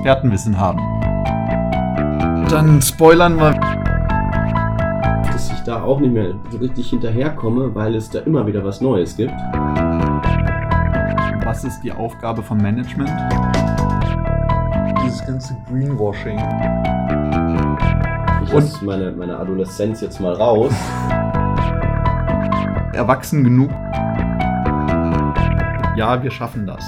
[0.00, 0.80] Expertenwissen haben.
[2.48, 3.52] Dann spoilern wir.
[5.30, 8.80] Dass ich da auch nicht mehr so richtig hinterherkomme, weil es da immer wieder was
[8.80, 9.34] Neues gibt.
[11.44, 13.10] Was ist die Aufgabe von Management?
[15.04, 16.38] Dieses ganze Greenwashing.
[18.42, 20.72] Ich lasse meine, meine Adoleszenz jetzt mal raus.
[22.94, 23.70] Erwachsen genug.
[25.94, 26.82] Ja, wir schaffen das.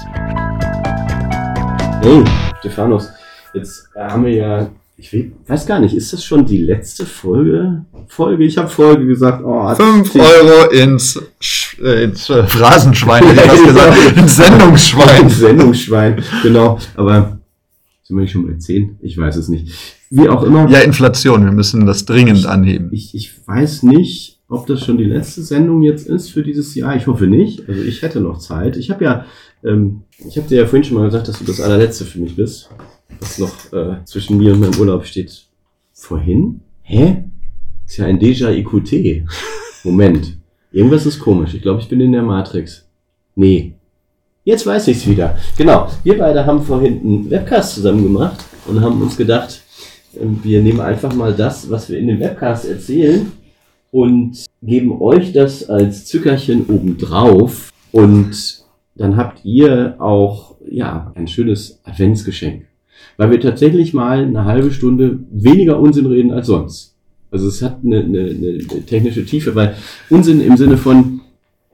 [2.01, 2.23] Hey,
[2.63, 3.09] Stephanus,
[3.53, 5.13] jetzt haben wir ja, ich
[5.47, 7.83] weiß gar nicht, ist das schon die letzte Folge?
[8.07, 8.45] Folge?
[8.45, 13.51] Ich habe Folge gesagt, oh, 5 Euro ins, Sch äh, ins äh, Phrasenschwein, hätte ich
[13.51, 15.23] fast gesagt, ins Sendungsschwein.
[15.23, 16.79] Ins Sendungsschwein, genau.
[16.95, 17.37] Aber
[18.03, 18.99] sind wir nicht schon bei 10?
[19.01, 19.73] Ich weiß es nicht.
[20.09, 20.69] Wie auch immer.
[20.69, 22.87] Ja, Inflation, wir müssen das dringend anheben.
[22.93, 26.95] Ich, ich weiß nicht, ob das schon die letzte Sendung jetzt ist für dieses Jahr.
[26.95, 27.67] Ich hoffe nicht.
[27.67, 28.77] Also ich hätte noch Zeit.
[28.77, 29.25] Ich habe ja,
[29.63, 32.35] ähm, ich habe dir ja vorhin schon mal gesagt, dass du das allerletzte für mich
[32.35, 32.69] bist,
[33.19, 35.45] was noch äh, zwischen mir und meinem Urlaub steht.
[35.91, 36.61] Vorhin?
[36.83, 37.23] Hä?
[37.87, 39.25] Ist ja ein Déjà-IQT.
[39.83, 40.37] Moment.
[40.71, 41.53] Irgendwas ist komisch.
[41.55, 42.87] Ich glaube, ich bin in der Matrix.
[43.35, 43.73] Nee.
[44.43, 45.37] Jetzt weiß ich's wieder.
[45.57, 45.89] Genau.
[46.03, 49.61] Wir beide haben vorhin einen Webcast zusammen gemacht und haben uns gedacht,
[50.19, 53.31] ähm, wir nehmen einfach mal das, was wir in dem Webcast erzählen
[53.93, 58.63] und geben euch das als Zückerchen obendrauf und
[58.95, 62.65] dann habt ihr auch ja ein schönes Adventsgeschenk,
[63.17, 66.95] weil wir tatsächlich mal eine halbe Stunde weniger Unsinn reden als sonst.
[67.29, 69.75] Also es hat eine, eine, eine technische Tiefe, weil
[70.09, 71.21] Unsinn im Sinne von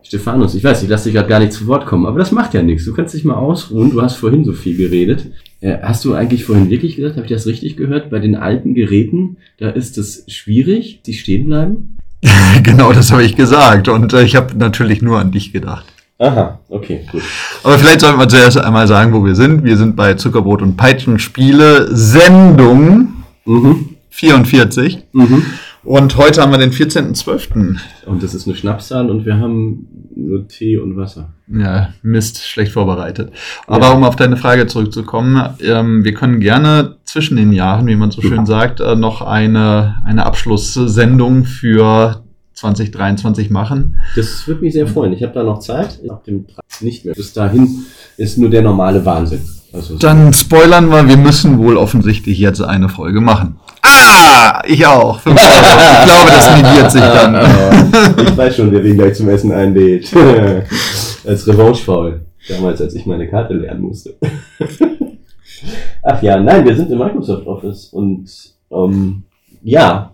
[0.03, 2.53] Stephanus, ich weiß, ich lasse dich gerade gar nicht zu Wort kommen, aber das macht
[2.53, 2.83] ja nichts.
[2.83, 3.91] Du kannst dich mal ausruhen.
[3.91, 5.27] Du hast vorhin so viel geredet.
[5.61, 8.09] Äh, hast du eigentlich vorhin wirklich gesagt, habe ich das richtig gehört?
[8.09, 11.98] Bei den alten Geräten, da ist es schwierig, die stehen bleiben?
[12.63, 13.87] genau, das habe ich gesagt.
[13.87, 15.85] Und äh, ich habe natürlich nur an dich gedacht.
[16.19, 17.21] Aha, okay, gut.
[17.63, 19.63] Aber vielleicht sollten wir zuerst einmal sagen, wo wir sind.
[19.63, 23.13] Wir sind bei Zuckerbrot und Peitschenspiele, Sendung
[23.49, 23.95] Mhm.
[24.11, 24.99] 44.
[25.11, 25.45] Mhm.
[25.83, 27.77] Und heute haben wir den 14.12.
[28.05, 31.33] Und das ist eine Schnapszahl und wir haben nur Tee und Wasser.
[31.47, 33.31] Ja, Mist, schlecht vorbereitet.
[33.65, 38.11] Aber um auf deine Frage zurückzukommen, ähm, wir können gerne zwischen den Jahren, wie man
[38.11, 42.23] so schön sagt, äh, noch eine, eine Abschlusssendung für
[42.59, 43.97] 2023 machen.
[44.15, 45.13] Das würde mich sehr freuen.
[45.13, 45.99] Ich habe da noch Zeit.
[46.09, 47.13] Ab dem 30 nicht mehr.
[47.13, 47.85] Bis dahin
[48.17, 49.41] ist nur der normale Wahnsinn.
[49.71, 53.57] Also Dann spoilern wir, wir müssen wohl offensichtlich jetzt eine Folge machen.
[53.81, 55.19] Ah, ich auch.
[55.19, 55.49] Fünf Euro.
[55.49, 58.27] Ich glaube, das nivelliert sich dann.
[58.27, 60.11] ich weiß schon, wer wen gleich zum Essen einlädt.
[61.25, 62.25] als Revanche-Faul.
[62.47, 64.15] Damals, als ich meine Karte lernen musste.
[66.03, 68.29] Ach ja, nein, wir sind im Microsoft Office und
[68.71, 69.23] ähm,
[69.61, 70.13] ja,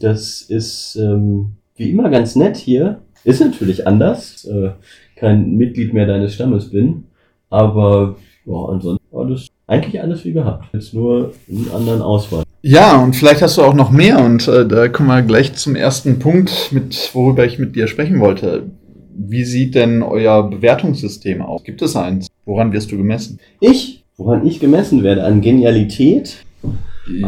[0.00, 3.00] das ist ähm, wie immer ganz nett hier.
[3.24, 4.44] Ist natürlich anders.
[4.44, 4.70] Äh,
[5.16, 7.04] kein Mitglied mehr deines Stammes bin.
[7.50, 8.16] Aber
[8.46, 10.66] ja, ansonsten war das eigentlich alles wie gehabt.
[10.72, 12.44] Jetzt nur einen anderen Auswahl.
[12.62, 15.74] Ja, und vielleicht hast du auch noch mehr und äh, da kommen wir gleich zum
[15.74, 18.70] ersten Punkt, mit worüber ich mit dir sprechen wollte.
[19.14, 21.64] Wie sieht denn euer Bewertungssystem aus?
[21.64, 22.28] Gibt es eins?
[22.44, 23.40] Woran wirst du gemessen?
[23.60, 26.36] Ich, woran ich gemessen werde, an Genialität.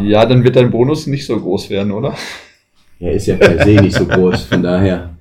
[0.04, 2.14] Ja, dann wird dein Bonus nicht so groß werden, oder?
[3.00, 5.16] Er ist ja per se nicht so groß, von daher.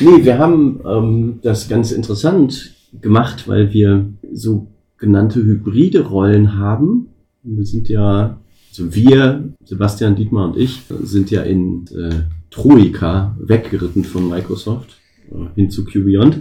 [0.00, 7.08] Nee, wir haben ähm, das ganz interessant gemacht, weil wir so genannte hybride Rollen haben.
[7.42, 8.38] Wir sind ja,
[8.70, 14.96] also wir, Sebastian, Dietmar und ich, sind ja in äh, Troika weggeritten von Microsoft
[15.30, 16.38] äh, hin zu QBeyond.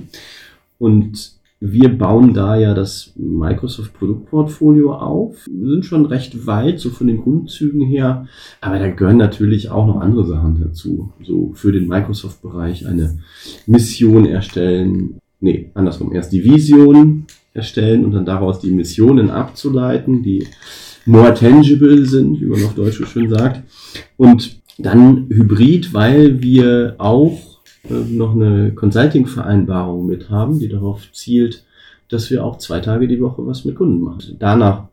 [0.77, 5.45] Und wir bauen da ja das Microsoft Produktportfolio auf.
[5.49, 8.27] Wir sind schon recht weit, so von den Grundzügen her.
[8.61, 11.13] Aber da gehören natürlich auch noch andere Sachen dazu.
[11.23, 13.19] So für den Microsoft-Bereich eine
[13.67, 15.19] Mission erstellen.
[15.39, 16.13] Nee, andersrum.
[16.13, 20.45] Erst die Vision erstellen und dann daraus die Missionen abzuleiten, die
[21.05, 23.63] more tangible sind, wie man auf Deutsch so schön sagt.
[24.17, 27.54] Und dann Hybrid, weil wir auch
[27.89, 31.63] noch eine Consulting-Vereinbarung mit haben, die darauf zielt,
[32.09, 34.35] dass wir auch zwei Tage die Woche was mit Kunden machen.
[34.39, 34.87] Danach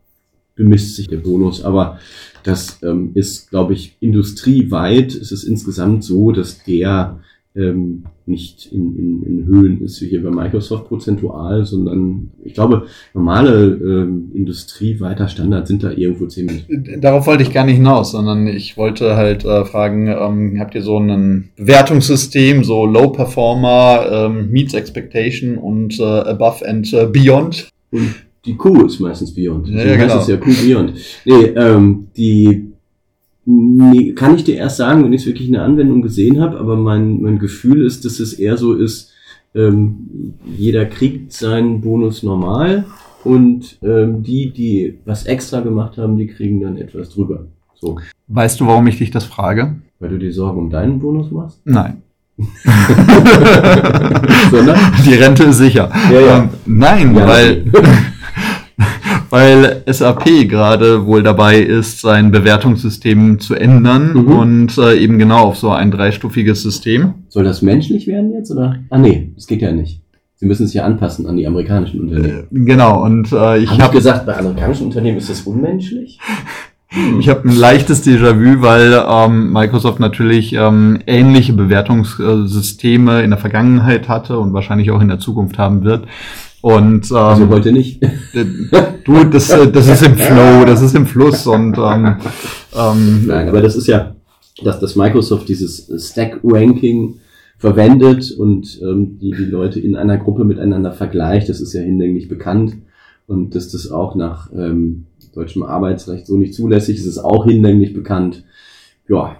[0.55, 1.99] bemisst sich der Bonus, aber
[2.43, 7.19] das ähm, ist, glaube ich, industrieweit ist es insgesamt so, dass der
[7.55, 12.87] ähm, nicht in, in, in Höhen ist wie hier bei Microsoft prozentual, sondern ich glaube,
[13.13, 16.65] normale ähm, industrieweiter Standard sind da irgendwo ziemlich.
[16.99, 20.81] Darauf wollte ich gar nicht hinaus, sondern ich wollte halt äh, fragen, ähm, habt ihr
[20.81, 27.69] so ein Bewertungssystem, so Low Performer, ähm, Meets Expectation und äh, Above and äh, Beyond?
[27.91, 28.15] Und
[28.45, 29.67] die Q ist meistens Beyond.
[29.67, 30.19] Ja, ja, heißt genau.
[30.19, 30.93] es ja Q Beyond.
[31.25, 32.72] Nee, ähm, die
[33.45, 37.21] nee, kann ich dir erst sagen, wenn ich wirklich eine Anwendung gesehen habe, aber mein,
[37.21, 39.11] mein Gefühl ist, dass es eher so ist,
[39.55, 42.85] ähm, jeder kriegt seinen Bonus normal
[43.23, 47.45] und ähm, die, die was extra gemacht haben, die kriegen dann etwas drüber.
[47.75, 47.97] So,
[48.27, 49.75] Weißt du, warum ich dich das frage?
[50.03, 51.61] weil du dir Sorgen um deinen Bonus machst?
[51.63, 52.01] Nein.
[54.51, 54.77] Sondern?
[55.05, 55.89] Die Rente ist sicher.
[56.11, 56.37] Ja, ja.
[56.39, 57.65] Ähm, nein, Ja, weil,
[59.33, 64.31] weil SAP gerade wohl dabei ist, sein Bewertungssystem zu ändern Mhm.
[64.31, 67.15] und äh, eben genau auf so ein dreistufiges System.
[67.29, 68.75] Soll das menschlich werden jetzt oder?
[68.91, 70.01] Ah nee, das geht ja nicht.
[70.35, 72.41] Sie müssen sich ja anpassen an die amerikanischen Unternehmen.
[72.41, 76.19] Äh, genau, und äh, ich Hab habe gesagt, bei amerikanischen Unternehmen ist das unmenschlich?
[77.19, 84.07] Ich habe ein leichtes Déjà-vu, weil ähm, Microsoft natürlich ähm, ähnliche Bewertungssysteme in der Vergangenheit
[84.09, 86.05] hatte und wahrscheinlich auch in der Zukunft haben wird.
[86.63, 88.01] Und ähm, Also heute nicht.
[89.03, 92.15] du, das, äh, das ist im Flow, das ist im Fluss und ähm,
[92.73, 94.15] ähm, Nein, aber das ist ja,
[94.63, 97.15] dass das Microsoft dieses Stack-Ranking
[97.57, 102.29] verwendet und ähm, die, die Leute in einer Gruppe miteinander vergleicht, das ist ja hinlänglich
[102.29, 102.77] bekannt.
[103.27, 107.93] Und dass das auch nach ähm, deutschem Arbeitsrecht so nicht zulässig ist, ist auch hinlänglich
[107.93, 108.45] bekannt.
[109.09, 109.35] Ja,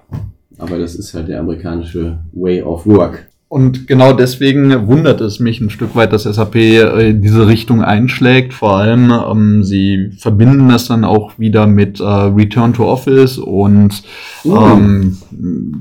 [0.57, 3.29] aber das ist halt der amerikanische Way of Work.
[3.53, 8.51] Und genau deswegen wundert es mich ein Stück weit, dass SAP äh, diese Richtung einschlägt.
[8.51, 14.01] Vor allem, ähm, sie verbinden das dann auch wieder mit äh, Return to Office und
[14.43, 14.57] Uh.
[14.57, 15.17] ähm,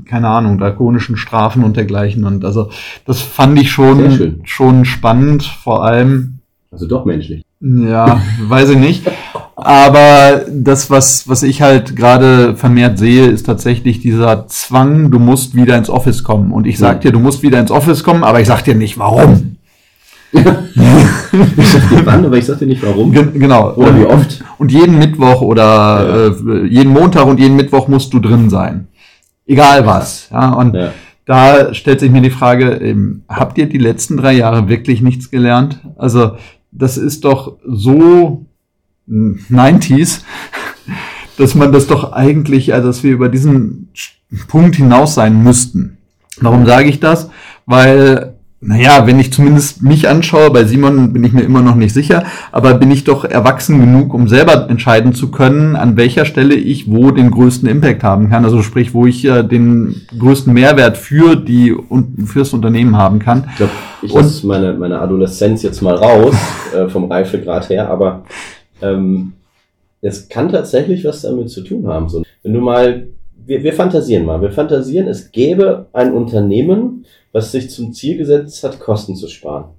[0.05, 2.25] keine Ahnung, drakonischen Strafen und dergleichen.
[2.25, 2.69] Und also
[3.07, 6.35] das fand ich schon, schon spannend, vor allem,
[6.71, 7.41] Also doch menschlich.
[7.59, 9.03] ja, weiß ich nicht.
[9.65, 15.55] Aber das, was, was ich halt gerade vermehrt sehe, ist tatsächlich dieser Zwang, du musst
[15.55, 16.51] wieder ins Office kommen.
[16.51, 16.99] Und ich sag Ja.
[16.99, 19.57] dir, du musst wieder ins Office kommen, aber ich sag dir nicht warum.
[20.33, 20.41] Ich
[21.69, 23.11] sag dir wann, aber ich sag dir nicht warum.
[23.11, 23.73] Gen genau.
[23.75, 24.43] Oder wie oft.
[24.57, 28.87] Und jeden Mittwoch oder äh, jeden Montag und jeden Mittwoch musst du drin sein.
[29.45, 30.29] Egal was.
[30.31, 30.91] Ja, und Ja.
[31.25, 35.29] da stellt sich mir die Frage, ähm, habt ihr die letzten drei Jahre wirklich nichts
[35.31, 35.79] gelernt?
[35.97, 36.31] Also,
[36.71, 38.45] das ist doch so
[39.07, 40.21] 90s,
[41.37, 43.89] dass man das doch eigentlich, also dass wir über diesen
[44.47, 45.97] Punkt hinaus sein müssten.
[46.39, 47.29] Warum sage ich das?
[47.65, 51.93] Weil, naja, wenn ich zumindest mich anschaue, bei Simon bin ich mir immer noch nicht
[51.93, 56.55] sicher, aber bin ich doch erwachsen genug, um selber entscheiden zu können, an welcher Stelle
[56.55, 58.45] ich wo den größten Impact haben kann.
[58.45, 63.45] Also sprich, wo ich äh, den größten Mehrwert für die und fürs Unternehmen haben kann.
[63.51, 63.71] Ich glaube,
[64.01, 66.35] ich lasse meine, meine Adoleszenz jetzt mal raus,
[66.75, 68.23] äh, vom Reifegrad her, aber
[68.83, 69.33] ähm,
[70.01, 72.09] es kann tatsächlich was damit zu tun haben.
[72.09, 73.07] So, wenn du mal,
[73.45, 78.63] wir, wir fantasieren mal, wir fantasieren, es gäbe ein Unternehmen, was sich zum Ziel gesetzt
[78.63, 79.71] hat, Kosten zu sparen.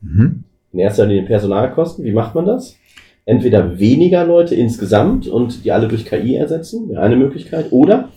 [0.00, 0.44] Mhm.
[0.72, 2.04] In erster Linie Personalkosten.
[2.04, 2.76] Wie macht man das?
[3.24, 7.72] Entweder weniger Leute insgesamt und die alle durch KI ersetzen, wäre eine Möglichkeit.
[7.72, 8.10] Oder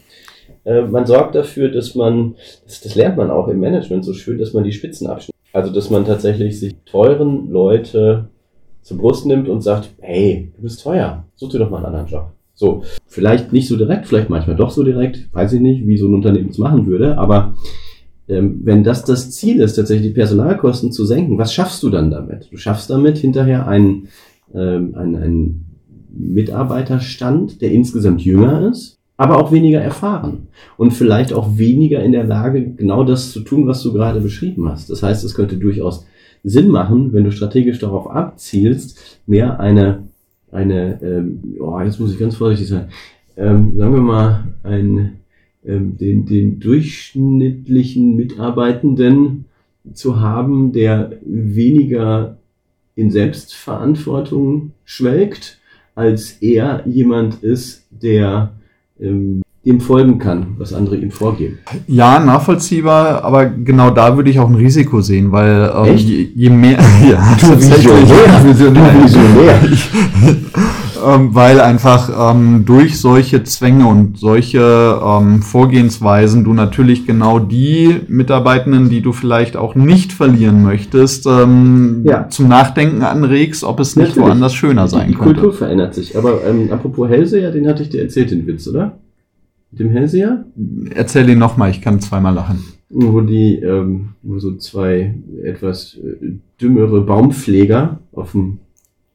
[0.65, 2.35] äh, man sorgt dafür, dass man,
[2.65, 5.35] das, das lernt man auch im Management so schön, dass man die Spitzen abschneidet.
[5.51, 8.29] Also, dass man tatsächlich sich teuren Leute
[8.81, 12.07] zur Brust nimmt und sagt, hey, du bist teuer, such dir doch mal einen anderen
[12.07, 12.31] Job.
[12.53, 16.07] So, vielleicht nicht so direkt, vielleicht manchmal doch so direkt, weiß ich nicht, wie so
[16.07, 17.53] ein Unternehmen es machen würde, aber
[18.27, 22.11] ähm, wenn das das Ziel ist, tatsächlich die Personalkosten zu senken, was schaffst du dann
[22.11, 22.49] damit?
[22.51, 24.09] Du schaffst damit hinterher einen,
[24.53, 25.65] ähm, einen, einen
[26.11, 30.47] Mitarbeiterstand, der insgesamt jünger ist, aber auch weniger erfahren
[30.77, 34.69] und vielleicht auch weniger in der Lage, genau das zu tun, was du gerade beschrieben
[34.69, 34.89] hast.
[34.89, 36.05] Das heißt, es könnte durchaus
[36.43, 40.03] Sinn machen, wenn du strategisch darauf abzielst, mehr eine,
[40.51, 42.89] eine ähm, oh, jetzt muss ich ganz vorsichtig sein,
[43.37, 45.19] ähm, sagen wir mal, ein,
[45.65, 49.45] ähm, den, den durchschnittlichen Mitarbeitenden
[49.93, 52.37] zu haben, der weniger
[52.95, 55.59] in Selbstverantwortung schwelgt,
[55.95, 58.53] als er jemand ist, der
[58.99, 61.57] ähm, dem folgen kann, was andere ihm vorgeben.
[61.85, 66.49] Ja, nachvollziehbar, aber genau da würde ich auch ein Risiko sehen, weil ähm, je, je
[66.49, 68.41] mehr, ja, Du Visionär.
[68.41, 69.59] Du Visionär.
[71.05, 77.97] ähm, weil einfach ähm, durch solche Zwänge und solche ähm, Vorgehensweisen du natürlich genau die
[78.07, 82.27] Mitarbeitenden, die du vielleicht auch nicht verlieren möchtest, ähm, Ja.
[82.29, 84.27] zum Nachdenken anregst, ob es nicht Natürlich.
[84.29, 85.33] woanders schöner Die, sein die könnte.
[85.41, 86.17] Kultur verändert sich.
[86.17, 88.97] Aber ähm, apropos Hellseher, den hatte ich dir erzählt, den Witz, oder?
[89.71, 90.45] Mit dem Hellseher?
[90.95, 92.63] Erzähl ihn nochmal, ich kann zweimal lachen.
[92.89, 98.59] wo die, ähm, wo so zwei etwas äh, dümmere Baumpfleger auf dem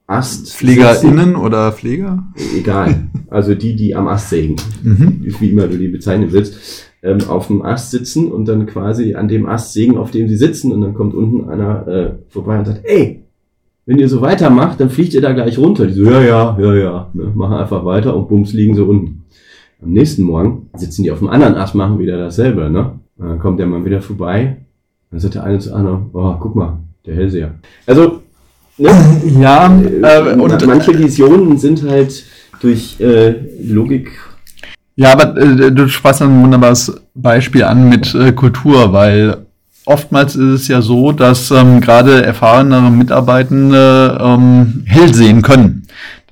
[0.07, 0.59] Ast sitzen.
[0.59, 2.25] PflegerInnen oder Pfleger?
[2.57, 3.09] Egal.
[3.31, 4.57] Also die, die am Ast sägen.
[4.83, 5.25] Mhm.
[5.41, 6.91] Wie immer du die bezeichnen willst.
[7.03, 10.37] Ähm, auf dem Ast sitzen und dann quasi an dem Ast sägen, auf dem sie
[10.37, 10.73] sitzen.
[10.73, 13.23] Und dann kommt unten einer äh, vorbei und sagt, ey,
[13.87, 15.87] wenn ihr so weitermacht, dann fliegt ihr da gleich runter.
[15.87, 17.11] Die so, ja, ja, ja, ja.
[17.13, 19.25] Ne, machen einfach weiter und bums liegen sie unten.
[19.85, 22.99] Am nächsten Morgen sitzen die auf dem anderen Ast, machen wieder dasselbe, ne?
[23.17, 24.57] Und dann kommt der Mann wieder vorbei.
[25.11, 27.55] Dann sagt der eine zu anderen, oh, guck mal, der Hellseher.
[27.87, 28.23] Also,
[28.79, 28.91] Ne?
[29.41, 29.67] Ja,
[30.03, 32.25] äh, und manche Visionen sind halt
[32.61, 34.11] durch äh, Logik.
[34.97, 39.47] Ja, aber äh, du sprichst ein wunderbares Beispiel an mit äh, Kultur, weil
[39.87, 45.84] oftmals ist es ja so, dass ähm, gerade erfahrene Mitarbeitende ähm, hell sehen können.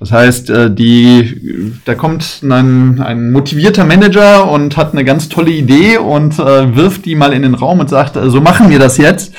[0.03, 5.51] Das heißt, äh, die, da kommt ein, ein motivierter Manager und hat eine ganz tolle
[5.51, 8.79] Idee und äh, wirft die mal in den Raum und sagt, äh, so machen wir
[8.79, 9.33] das jetzt.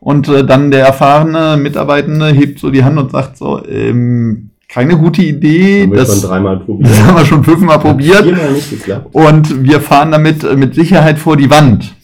[0.00, 4.96] Und äh, dann der erfahrene Mitarbeitende hebt so die Hand und sagt so, ähm, keine
[4.96, 5.82] gute Idee.
[5.82, 6.90] Haben wir das, schon dreimal probiert.
[6.90, 8.24] Das haben wir schon fünfmal probiert.
[8.24, 9.14] Viermal nicht geklappt.
[9.14, 11.94] Und wir fahren damit äh, mit Sicherheit vor die Wand.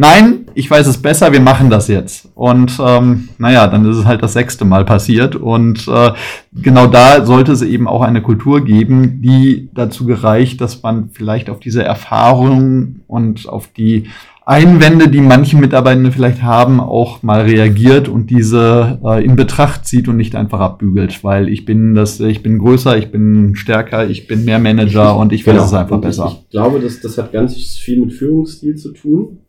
[0.00, 2.28] Nein, ich weiß es besser, wir machen das jetzt.
[2.36, 5.34] Und ähm, naja, dann ist es halt das sechste Mal passiert.
[5.34, 6.12] Und äh,
[6.52, 11.50] genau da sollte es eben auch eine Kultur geben, die dazu gereicht, dass man vielleicht
[11.50, 14.06] auf diese Erfahrung und auf die
[14.46, 20.06] Einwände, die manche Mitarbeitende vielleicht haben, auch mal reagiert und diese äh, in Betracht zieht
[20.06, 24.28] und nicht einfach abbügelt, weil ich bin das, ich bin größer, ich bin stärker, ich
[24.28, 25.56] bin mehr Manager und ich genau.
[25.56, 26.26] weiß es einfach und besser.
[26.28, 29.40] Ich, ich glaube, das, das hat ganz viel mit Führungsstil zu tun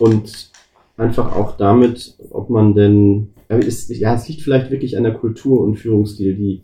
[0.00, 0.50] und
[0.96, 5.60] einfach auch damit, ob man denn, ist, ja, es liegt vielleicht wirklich an der Kultur
[5.60, 6.62] und Führungsstil, die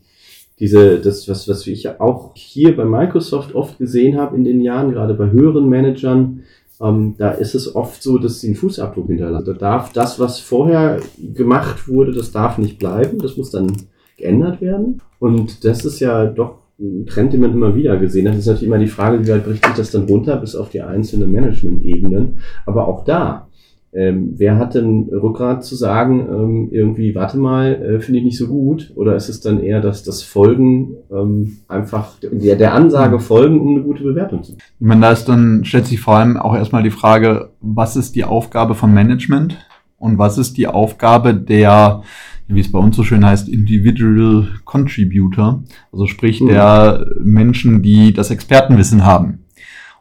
[0.58, 4.92] diese, das, was, was ich auch hier bei Microsoft oft gesehen habe in den Jahren,
[4.92, 6.44] gerade bei höheren Managern,
[6.80, 9.46] ähm, da ist es oft so, dass sie einen Fußabdruck hinterlassen.
[9.46, 11.00] Da darf das, was vorher
[11.34, 13.18] gemacht wurde, das darf nicht bleiben.
[13.18, 13.72] Das muss dann
[14.16, 15.00] geändert werden.
[15.18, 18.36] Und das ist ja doch ein Trend, den man immer wieder gesehen hat.
[18.36, 20.82] Ist natürlich immer die Frage, wie weit bricht sich das dann runter bis auf die
[20.82, 22.38] einzelnen Management-Ebenen.
[22.66, 23.48] Aber auch da,
[23.96, 28.36] ähm, wer hat denn Rückgrat zu sagen, ähm, irgendwie, warte mal, äh, finde ich nicht
[28.36, 28.92] so gut?
[28.94, 33.74] Oder ist es dann eher, dass das Folgen ähm, einfach der, der Ansage folgen, um
[33.74, 34.70] eine gute Bewertung zu bekommen?
[34.78, 38.16] Ich meine, da ist dann, stellt sich vor allem auch erstmal die Frage, was ist
[38.16, 39.56] die Aufgabe von Management
[39.98, 42.02] und was ist die Aufgabe der
[42.48, 46.48] wie es bei uns so schön heißt, Individual Contributor, also sprich mhm.
[46.48, 49.44] der Menschen, die das Expertenwissen haben.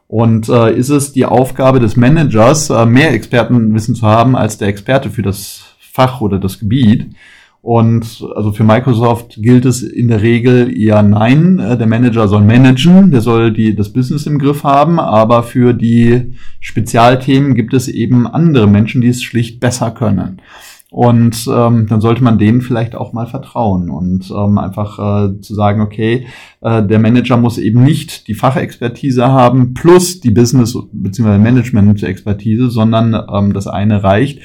[0.08, 4.68] Und äh, ist es die Aufgabe des Managers, äh, mehr Expertenwissen zu haben als der
[4.68, 7.08] Experte für das Fach oder das Gebiet?
[7.66, 11.58] Und also für Microsoft gilt es in der Regel eher nein.
[11.58, 15.74] Äh, der Manager soll managen, der soll die, das Business im Griff haben, aber für
[15.74, 20.40] die Spezialthemen gibt es eben andere Menschen, die es schlicht besser können.
[20.96, 25.54] Und ähm, dann sollte man denen vielleicht auch mal vertrauen und ähm, einfach äh, zu
[25.54, 26.24] sagen, okay,
[26.62, 31.36] äh, der Manager muss eben nicht die Fachexpertise haben plus die Business- bzw.
[31.36, 34.40] Management-Expertise, sondern ähm, das eine reicht.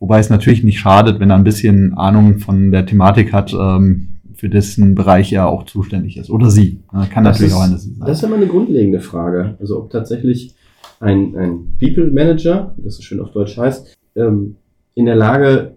[0.00, 4.08] Wobei es natürlich nicht schadet, wenn er ein bisschen Ahnung von der Thematik hat, ähm,
[4.34, 6.28] für dessen Bereich er auch zuständig ist.
[6.28, 6.80] Oder sie.
[6.90, 7.94] Kann das natürlich ist, auch eine sein.
[8.00, 9.54] Das ist immer eine grundlegende Frage.
[9.60, 10.56] Also ob tatsächlich
[10.98, 14.56] ein, ein People Manager, wie das so schön auf Deutsch heißt, ähm,
[14.96, 15.76] in der Lage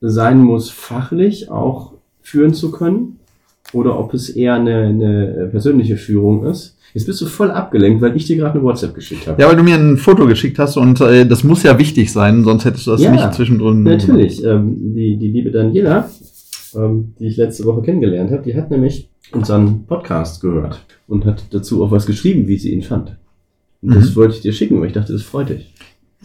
[0.00, 3.18] sein muss, fachlich auch führen zu können
[3.72, 6.76] oder ob es eher eine, eine persönliche Führung ist.
[6.94, 9.40] Jetzt bist du voll abgelenkt, weil ich dir gerade eine WhatsApp geschickt habe.
[9.40, 12.42] Ja, weil du mir ein Foto geschickt hast und äh, das muss ja wichtig sein,
[12.44, 13.82] sonst hättest du das ja, nicht zwischendrin.
[13.82, 14.42] Natürlich.
[14.42, 16.08] Ähm, die, die liebe Daniela,
[16.74, 21.44] ähm, die ich letzte Woche kennengelernt habe, die hat nämlich unseren Podcast gehört und hat
[21.50, 23.16] dazu auch was geschrieben, wie sie ihn fand.
[23.82, 23.94] Und mhm.
[23.94, 25.74] das wollte ich dir schicken, weil ich dachte, das freut dich.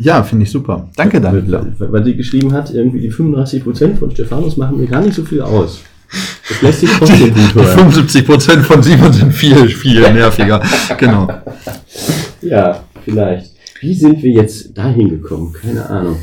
[0.02, 0.90] Ja, finde ich super.
[0.96, 1.74] Danke dafür.
[1.78, 5.42] Weil sie geschrieben hat, irgendwie die 35% von Stefanus machen mir gar nicht so viel
[5.42, 5.82] aus.
[6.50, 7.92] Das lässt sich trotzdem gut hören.
[7.92, 10.62] 75% von Simon sind viel, viel nerviger.
[10.98, 11.28] genau.
[12.42, 13.52] Ja, vielleicht.
[13.80, 15.54] Wie sind wir jetzt dahin gekommen?
[15.60, 16.18] Keine Ahnung.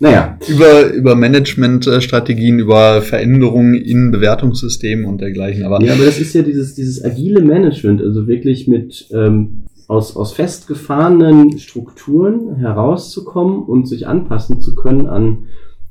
[0.00, 0.38] Naja.
[0.48, 5.64] Über, über Managementstrategien, über Veränderungen in Bewertungssystemen und dergleichen.
[5.64, 10.16] Aber ja, aber das ist ja dieses, dieses agile Management, also wirklich mit ähm, aus,
[10.16, 15.46] aus festgefahrenen Strukturen herauszukommen und sich anpassen zu können an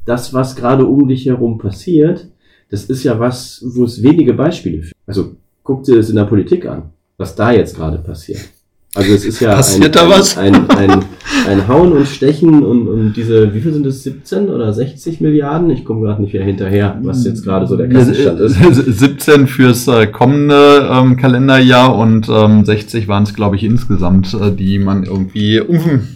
[0.06, 2.30] das, was gerade um dich herum passiert,
[2.70, 4.94] das ist ja was, wo es wenige Beispiele für.
[5.06, 8.50] Also guck dir das in der Politik an, was da jetzt gerade passiert.
[8.96, 10.38] Also es ist ja ein, da was?
[10.38, 11.06] Ein, ein, ein,
[11.50, 15.70] ein, Hauen und Stechen und, und diese, wie viel sind es, 17 oder 60 Milliarden?
[15.70, 18.56] Ich komme gerade nicht mehr hinterher, was jetzt gerade so der Kassenstand ist.
[19.00, 24.52] 17 fürs äh, kommende ähm, Kalenderjahr und ähm, 60 waren es, glaube ich, insgesamt, äh,
[24.54, 26.08] die man irgendwie um,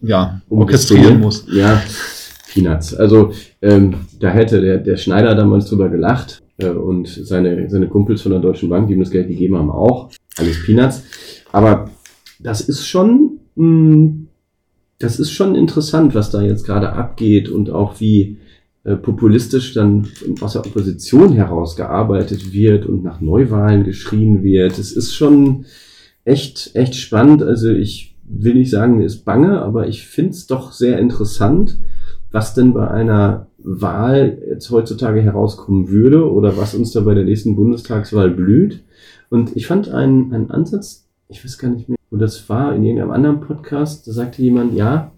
[0.00, 1.46] ja, orchestrieren muss.
[1.52, 1.82] Ja,
[2.50, 2.94] Peanuts.
[2.94, 8.22] Also ähm, da hätte der, der Schneider damals drüber gelacht äh, und seine, seine Kumpels
[8.22, 10.08] von der Deutschen Bank, die ihm das Geld gegeben haben, auch.
[10.38, 11.02] Alles Peanuts.
[11.52, 11.90] Aber
[12.40, 14.28] das ist schon, mh, hm,
[14.98, 18.38] das ist schon interessant, was da jetzt gerade abgeht und auch wie
[18.84, 20.08] äh, populistisch dann
[20.40, 24.78] aus der Opposition heraus gearbeitet wird und nach Neuwahlen geschrien wird.
[24.78, 25.66] Es ist schon
[26.24, 27.42] echt, echt spannend.
[27.42, 31.78] Also ich will nicht sagen, mir ist bange, aber ich finde es doch sehr interessant,
[32.32, 37.24] was denn bei einer Wahl jetzt heutzutage herauskommen würde oder was uns da bei der
[37.24, 38.84] nächsten Bundestagswahl blüht.
[39.30, 42.82] Und ich fand einen, einen Ansatz, ich weiß gar nicht mehr, wo das war, in
[42.84, 45.12] irgendeinem anderen Podcast, da sagte jemand, ja,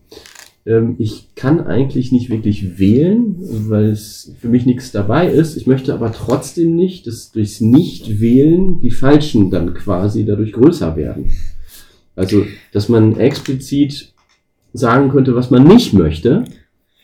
[0.66, 3.36] ähm, ich kann eigentlich nicht wirklich wählen,
[3.68, 5.56] weil es für mich nichts dabei ist.
[5.56, 11.30] Ich möchte aber trotzdem nicht, dass durchs Nicht-Wählen die Falschen dann quasi dadurch größer werden.
[12.16, 14.12] Also, dass man explizit
[14.72, 16.44] sagen könnte, was man nicht möchte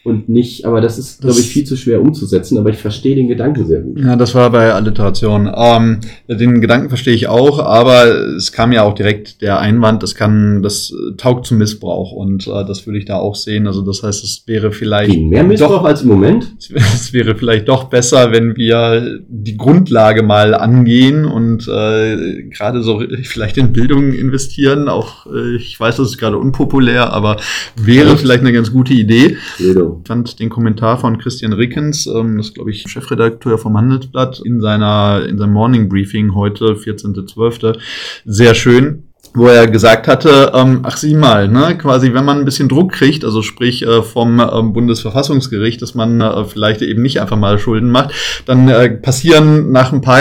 [0.04, 3.26] und nicht, aber das ist, glaube ich, viel zu schwer umzusetzen, aber ich verstehe den
[3.26, 3.99] Gedanken sehr gut.
[3.99, 5.50] Ja, das war bei Alliteration.
[5.56, 8.04] Ähm, den Gedanken verstehe ich auch, aber
[8.37, 12.66] es kam ja auch direkt der Einwand, das kann, das taugt zum Missbrauch und äh,
[12.66, 13.66] das würde ich da auch sehen.
[13.66, 16.54] Also das heißt, es wäre vielleicht Wie, mehr Missbrauch doch, als im Moment.
[16.94, 23.02] Es wäre vielleicht doch besser, wenn wir die Grundlage mal angehen und äh, gerade so
[23.23, 24.88] vielleicht in Bildung investieren.
[24.88, 27.38] Auch äh, ich weiß, das ist gerade unpopulär, aber
[27.76, 29.37] wäre vielleicht eine ganz gute Idee.
[29.58, 34.60] Bildung fand den Kommentar von Christian Rickens, ähm, das glaube ich Chefredakteur vom Handelsblatt, in
[34.60, 37.78] seiner in seinem Morning Briefing heute, 14.12.,
[38.24, 42.45] sehr schön wo er gesagt hatte, ähm, ach sieh mal, ne, quasi, wenn man ein
[42.45, 47.21] bisschen Druck kriegt, also sprich äh, vom ähm, Bundesverfassungsgericht, dass man äh, vielleicht eben nicht
[47.21, 48.14] einfach mal Schulden macht,
[48.47, 50.21] dann äh, passieren nach ein paar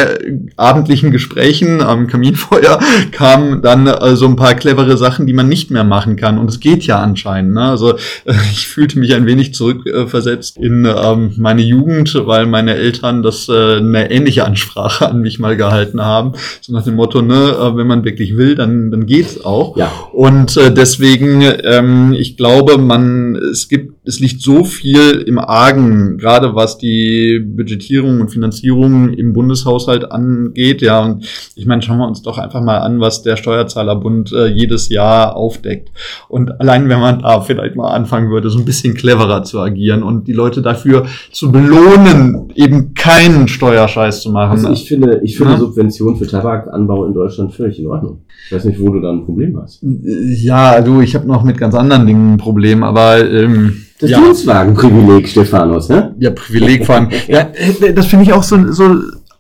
[0.58, 2.80] abendlichen Gesprächen am Kaminfeuer
[3.12, 6.40] kamen dann äh, so ein paar clevere Sachen, die man nicht mehr machen kann.
[6.40, 7.54] Und es geht ja anscheinend.
[7.54, 7.62] Ne?
[7.62, 12.74] Also äh, ich fühlte mich ein wenig zurückversetzt äh, in ähm, meine Jugend, weil meine
[12.76, 16.34] Eltern das äh, eine ähnliche Ansprache an mich mal gehalten haben.
[16.62, 19.78] So nach dem Motto, ne, äh, wenn man wirklich will, dann, dann geht's auch.
[19.78, 19.92] Ja.
[20.12, 26.18] Und äh, deswegen, ähm, ich glaube, man, es gibt, es liegt so viel im Argen,
[26.18, 30.82] gerade was die Budgetierung und Finanzierung im Bundeshaushalt angeht.
[30.82, 34.48] Ja, und ich meine, schauen wir uns doch einfach mal an, was der Steuerzahlerbund äh,
[34.48, 35.92] jedes Jahr aufdeckt.
[36.28, 40.04] Und allein, wenn man da vielleicht mal anfangen würde, so ein bisschen cleverer zu agieren
[40.04, 44.52] und die Leute dafür zu belohnen, eben keinen Steuerscheiß zu machen.
[44.52, 45.60] Also ich finde, ich finde ja?
[45.60, 48.23] Subventionen für Tabakanbau in Deutschland völlig in Ordnung.
[48.46, 49.80] Ich weiß nicht, wo du da ein Problem hast.
[49.82, 54.20] Ja, du, ich habe noch mit ganz anderen Dingen ein Problem, aber ähm, das ja.
[54.20, 56.14] Dienstwagenprivileg, Stephanus, ne?
[56.20, 57.10] Ja, Privileg vor allem.
[57.28, 58.96] ja, äh, das finde ich auch so, so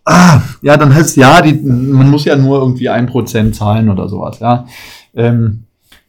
[0.05, 4.07] ah, ja, dann heißt ja, die, man muss ja nur irgendwie ein Prozent zahlen oder
[4.07, 4.65] sowas, ja.
[5.13, 5.63] Ähm,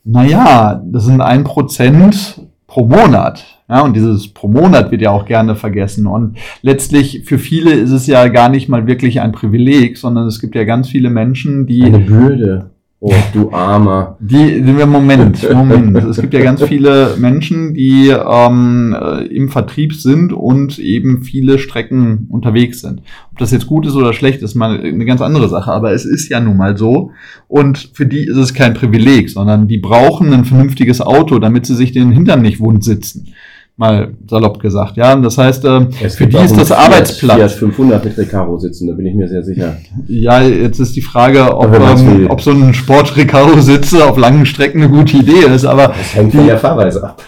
[0.04, 3.44] naja, das sind ein Prozent pro Monat.
[3.68, 6.06] Ja, und dieses pro Monat wird ja auch gerne vergessen.
[6.06, 10.38] Und letztlich für viele ist es ja gar nicht mal wirklich ein Privileg, sondern es
[10.38, 11.82] gibt ja ganz viele Menschen, die.
[11.82, 12.70] Eine Bürde.
[13.06, 14.16] Oh, du Armer.
[14.18, 15.94] Die, Moment, Moment.
[16.04, 21.58] es gibt ja ganz viele Menschen, die ähm, äh, im Vertrieb sind und eben viele
[21.58, 23.02] Strecken unterwegs sind.
[23.30, 25.70] Ob das jetzt gut ist oder schlecht, ist mal eine ganz andere Sache.
[25.70, 27.10] Aber es ist ja nun mal so.
[27.46, 31.74] Und für die ist es kein Privileg, sondern die brauchen ein vernünftiges Auto, damit sie
[31.74, 33.34] sich den Hintern nicht wund sitzen
[33.76, 34.96] mal salopp gesagt.
[34.96, 37.38] Ja, das heißt, äh, für die ist das Arbeitsplatz.
[37.38, 39.76] Fiat 500 mit Recaro sitzen, da bin ich mir sehr sicher.
[40.06, 44.90] Ja, jetzt ist die Frage, ob, ähm, ob so ein Sport-Recaro-Sitze auf langen Strecken eine
[44.90, 45.88] gute Idee ist, aber.
[45.88, 47.22] Das hängt von der Fahrweise ab.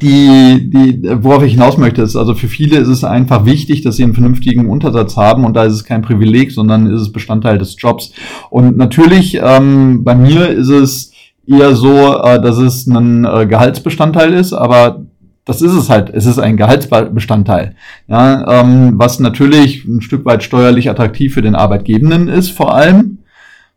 [0.00, 3.96] Die, die, worauf ich hinaus möchte, ist, also für viele ist es einfach wichtig, dass
[3.96, 7.58] sie einen vernünftigen Untersatz haben und da ist es kein Privileg, sondern ist es Bestandteil
[7.58, 8.12] des Jobs.
[8.48, 11.12] Und natürlich, ähm, bei mir ist es
[11.46, 15.04] eher so, äh, dass es ein äh, Gehaltsbestandteil ist, aber
[15.44, 16.10] das ist es halt.
[16.10, 17.76] Es ist ein Gehaltsbestandteil.
[18.08, 23.18] Ja, ähm, was natürlich ein Stück weit steuerlich attraktiv für den Arbeitgebenden ist, vor allem.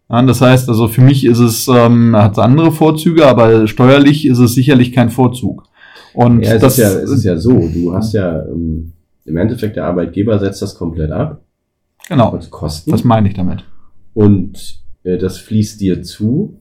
[0.09, 4.25] Ja, das heißt, also für mich ist es, ähm, hat es andere Vorzüge, aber steuerlich
[4.25, 5.63] ist es sicherlich kein Vorzug.
[6.13, 7.69] Und ja, es das ist ja, es ist ja so.
[7.73, 8.93] Du hast ja ähm,
[9.25, 11.41] im Endeffekt der Arbeitgeber setzt das komplett ab.
[12.07, 12.39] Genau.
[12.49, 12.91] Kosten.
[12.91, 13.65] Was meine ich damit?
[14.13, 16.59] Und äh, das fließt dir zu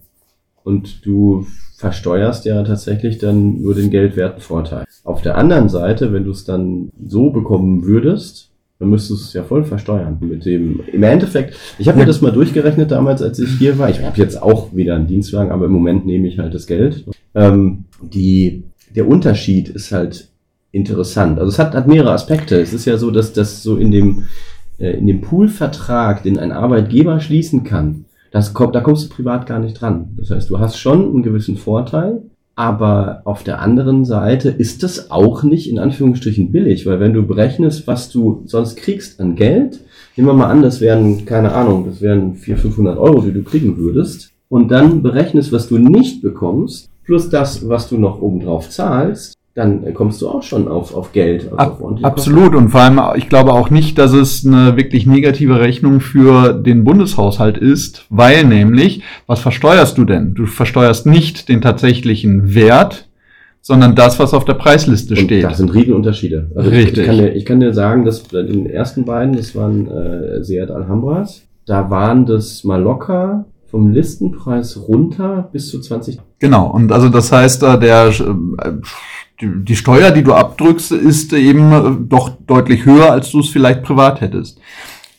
[0.64, 4.84] und du versteuerst ja tatsächlich dann nur den geldwerten Vorteil.
[5.04, 9.32] Auf der anderen Seite, wenn du es dann so bekommen würdest, dann müsstest du es
[9.32, 10.80] ja voll versteuern mit dem.
[10.92, 13.88] Im Endeffekt, ich habe mir das mal durchgerechnet damals, als ich hier war.
[13.88, 17.04] Ich habe jetzt auch wieder einen Dienstwagen, aber im Moment nehme ich halt das Geld.
[17.34, 20.28] Ähm, die, der Unterschied ist halt
[20.72, 21.38] interessant.
[21.38, 22.60] Also es hat, hat mehrere Aspekte.
[22.60, 24.24] Es ist ja so, dass das so in dem
[24.78, 29.46] äh, in dem Poolvertrag, den ein Arbeitgeber schließen kann, das kommt, da kommst du privat
[29.46, 30.10] gar nicht dran.
[30.16, 32.22] Das heißt, du hast schon einen gewissen Vorteil,
[32.54, 37.26] aber auf der anderen Seite ist das auch nicht in Anführungsstrichen billig, weil wenn du
[37.26, 39.80] berechnest, was du sonst kriegst an Geld,
[40.16, 43.42] nehmen wir mal an, das wären, keine Ahnung, das wären 400, 500 Euro, die du
[43.42, 48.70] kriegen würdest, und dann berechnest, was du nicht bekommst, plus das, was du noch obendrauf
[48.70, 51.44] zahlst, dann kommst du auch schon auf, auf Geld.
[51.44, 52.54] Also Ab, auf absolut.
[52.54, 56.84] Und vor allem, ich glaube auch nicht, dass es eine wirklich negative Rechnung für den
[56.84, 60.34] Bundeshaushalt ist, weil nämlich, was versteuerst du denn?
[60.34, 63.08] Du versteuerst nicht den tatsächlichen Wert,
[63.62, 65.44] sondern das, was auf der Preisliste Und steht.
[65.44, 66.50] Das sind Riesenunterschiede.
[66.54, 66.98] Also Richtig.
[66.98, 70.44] Ich kann, dir, ich kann dir sagen, dass bei den ersten beiden, das waren äh,
[70.44, 76.18] Seat Alhambras, da waren das mal locker vom Listenpreis runter bis zu 20.
[76.38, 78.72] Genau, und also das heißt, äh, der, äh,
[79.40, 83.82] die- Steuer, die du abdrückst, ist eben äh, doch deutlich höher, als du es vielleicht
[83.82, 84.58] privat hättest.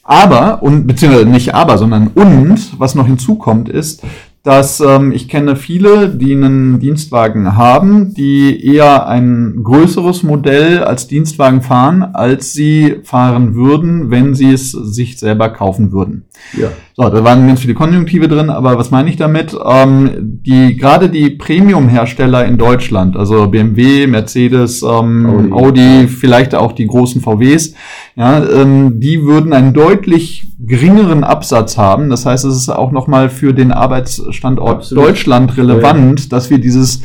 [0.03, 4.03] Aber, und beziehungsweise nicht aber, sondern und, was noch hinzukommt, ist,
[4.43, 11.07] dass ähm, ich kenne viele, die einen Dienstwagen haben, die eher ein größeres Modell als
[11.07, 16.23] Dienstwagen fahren, als sie fahren würden, wenn sie es sich selber kaufen würden.
[16.57, 16.69] Ja.
[16.99, 19.55] So, da waren ganz viele Konjunktive drin, aber was meine ich damit?
[19.63, 20.09] Ähm,
[20.43, 25.81] die gerade die Premium-Hersteller in Deutschland, also BMW, Mercedes, ähm, Audi.
[25.91, 26.07] Audi.
[26.07, 27.75] vielleicht auch die großen VWs,
[28.15, 32.09] ja, ähm, die würden einen deutlich geringeren Absatz haben.
[32.09, 35.09] Das heißt, es ist auch nochmal für den Arbeitsstandort Absolut.
[35.09, 37.03] Deutschland relevant, dass wir dieses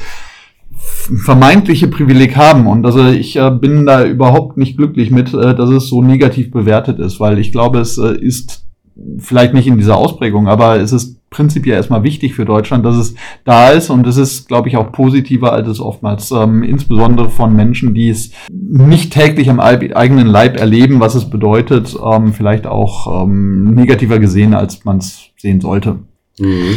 [1.23, 2.67] vermeintliche Privileg haben.
[2.67, 6.51] Und also ich äh, bin da überhaupt nicht glücklich mit, äh, dass es so negativ
[6.51, 8.72] bewertet ist, weil ich glaube, es äh, ist
[9.19, 13.15] vielleicht nicht in dieser Ausprägung, aber es ist prinzipiell erstmal wichtig für Deutschland, dass es
[13.45, 17.57] da ist und es ist, glaube ich, auch positiver, als es oftmals ähm, insbesondere von
[17.57, 22.67] Menschen, die es nicht täglich am eig- eigenen Leib erleben, was es bedeutet, ähm, vielleicht
[22.67, 26.01] auch ähm, negativer gesehen, als man es sehen sollte.
[26.39, 26.77] Mhm.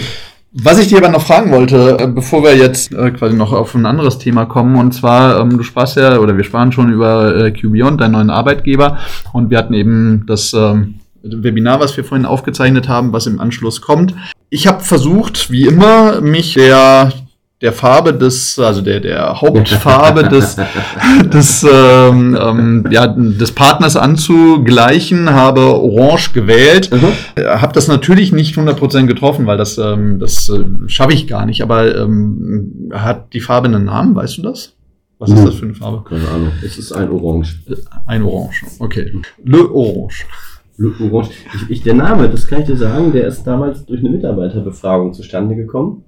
[0.58, 3.76] Was ich dir aber noch fragen wollte, äh, bevor wir jetzt äh, quasi noch auf
[3.76, 7.36] ein anderes Thema kommen, und zwar, ähm, du sprachst ja, oder wir sprachen schon über
[7.36, 9.00] äh, QBeyond, deinen neuen Arbeitgeber,
[9.34, 13.82] und wir hatten eben das ähm, Webinar, was wir vorhin aufgezeichnet haben, was im Anschluss
[13.82, 14.14] kommt.
[14.50, 17.12] Ich habe versucht, wie immer, mich der
[17.62, 20.58] der Farbe des, also der, der Hauptfarbe des,
[21.34, 26.92] des, ähm, ähm, ja, des Partners anzugleichen, habe Orange gewählt.
[26.92, 27.14] Mhm.
[27.48, 31.62] Habe das natürlich nicht 100% getroffen, weil das, ähm, das äh, schaffe ich gar nicht.
[31.64, 34.74] Aber ähm, hat die Farbe einen Namen, weißt du das?
[35.18, 35.46] Was ist Mhm.
[35.46, 36.04] das für eine Farbe?
[36.08, 36.52] Keine Ahnung.
[36.64, 37.56] Es ist ein Orange.
[38.06, 38.66] Ein Orange.
[38.80, 39.14] Okay.
[39.46, 40.26] Le Orange.
[40.80, 41.32] Orange.
[41.54, 45.14] Ich, ich, der Name, das kann ich dir sagen, der ist damals durch eine Mitarbeiterbefragung
[45.14, 46.04] zustande gekommen,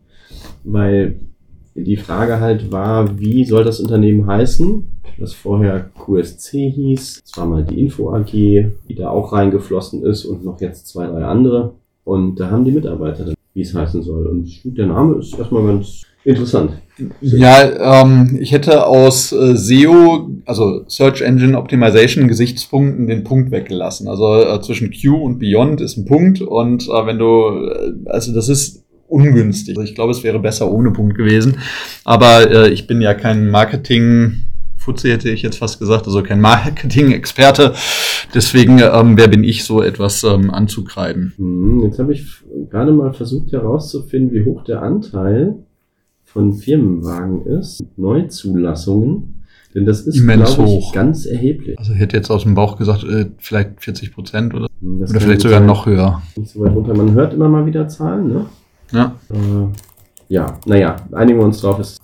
[0.63, 1.19] weil
[1.75, 4.83] die Frage halt war, wie soll das Unternehmen heißen,
[5.19, 10.25] das vorher QSC hieß, es war mal die Info AG, die da auch reingeflossen ist
[10.25, 11.75] und noch jetzt zwei, drei andere.
[12.03, 14.27] Und da haben die Mitarbeiter wie es heißen soll.
[14.27, 16.73] Und der Name ist erstmal ganz interessant.
[17.21, 24.07] Ja, ähm, ich hätte aus äh, SEO, also Search Engine Optimization Gesichtspunkten den Punkt weggelassen.
[24.07, 28.31] Also äh, zwischen Q und Beyond ist ein Punkt und äh, wenn du, äh, also
[28.31, 29.75] das ist ungünstig.
[29.75, 31.57] Also ich glaube, es wäre besser ohne Punkt gewesen.
[32.03, 34.43] Aber äh, ich bin ja kein Marketing
[34.87, 37.73] Fuzzi hätte ich jetzt fast gesagt, also kein Marketing-Experte.
[38.33, 41.33] Deswegen, ähm, wer bin ich, so etwas ähm, anzukreiden?
[41.35, 42.25] Hm, Jetzt habe ich
[42.71, 45.55] gerade mal versucht herauszufinden, wie hoch der Anteil
[46.23, 49.43] von Firmenwagen ist, Neuzulassungen.
[49.75, 50.93] Denn das ist, Immens glaube ich, hoch.
[50.93, 51.77] ganz erheblich.
[51.77, 55.11] Also ich hätte jetzt aus dem Bauch gesagt, äh, vielleicht 40 Prozent oder, Hm, Das
[55.11, 55.67] oder vielleicht sogar sein.
[55.67, 56.21] noch höher.
[56.37, 56.95] Nicht so weit runter.
[56.95, 58.45] Man hört immer mal wieder Zahlen, ne?
[58.93, 59.15] Ja.
[59.29, 59.35] Äh,
[60.29, 62.01] ja, naja, einigen wir uns drauf, es ist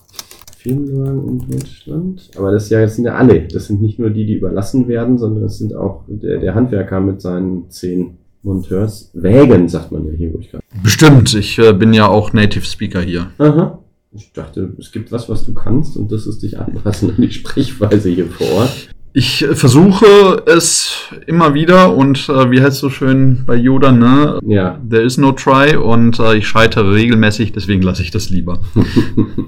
[0.64, 2.30] Firmenwagen in Deutschland.
[2.36, 3.42] Aber das, ja, das sind ja alle.
[3.42, 7.00] Das sind nicht nur die, die überlassen werden, sondern es sind auch der, der Handwerker
[7.00, 9.10] mit seinen zehn Monteurs.
[9.12, 10.64] Wägen, sagt man ja hier, wo ich gerade.
[10.82, 13.30] Bestimmt, ich äh, bin ja auch Native Speaker hier.
[13.38, 13.78] Aha.
[14.12, 17.32] Ich dachte, es gibt was, was du kannst und das ist dich anpassen an die
[17.32, 18.88] Sprechweise hier vor Ort.
[19.12, 24.38] Ich äh, versuche es immer wieder und äh, wie heißt so schön bei Yoda, ne?
[24.46, 24.80] Ja.
[24.88, 28.60] There is no try und äh, ich scheitere regelmäßig, deswegen lasse ich das lieber.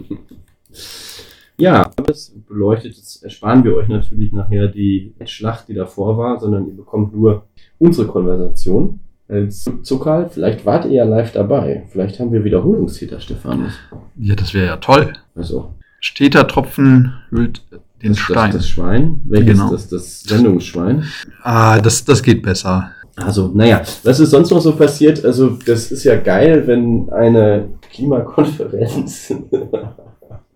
[1.59, 6.66] Ja, das beleuchtet, jetzt ersparen wir euch natürlich nachher die Schlacht, die davor war, sondern
[6.66, 7.45] ihr bekommt nur
[7.79, 10.29] unsere Konversation als Zuckerl.
[10.29, 11.85] Vielleicht wart ihr ja live dabei.
[11.90, 13.73] Vielleicht haben wir Wiederholungstäter, Stefanus.
[14.16, 15.14] Ja, das wäre ja toll.
[15.35, 17.62] Also, Steter Tropfen hüllt
[18.03, 18.51] den das, Stein.
[18.51, 19.21] Das, das Schwein.
[19.25, 19.73] Welches Genau.
[19.75, 21.05] ist das, das Sendungsschwein?
[21.42, 22.90] ah, das, das geht besser.
[23.16, 25.25] Also, naja, was ist sonst noch so passiert?
[25.25, 29.33] Also, das ist ja geil, wenn eine Klimakonferenz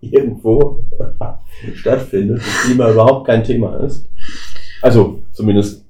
[0.01, 0.85] irgendwo
[1.75, 4.07] stattfindet, das Klima überhaupt kein Thema ist.
[4.83, 5.85] Also, zumindest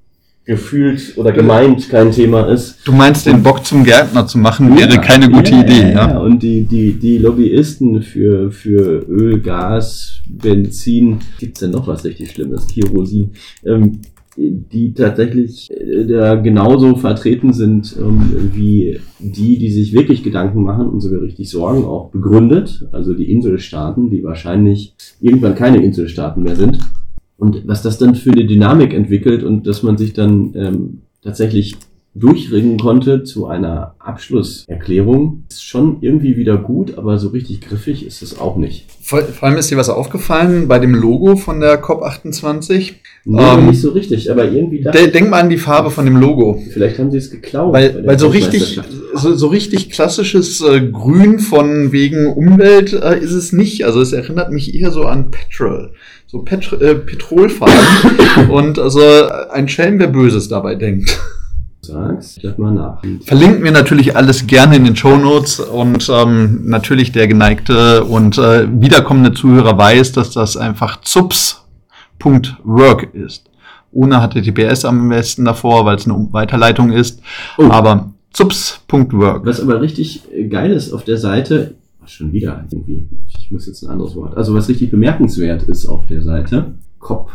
[0.44, 2.79] gefühlt oder gemeint kein Thema ist.
[2.85, 6.09] Du meinst, den Bock zum Gärtner zu machen, wäre Ja, keine gute ja, Idee, ja.
[6.11, 6.18] ja?
[6.18, 12.33] Und die, die, die Lobbyisten für, für Öl, Gas, Benzin, gibt's denn noch was richtig
[12.33, 12.66] Schlimmes?
[12.66, 13.33] Kerosin.
[13.64, 14.01] Ähm,
[14.48, 20.88] die tatsächlich äh, da genauso vertreten sind ähm, wie die, die sich wirklich Gedanken machen
[20.88, 22.88] und sogar richtig Sorgen auch begründet.
[22.92, 26.79] Also die Inselstaaten, die wahrscheinlich irgendwann keine Inselstaaten mehr sind.
[27.37, 31.76] Und was das dann für eine Dynamik entwickelt und dass man sich dann ähm, tatsächlich
[32.14, 35.44] durchringen konnte zu einer Abschlusserklärung.
[35.49, 38.87] Ist schon irgendwie wieder gut, aber so richtig griffig ist es auch nicht.
[39.01, 42.94] Vor, vor allem ist dir was aufgefallen bei dem Logo von der COP28?
[43.27, 44.90] Nee, ähm, nicht so richtig, aber irgendwie da.
[44.90, 46.61] Denk mal an die Farbe von dem Logo.
[46.73, 47.73] Vielleicht haben sie es geklaut.
[47.73, 48.81] Weil, weil so richtig,
[49.14, 53.85] so, so richtig klassisches äh, Grün von wegen Umwelt äh, ist es nicht.
[53.85, 55.92] Also es erinnert mich eher so an Petrol.
[56.27, 58.51] So Pet äh, Petrolfarben.
[58.51, 59.01] Und also
[59.51, 61.20] ein Schelm, wer Böses dabei denkt
[61.83, 63.03] sagst, schlag mal nach.
[63.25, 68.38] Verlinken wir natürlich alles gerne in den Show Notes und ähm, natürlich der geneigte und
[68.38, 71.55] äh, wiederkommende Zuhörer weiß, dass das einfach zups.work
[73.14, 73.51] ist.
[73.93, 77.21] Ohne HTTPS am besten davor, weil es eine Weiterleitung ist.
[77.59, 77.64] Oh.
[77.71, 79.45] Aber zups.work.
[79.45, 81.75] Was aber richtig geil ist auf der Seite,
[82.07, 86.07] schon wieder irgendwie, ich muss jetzt ein anderes Wort, also was richtig bemerkenswert ist auf
[86.07, 87.31] der Seite, COP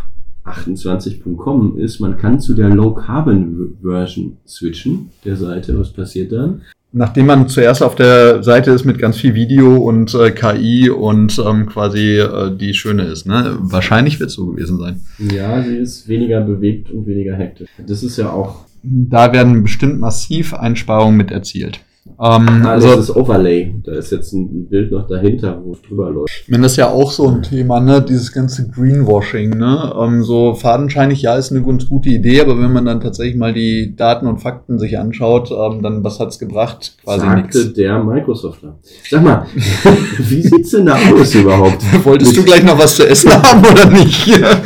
[0.45, 5.77] 28.com ist, man kann zu der Low Carbon Version switchen, der Seite.
[5.79, 6.61] Was passiert dann?
[6.97, 11.37] Nachdem man zuerst auf der Seite ist mit ganz viel Video und äh, KI und
[11.45, 13.57] ähm, quasi äh, die schöne ist, ne?
[13.59, 15.01] Wahrscheinlich wird es so gewesen sein.
[15.19, 17.69] Ja, sie ist weniger bewegt und weniger hektisch.
[17.85, 18.63] Das ist ja auch.
[18.81, 21.81] Da werden bestimmt massiv Einsparungen mit erzielt.
[22.17, 23.75] Ähm, ah, also, das ist Overlay.
[23.83, 26.43] Da ist jetzt ein Bild noch dahinter, wo es drüber läuft.
[26.43, 28.01] Ich meine, das ist ja auch so ein Thema, ne?
[28.01, 29.93] Dieses ganze Greenwashing, ne?
[29.99, 33.53] Ähm, so fadenscheinig, ja, ist eine ganz gute Idee, aber wenn man dann tatsächlich mal
[33.53, 36.97] die Daten und Fakten sich anschaut, ähm, dann was hat's gebracht?
[37.03, 37.73] Quasi Sagte nix.
[37.73, 38.75] der Microsoftler.
[39.09, 39.45] Sag mal,
[40.17, 41.83] wie sieht's denn da aus überhaupt?
[42.05, 44.27] Wolltest du gleich noch was zu essen haben oder nicht?
[44.27, 44.57] ja,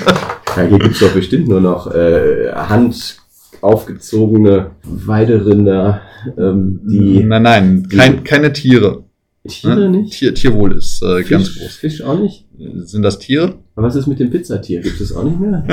[0.56, 3.18] hier gibt's doch bestimmt nur noch äh, Hand
[3.62, 6.02] aufgezogene Weiderinder,
[6.38, 7.24] ähm, die.
[7.24, 9.04] Nein, nein, kein, keine Tiere.
[9.48, 10.02] Tiere ne?
[10.02, 10.14] nicht?
[10.14, 11.76] Tier, Tierwohl ist äh, Fisch, ganz groß.
[11.76, 12.46] Fisch auch nicht?
[12.58, 13.56] Sind das Tiere?
[13.76, 14.82] Aber was ist mit dem Pizzatier?
[14.82, 15.66] Gibt es auch nicht mehr?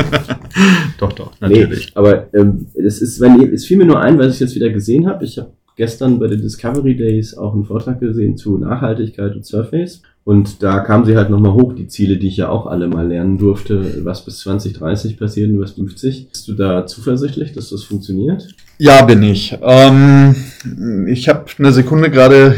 [0.98, 1.86] doch, doch, natürlich.
[1.86, 4.70] Nee, aber ähm, es ist, wenn es fiel mir nur ein, was ich jetzt wieder
[4.70, 5.24] gesehen habe.
[5.24, 10.02] Ich habe gestern bei den Discovery Days auch einen Vortrag gesehen zu Nachhaltigkeit und Surface.
[10.24, 13.06] Und da kamen sie halt nochmal hoch, die Ziele, die ich ja auch alle mal
[13.06, 16.30] lernen durfte, was bis 2030 passiert und was 50.
[16.30, 18.48] Bist du da zuversichtlich, dass das funktioniert?
[18.78, 19.56] Ja, bin ich.
[19.62, 20.34] Ähm,
[21.06, 22.56] ich habe eine Sekunde gerade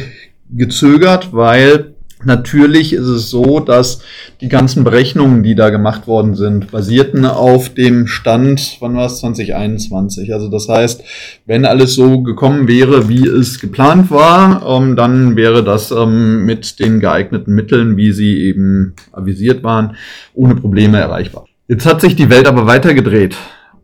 [0.50, 4.02] gezögert, weil Natürlich ist es so, dass
[4.40, 9.20] die ganzen Berechnungen, die da gemacht worden sind, basierten auf dem Stand, wann war es,
[9.20, 10.34] 2021.
[10.34, 11.04] Also das heißt,
[11.46, 16.80] wenn alles so gekommen wäre, wie es geplant war, ähm, dann wäre das ähm, mit
[16.80, 19.96] den geeigneten Mitteln, wie sie eben avisiert waren,
[20.34, 21.46] ohne Probleme erreichbar.
[21.68, 23.36] Jetzt hat sich die Welt aber weitergedreht.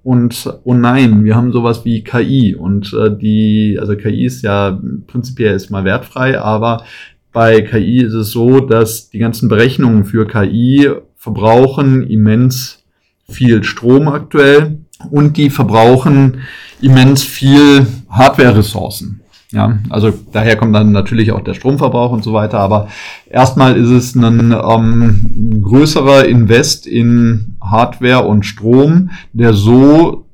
[0.04, 4.78] Und oh nein, wir haben sowas wie KI und äh, die, also KI ist ja
[5.06, 6.84] prinzipiell erstmal wertfrei, aber
[7.32, 12.84] bei KI ist es so, dass die ganzen Berechnungen für KI verbrauchen immens
[13.30, 14.78] viel Strom aktuell
[15.10, 16.42] und die verbrauchen
[16.82, 19.23] immens viel Hardware-Ressourcen.
[19.54, 22.58] Ja, also daher kommt dann natürlich auch der Stromverbrauch und so weiter.
[22.58, 22.88] Aber
[23.30, 30.24] erstmal ist es ein ähm, größerer Invest in Hardware und Strom, der so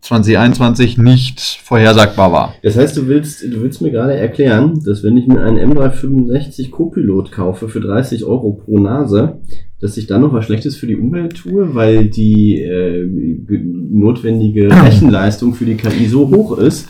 [0.00, 2.54] 2021 nicht vorhersagbar war.
[2.62, 6.70] Das heißt, du willst, du willst mir gerade erklären, dass wenn ich mir einen M365
[6.70, 9.38] Copilot kaufe für 30 Euro pro Nase,
[9.80, 15.54] dass ich dann noch was Schlechtes für die Umwelt tue, weil die äh, notwendige Rechenleistung
[15.54, 16.88] für die KI so hoch ist.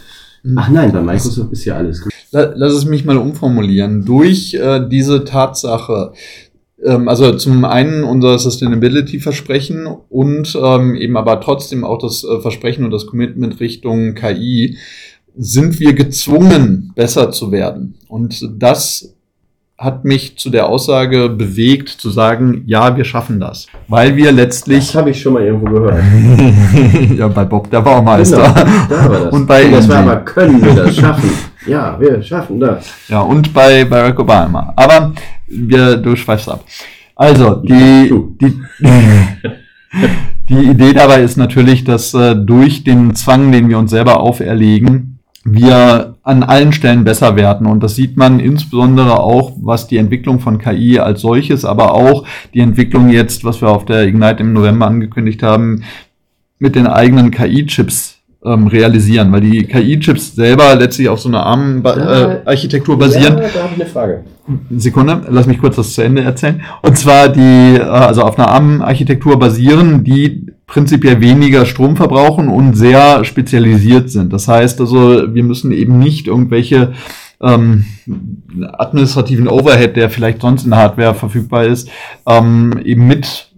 [0.55, 2.13] Ach nein, bei Microsoft ist ja alles gut.
[2.31, 4.05] Lass es mich mal umformulieren.
[4.05, 6.13] Durch äh, diese Tatsache,
[6.85, 12.85] ähm, also zum einen unser Sustainability-Versprechen und ähm, eben aber trotzdem auch das äh, Versprechen
[12.85, 14.77] und das Commitment Richtung KI,
[15.37, 17.95] sind wir gezwungen, besser zu werden.
[18.09, 19.16] Und das
[19.79, 23.67] hat mich zu der Aussage bewegt, zu sagen, ja, wir schaffen das.
[23.89, 24.87] Weil wir letztlich.
[24.87, 26.03] Das habe ich schon mal irgendwo gehört.
[27.17, 28.37] ja, bei Bob, der Baumeister.
[28.39, 29.33] Genau, da war das.
[29.33, 31.31] Und bei das war aber, können wir das schaffen?
[31.67, 32.87] Ja, wir schaffen das.
[33.09, 34.73] Ja, und bei Barack Obama.
[34.77, 35.13] Aber
[35.47, 36.65] wir, du schweifst ab.
[37.15, 38.61] Also, die, die,
[40.49, 45.16] die Idee dabei ist natürlich, dass äh, durch den Zwang, den wir uns selber auferlegen,
[45.47, 47.67] wir an allen Stellen besser werden.
[47.67, 52.27] Und das sieht man insbesondere auch, was die Entwicklung von KI als solches, aber auch
[52.53, 55.85] die Entwicklung jetzt, was wir auf der Ignite im November angekündigt haben,
[56.59, 62.97] mit den eigenen KI-Chips ähm, realisieren, weil die KI-Chips selber letztlich auf so einer ARM-Architektur
[62.97, 63.39] äh, basieren.
[63.39, 64.25] Ja, da habe ich eine Frage.
[64.77, 66.63] Sekunde, lass mich kurz das zu Ende erzählen.
[66.83, 72.75] Und zwar die, äh, also auf einer ARM-Architektur basieren, die prinzipiell weniger Strom verbrauchen und
[72.75, 74.33] sehr spezialisiert sind.
[74.33, 76.93] Das heißt also, wir müssen eben nicht irgendwelche
[77.41, 77.85] ähm,
[78.73, 81.89] administrativen Overhead, der vielleicht sonst in Hardware verfügbar ist,
[82.27, 83.51] ähm, eben mit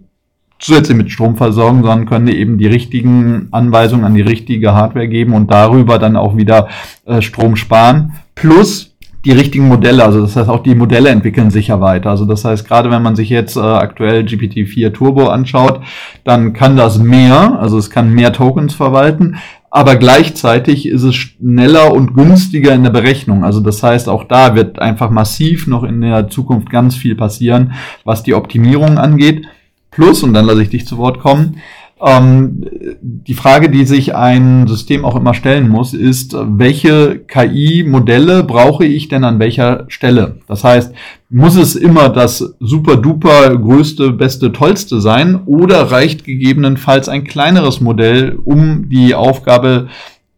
[0.59, 5.33] zusätzlich mit Strom versorgen, sondern können eben die richtigen Anweisungen an die richtige Hardware geben
[5.33, 6.67] und darüber dann auch wieder
[7.05, 8.13] äh, Strom sparen.
[8.35, 8.88] Plus
[9.25, 12.09] die richtigen Modelle, also das heißt auch die Modelle entwickeln sich ja weiter.
[12.09, 15.81] Also das heißt, gerade wenn man sich jetzt äh, aktuell GPT-4 Turbo anschaut,
[16.23, 19.37] dann kann das mehr, also es kann mehr Tokens verwalten,
[19.71, 23.43] aber gleichzeitig ist es schneller und günstiger in der Berechnung.
[23.43, 27.73] Also das heißt, auch da wird einfach massiv noch in der Zukunft ganz viel passieren,
[28.03, 29.45] was die Optimierung angeht.
[29.91, 31.61] Plus, und dann lasse ich dich zu Wort kommen,
[32.01, 32.65] ähm,
[33.01, 39.09] die Frage, die sich ein System auch immer stellen muss, ist, welche KI-Modelle brauche ich
[39.09, 40.37] denn an welcher Stelle?
[40.47, 40.93] Das heißt,
[41.29, 47.81] muss es immer das super duper größte, beste, tollste sein oder reicht gegebenenfalls ein kleineres
[47.81, 49.87] Modell, um die Aufgabe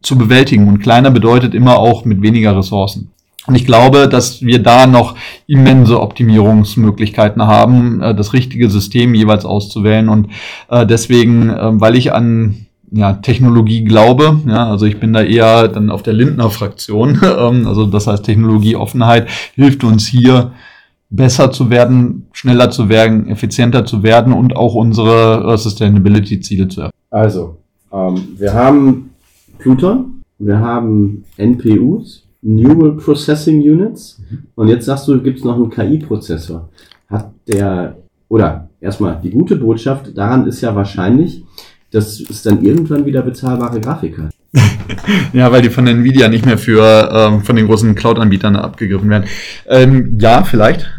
[0.02, 0.68] zu bewältigen?
[0.68, 3.12] Und kleiner bedeutet immer auch mit weniger Ressourcen.
[3.46, 9.44] Und ich glaube, dass wir da noch immense Optimierungsmöglichkeiten haben, äh, das richtige System jeweils
[9.44, 10.08] auszuwählen.
[10.08, 10.28] Und
[10.68, 15.66] äh, deswegen, äh, weil ich an ja, Technologie glaube, ja, also ich bin da eher
[15.68, 17.20] dann auf der Lindner-Fraktion.
[17.32, 20.52] Ähm, also das heißt, Technologieoffenheit hilft uns hier
[21.08, 26.96] besser zu werden, schneller zu werden, effizienter zu werden und auch unsere Sustainability-Ziele zu erreichen.
[27.10, 27.56] Also,
[27.92, 29.10] ähm, wir haben
[29.58, 34.20] Pluton, wir haben NPUs, Neural Processing Units.
[34.54, 36.68] Und jetzt sagst du, gibt es noch einen KI-Prozessor.
[37.08, 37.96] Hat der,
[38.28, 41.44] oder erstmal die gute Botschaft daran ist ja wahrscheinlich,
[41.92, 44.32] dass es dann irgendwann wieder bezahlbare Grafik hat.
[45.32, 49.24] ja, weil die von Nvidia nicht mehr für ähm, von den großen Cloud-Anbietern abgegriffen werden.
[49.66, 50.90] Ähm, ja, vielleicht.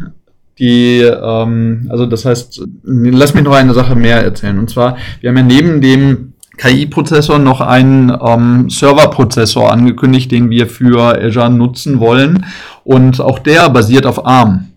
[0.58, 4.58] Die, ähm, also das heißt, lass mich noch eine Sache mehr erzählen.
[4.58, 10.66] Und zwar, wir haben ja neben dem KI-Prozessor noch einen ähm, Server-Prozessor angekündigt, den wir
[10.66, 12.46] für Azure nutzen wollen.
[12.84, 14.68] Und auch der basiert auf ARM.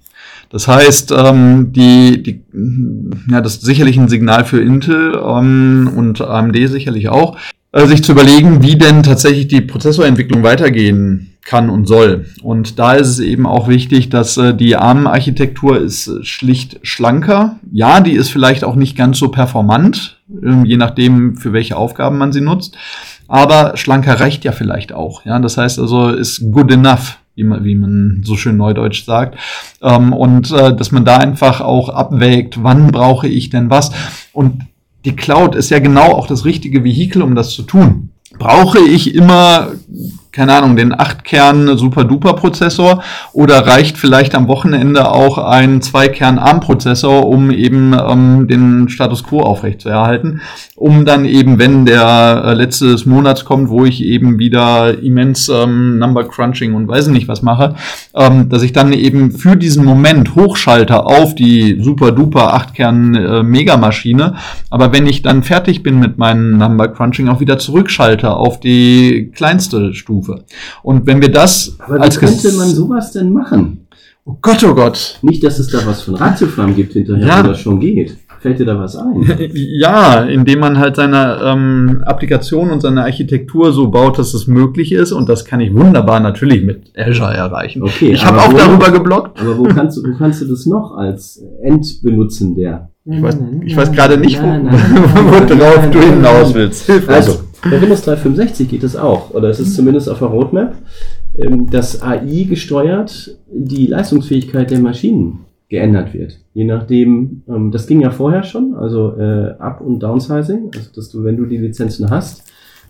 [0.50, 2.42] Das heißt, ähm, die, die,
[3.30, 7.38] ja, das ist sicherlich ein Signal für Intel ähm, und AMD sicherlich auch,
[7.78, 12.26] äh, sich zu überlegen, wie denn tatsächlich die Prozessorentwicklung weitergehen kann und soll.
[12.42, 17.60] Und da ist es eben auch wichtig, dass äh, die ARM-Architektur ist schlicht schlanker.
[17.72, 22.18] Ja, die ist vielleicht auch nicht ganz so performant, äh, je nachdem, für welche Aufgaben
[22.18, 22.76] man sie nutzt.
[23.28, 25.24] Aber schlanker reicht ja vielleicht auch.
[25.24, 29.38] Ja, das heißt also, ist good enough wie man, wie man so schön neudeutsch sagt.
[29.84, 33.92] Ähm, und äh, dass man da einfach auch abwägt, wann brauche ich denn was.
[34.34, 34.63] Und
[35.08, 38.10] die Cloud ist ja genau auch das richtige Vehikel, um das zu tun.
[38.38, 39.72] Brauche ich immer
[40.38, 43.02] keine Ahnung, den 8-Kern Super-Duper-Prozessor
[43.34, 50.41] oder reicht vielleicht am Wochenende auch ein 2-Kern-ARM-Prozessor, um eben ähm, den Status Quo aufrechtzuerhalten,
[50.76, 55.50] um dann eben, wenn der äh, letzte des Monats kommt, wo ich eben wieder immens
[55.50, 57.73] ähm, Number Crunching und weiß nicht was mache,
[58.13, 64.93] ähm, dass ich dann eben für diesen Moment hochschalte auf die Super-Duper 8-Kern-Megamaschine, äh, aber
[64.93, 69.95] wenn ich dann fertig bin mit meinem Number Crunching, auch wieder zurückschalte auf die kleinste
[69.95, 70.27] Stufe.
[70.28, 70.44] Stufe.
[70.84, 73.88] Und wenn wir das Aber als wie könnte man sowas denn machen?
[74.26, 75.20] Oh Gott, oh Gott.
[75.22, 77.44] Nicht, dass es da was von Ratioflamm gibt hinterher, ja.
[77.44, 78.18] wo das schon geht.
[78.40, 79.24] Fällt dir da was ein?
[79.54, 84.92] Ja, indem man halt seine ähm, Applikation und seine Architektur so baut, dass es möglich
[84.92, 85.12] ist.
[85.12, 87.82] Und das kann ich wunderbar natürlich mit Azure erreichen.
[87.82, 89.40] Okay, ich habe auch wo, darüber geblockt.
[89.40, 92.90] Aber wo kannst, du, wo kannst du das noch als Endbenutzender?
[93.06, 96.86] Ich weiß, ich weiß gerade nicht, wo, worauf du hinaus willst.
[96.86, 100.76] Hilf also, bei Windows 365 geht es auch, oder es ist zumindest auf der Roadmap,
[101.38, 106.39] ähm, dass AI gesteuert die Leistungsfähigkeit der Maschinen geändert wird.
[106.54, 111.10] Je nachdem, ähm, das ging ja vorher schon, also äh, Up- und Downsizing, also dass
[111.10, 112.43] du, wenn du die Lizenzen hast,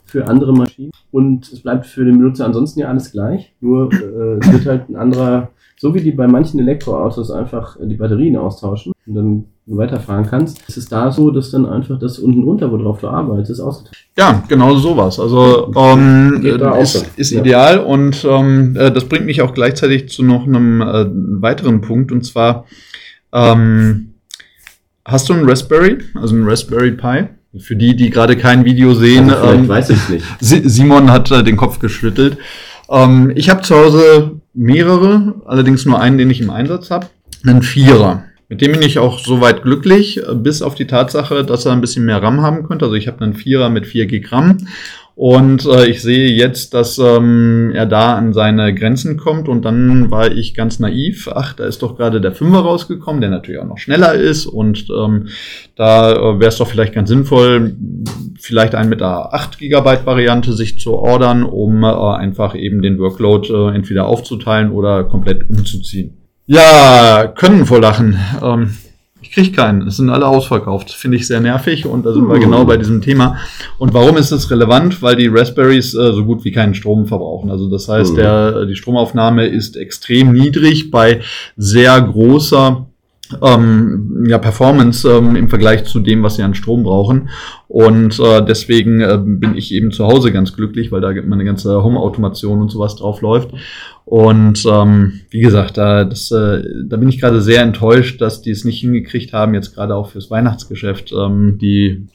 [0.06, 4.38] für andere Maschinen und es bleibt für den Benutzer ansonsten ja alles gleich, nur äh,
[4.40, 8.94] es wird halt ein anderer, so wie die bei manchen Elektroautos einfach die Batterien austauschen
[9.06, 13.00] und dann weiterfahren kannst, ist es da so, dass dann einfach das unten drunter, worauf
[13.00, 15.20] du arbeitest, ausgetauscht Ja, genau sowas.
[15.20, 16.42] Also ähm,
[16.82, 17.42] ist, ist ja.
[17.42, 21.06] ideal und ähm, äh, das bringt mich auch gleichzeitig zu noch einem äh,
[21.42, 22.66] weiteren Punkt und zwar
[23.34, 24.14] ähm,
[25.06, 27.26] hast du einen Raspberry, also einen Raspberry Pi?
[27.60, 30.26] Für die, die gerade kein Video sehen, also ähm, weiß ich nicht.
[30.40, 32.38] Simon hat äh, den Kopf geschüttelt.
[32.90, 37.08] Ähm, ich habe zu Hause mehrere, allerdings nur einen, den ich im Einsatz habe.
[37.46, 38.24] Einen Vierer.
[38.50, 42.06] Mit dem bin ich auch soweit glücklich, bis auf die Tatsache, dass er ein bisschen
[42.06, 42.86] mehr RAM haben könnte.
[42.86, 44.58] Also ich habe einen Vierer mit 4 GB RAM
[45.18, 50.12] und äh, ich sehe jetzt, dass ähm, er da an seine Grenzen kommt und dann
[50.12, 51.28] war ich ganz naiv.
[51.34, 54.86] Ach, da ist doch gerade der Fünfer rausgekommen, der natürlich auch noch schneller ist und
[54.96, 55.30] ähm,
[55.76, 57.76] da äh, wäre es doch vielleicht ganz sinnvoll,
[58.40, 63.00] vielleicht einen mit der 8 GB Variante sich zu ordern, um äh, einfach eben den
[63.00, 66.16] Workload äh, entweder aufzuteilen oder komplett umzuziehen.
[66.46, 68.20] Ja, können vor Lachen.
[68.44, 68.70] Ähm,
[69.38, 69.88] ich kriege keinen.
[69.88, 70.92] Es sind alle ausverkauft.
[70.92, 73.38] Finde ich sehr nervig und da sind wir genau bei diesem Thema.
[73.78, 75.02] Und warum ist das relevant?
[75.02, 77.52] Weil die Raspberries äh, so gut wie keinen Strom verbrauchen.
[77.52, 78.16] Also das heißt, Mhm.
[78.18, 81.22] der, die Stromaufnahme ist extrem niedrig bei
[81.56, 82.88] sehr großer
[83.42, 87.30] ähm, ja, Performance ähm, im Vergleich zu dem, was sie an Strom brauchen.
[87.68, 91.84] Und äh, deswegen äh, bin ich eben zu Hause ganz glücklich, weil da meine ganze
[91.84, 93.52] Home-Automation und sowas drauf läuft.
[94.06, 98.52] Und ähm, wie gesagt, da, das, äh, da bin ich gerade sehr enttäuscht, dass die
[98.52, 102.08] es nicht hingekriegt haben, jetzt gerade auch fürs Weihnachtsgeschäft, ähm, die,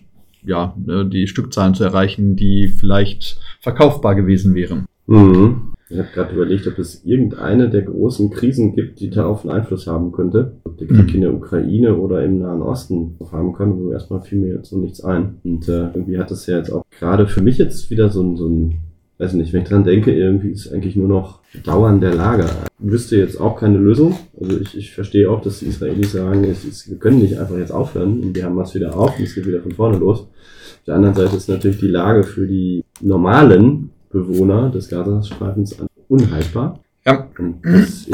[0.43, 4.87] ja, äh, die Stückzahlen zu erreichen, die vielleicht verkaufbar gewesen wären.
[5.07, 5.72] Mhm.
[5.93, 9.87] Ich habe gerade überlegt, ob es irgendeine der großen Krisen gibt, die darauf einen Einfluss
[9.87, 10.53] haben könnte.
[10.65, 11.15] Ob der Krieg Mhm.
[11.17, 14.79] in der Ukraine oder im Nahen Osten haben kann, wo erstmal fiel mir jetzt so
[14.79, 15.37] nichts ein.
[15.45, 18.37] Und äh, irgendwie hat das ja jetzt auch gerade für mich jetzt wieder so ein,
[18.37, 18.75] so ein,
[19.19, 22.47] weiß nicht, wenn ich dran denke, irgendwie ist eigentlich nur noch Dauern der Lage.
[22.83, 24.15] Ich wüsste jetzt auch keine Lösung.
[24.41, 27.59] Also ich, ich verstehe auch, dass die Israelis sagen, es ist, wir können nicht einfach
[27.59, 30.21] jetzt aufhören und wir haben was wieder auf und es geht wieder von vorne los.
[30.21, 35.77] Auf der anderen Seite ist natürlich die Lage für die normalen Bewohner des Gazastreifens
[36.09, 36.81] unhaltbar.
[37.05, 37.29] Ja.
[37.63, 38.11] Ist,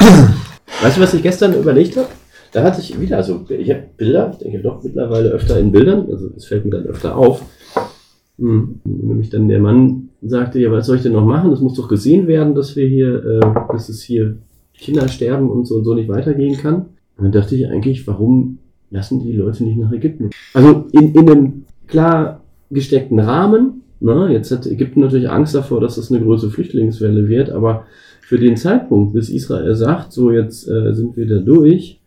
[0.81, 2.07] weißt du, was ich gestern überlegt habe?
[2.51, 6.07] Da hatte ich wieder, also ich habe Bilder, ich denke doch mittlerweile öfter in Bildern,
[6.09, 7.43] also es fällt mir dann öfter auf.
[8.39, 8.79] Hm.
[8.85, 11.51] Nämlich dann der Mann sagte, ja, was soll ich denn noch machen?
[11.51, 13.39] Das muss doch gesehen werden, dass wir hier, äh,
[13.71, 14.37] dass es hier
[14.73, 16.85] Kinder sterben und so und so nicht weitergehen kann.
[17.17, 20.29] Und dann dachte ich eigentlich, warum lassen die Leute nicht nach Ägypten?
[20.53, 22.41] Also in, in einem klar
[22.71, 23.83] gesteckten Rahmen.
[23.99, 24.29] Ne?
[24.31, 27.85] Jetzt hat Ägypten natürlich Angst davor, dass das eine größere Flüchtlingswelle wird, aber
[28.21, 31.99] für den Zeitpunkt, bis Israel sagt, so jetzt äh, sind wir da durch,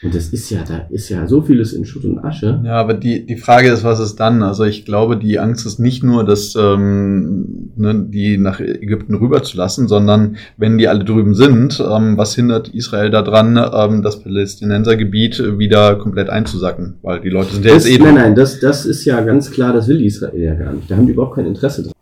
[0.00, 2.60] und das ist ja, da ist ja so vieles in Schutt und Asche.
[2.64, 4.44] Ja, aber die, die Frage ist, was ist dann?
[4.44, 9.88] Also ich glaube, die Angst ist nicht nur, dass ähm, ne, die nach Ägypten rüberzulassen,
[9.88, 15.96] sondern wenn die alle drüben sind, ähm, was hindert Israel daran, ähm, das Palästinensergebiet wieder
[15.96, 16.94] komplett einzusacken?
[17.02, 19.50] Weil die Leute sind ja Das, jetzt eh nein, nein, das, das ist ja ganz
[19.50, 20.88] klar, das will Israel ja gar nicht.
[20.88, 21.92] Da haben die überhaupt kein Interesse dran.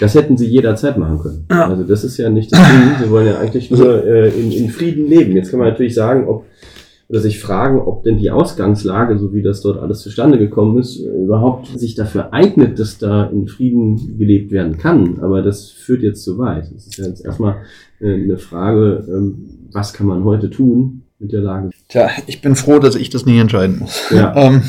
[0.00, 1.46] Das hätten sie jederzeit machen können.
[1.48, 1.68] Ja.
[1.68, 3.04] Also das ist ja nicht das Ding.
[3.04, 5.36] Sie wollen ja eigentlich nur äh, in, in Frieden leben.
[5.36, 6.46] Jetzt kann man natürlich sagen, ob
[7.12, 10.96] oder sich fragen, ob denn die Ausgangslage, so wie das dort alles zustande gekommen ist,
[10.96, 15.18] überhaupt sich dafür eignet, dass da in Frieden gelebt werden kann.
[15.20, 16.70] Aber das führt jetzt zu weit.
[16.74, 17.56] Das ist ja jetzt erstmal
[18.00, 21.68] äh, eine Frage, ähm, was kann man heute tun mit der Lage?
[21.88, 24.08] Tja, ich bin froh, dass ich das nicht entscheiden muss.
[24.10, 24.62] Ja, Ähm,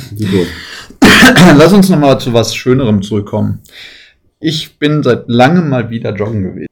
[1.58, 3.60] lass uns nochmal zu was Schönerem zurückkommen.
[4.42, 6.68] Ich bin seit langem mal wieder joggen gewesen.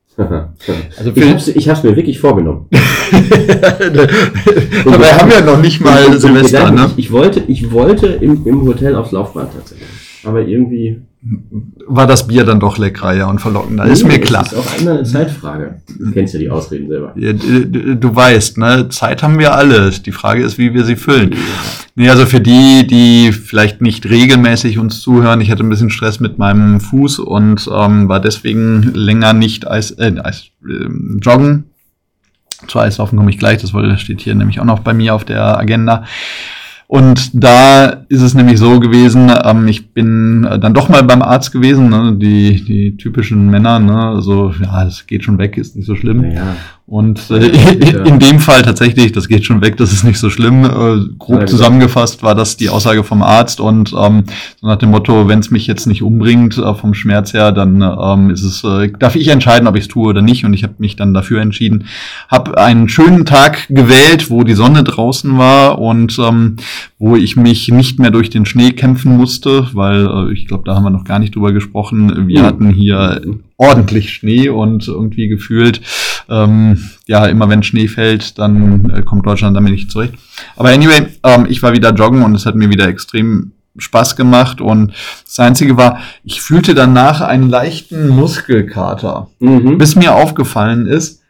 [0.98, 2.68] Also ich hab's, ich hab's mir wirklich vorgenommen.
[3.12, 6.92] Dabei haben wir noch nicht mal Silvester, Gedanken, ne?
[6.98, 9.88] Ich, ich wollte, ich wollte im, im Hotel aufs Laufband tatsächlich.
[10.24, 11.02] Aber irgendwie.
[11.88, 14.42] War das Bier dann doch leckerer, ja, und verlockender, ist Nee, mir klar.
[14.42, 15.80] Das ist auch einmal eine Zeitfrage.
[16.00, 17.14] Du kennst ja die Ausreden selber.
[17.16, 19.92] Ja, Du, du- weißt, ne, Zeit haben wir alle.
[19.92, 21.36] Die Frage ist, wie wir sie füllen.
[21.96, 26.20] Nee, also für die, die vielleicht nicht regelmäßig uns zuhören, ich hatte ein bisschen Stress
[26.20, 31.66] mit meinem Fuß und ähm, war deswegen länger nicht Eis, äh, Eis, ähm, joggen.
[32.68, 35.60] Zu Eislaufen komme ich gleich, das steht hier nämlich auch noch bei mir auf der
[35.60, 36.04] Agenda.
[36.92, 41.22] Und da ist es nämlich so gewesen, ähm, ich bin äh, dann doch mal beim
[41.22, 45.78] Arzt gewesen, ne, die, die typischen Männer, ne, also ja, es geht schon weg, ist
[45.78, 46.20] nicht so schlimm.
[46.20, 46.58] Naja.
[46.92, 47.48] Und äh,
[48.06, 50.66] in dem Fall tatsächlich, das geht schon weg, das ist nicht so schlimm.
[50.66, 54.26] Äh, grob zusammengefasst war das die Aussage vom Arzt und ähm,
[54.60, 57.82] so nach dem Motto, wenn es mich jetzt nicht umbringt äh, vom Schmerz her, dann
[57.82, 60.44] ähm, ist es, äh, darf ich entscheiden, ob ich es tue oder nicht.
[60.44, 61.86] Und ich habe mich dann dafür entschieden,
[62.28, 66.58] habe einen schönen Tag gewählt, wo die Sonne draußen war und ähm,
[67.00, 70.76] wo ich mich nicht mehr durch den Schnee kämpfen musste, weil äh, ich glaube, da
[70.76, 72.28] haben wir noch gar nicht drüber gesprochen.
[72.28, 72.46] Wir Mhm.
[72.46, 73.22] hatten hier
[73.62, 75.82] ordentlich Schnee und irgendwie gefühlt,
[76.30, 80.16] ähm, ja, immer wenn Schnee fällt, dann äh, kommt Deutschland damit nicht zurecht.
[80.56, 84.62] Aber anyway, ähm, ich war wieder joggen und es hat mir wieder extrem Spaß gemacht
[84.62, 84.94] und
[85.26, 89.78] das Einzige war, ich fühlte danach einen leichten Muskelkater, Mhm.
[89.78, 91.22] bis mir aufgefallen ist,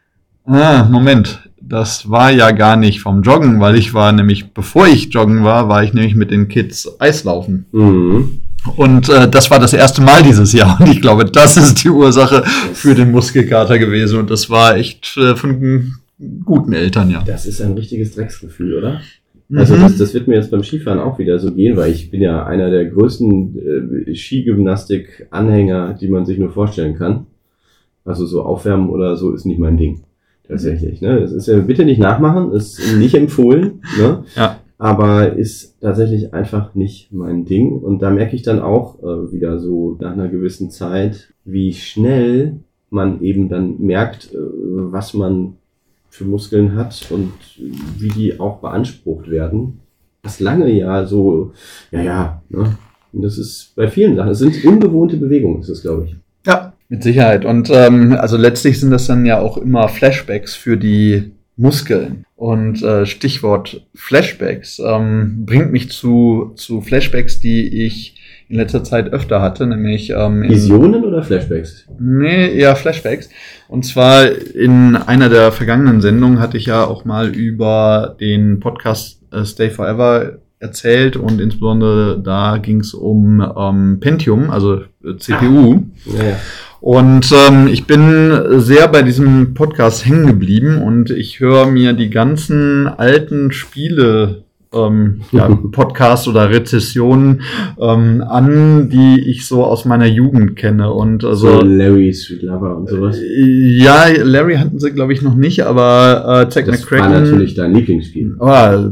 [0.46, 5.14] ah, Moment, das war ja gar nicht vom Joggen, weil ich war nämlich, bevor ich
[5.14, 7.66] joggen war, war ich nämlich mit den Kids Eislaufen.
[7.72, 8.42] Mhm.
[8.78, 10.80] Und äh, das war das erste Mal dieses Jahr.
[10.80, 12.44] Und ich glaube, das ist die Ursache
[12.74, 14.20] für den Muskelkater gewesen.
[14.20, 15.94] Und das war echt äh, von
[16.46, 17.24] guten Eltern, ja.
[17.26, 19.02] Das ist ein richtiges Drecksgefühl, oder?
[19.54, 19.82] Also Mhm.
[19.82, 22.46] das, das wird mir jetzt beim Skifahren auch wieder so gehen, weil ich bin ja
[22.46, 27.26] einer der größten äh, Skigymnastik-Anhänger, die man sich nur vorstellen kann.
[28.06, 30.02] Also so Aufwärmen oder so ist nicht mein Ding.
[30.48, 31.02] Tatsächlich.
[31.02, 31.20] Ne?
[31.22, 33.82] Das ist ja bitte nicht nachmachen, ist nicht empfohlen.
[33.98, 34.24] Ne?
[34.36, 34.58] Ja.
[34.82, 37.78] Aber ist tatsächlich einfach nicht mein Ding.
[37.78, 42.62] Und da merke ich dann auch äh, wieder so nach einer gewissen Zeit, wie schnell
[42.90, 45.58] man eben dann merkt, äh, was man
[46.10, 47.32] für Muskeln hat und
[48.00, 49.82] wie die auch beansprucht werden.
[50.24, 51.52] das lange ja so,
[51.92, 52.76] ja, ja, ne?
[53.14, 56.16] Und das ist bei vielen Sachen, es sind unbewohnte Bewegungen, ist das, glaube ich.
[56.48, 57.46] Ja, mit Sicherheit.
[57.46, 62.26] Und ähm, also letztlich sind das dann ja auch immer Flashbacks für die Muskeln.
[62.42, 68.16] Und äh, Stichwort Flashbacks ähm, bringt mich zu, zu Flashbacks, die ich
[68.50, 71.86] in letzter Zeit öfter hatte, nämlich ähm, Visionen oder Flashbacks?
[72.00, 73.30] Nee, eher Flashbacks.
[73.68, 74.26] Und zwar
[74.56, 79.70] in einer der vergangenen Sendungen hatte ich ja auch mal über den Podcast äh, Stay
[79.70, 85.84] Forever erzählt und insbesondere da ging es um ähm, Pentium, also äh, CPU.
[86.08, 86.40] Ja, ja.
[86.82, 92.10] Und ähm, ich bin sehr bei diesem Podcast hängen geblieben und ich höre mir die
[92.10, 97.42] ganzen alten Spiele ähm, ja, Podcasts oder Rezessionen
[97.80, 100.92] ähm, an, die ich so aus meiner Jugend kenne.
[100.92, 103.20] Und also so Larry Sweet Lover und sowas.
[103.22, 107.24] ja, Larry hatten sie glaube ich noch nicht, aber äh, Zack Das war McCracken.
[107.24, 108.36] natürlich dein Lieblingsspiel.
[108.40, 108.46] Oh,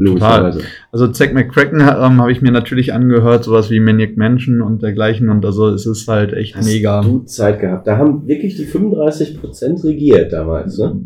[0.04, 0.58] total.
[0.92, 5.28] Also Zack McCracken ähm, habe ich mir natürlich angehört, sowas wie Maniac Mansion und dergleichen.
[5.28, 7.00] Und also es ist halt echt Hast mega.
[7.00, 7.86] du Zeit gehabt?
[7.86, 10.96] Da haben wirklich die 35% regiert damals, ne?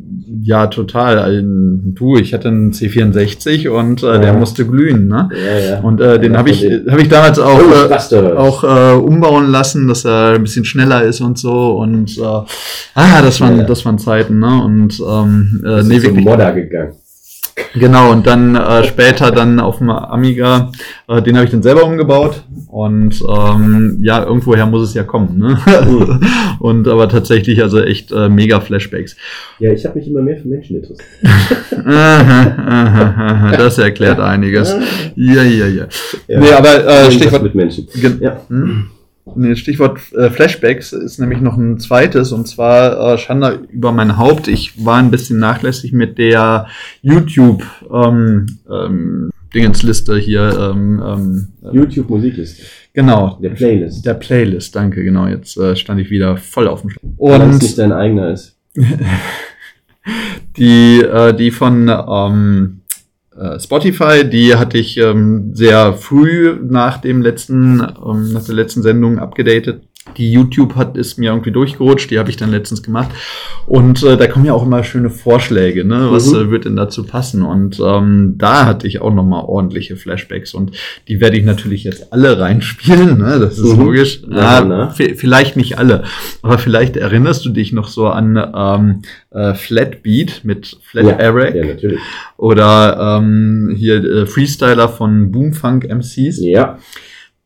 [0.43, 1.18] Ja, total.
[1.18, 4.39] Also, Du, ich hatte einen C64 und äh, der Ja.
[4.39, 5.28] musste glühen, ne?
[5.35, 5.80] Ja, ja.
[5.80, 9.51] Und äh, den habe ich, den- hab ich damals auch, Oh, äh, auch äh, umbauen
[9.51, 11.76] lassen, dass er ein bisschen schneller ist und so.
[11.76, 14.62] Und äh, ah, das waren, Ja, das waren Zeiten, ne?
[14.64, 16.24] Und ähm, äh, nee, wirklich.
[16.24, 16.93] Modder gegangen.
[17.75, 20.73] Genau, und dann äh, später dann auf dem Amiga,
[21.09, 22.43] äh, den habe ich dann selber umgebaut.
[22.69, 25.39] Und ähm, ja, irgendwoher muss es ja kommen.
[25.39, 25.59] Ne?
[25.87, 26.21] Mhm.
[26.59, 29.17] und aber tatsächlich also echt äh, mega Flashbacks.
[29.61, 31.09] Ja, ich habe mich immer mehr für Menschen interessiert.
[33.57, 34.75] Das erklärt einiges.
[35.17, 35.87] Ja, ja, ja.
[36.27, 36.41] Ja.
[36.41, 37.87] Nee, aber äh, Stichwort mit Menschen.
[38.21, 38.41] Ja.
[38.49, 38.91] Hm?
[39.37, 44.18] Nee, Stichwort äh, Flashbacks ist nämlich noch ein zweites und zwar äh, Schande über mein
[44.18, 44.49] Haupt.
[44.49, 46.68] Ich war ein bisschen nachlässig mit der
[47.01, 50.72] YouTube ähm, ähm, Dingensliste hier.
[50.75, 52.64] Ähm, ähm, äh, YouTube-Musikliste.
[52.93, 53.39] genau.
[53.41, 54.05] Der Playlist.
[54.05, 55.27] Der Playlist, danke, genau.
[55.27, 58.31] Jetzt äh, stand ich wieder voll auf dem Sch Weil es nicht Und dein eigener
[58.31, 58.59] ist.
[60.59, 62.84] die, äh, die von ähm, äh,
[63.59, 69.18] Spotify, die hatte ich ähm, sehr früh nach dem letzten, ähm, nach der letzten Sendung
[69.18, 69.82] abgedatet.
[70.19, 73.09] Die YouTube hat ist mir irgendwie durchgerutscht, die habe ich dann letztens gemacht.
[73.67, 76.09] Und äh, da kommen ja auch immer schöne Vorschläge, ne?
[76.11, 76.37] Was Mhm.
[76.39, 77.43] äh, wird denn dazu passen?
[77.43, 80.73] Und ähm, da hatte ich auch nochmal ordentliche Flashbacks und
[81.09, 83.41] die werde ich natürlich jetzt alle reinspielen, ne?
[83.41, 83.81] Das ist Mhm.
[83.87, 84.23] logisch.
[84.31, 84.95] Ah, nach.
[84.99, 86.05] vi- vielleicht nicht alle,
[86.43, 91.55] aber vielleicht erinnerst du dich noch so an ähm, äh, Flatbeat mit Flat Ja, Eric
[91.55, 91.99] Ja, natürlich.
[92.37, 96.41] oder ähm, hier äh, Freestyler von Boomfunk MCs.
[96.41, 96.79] Ja.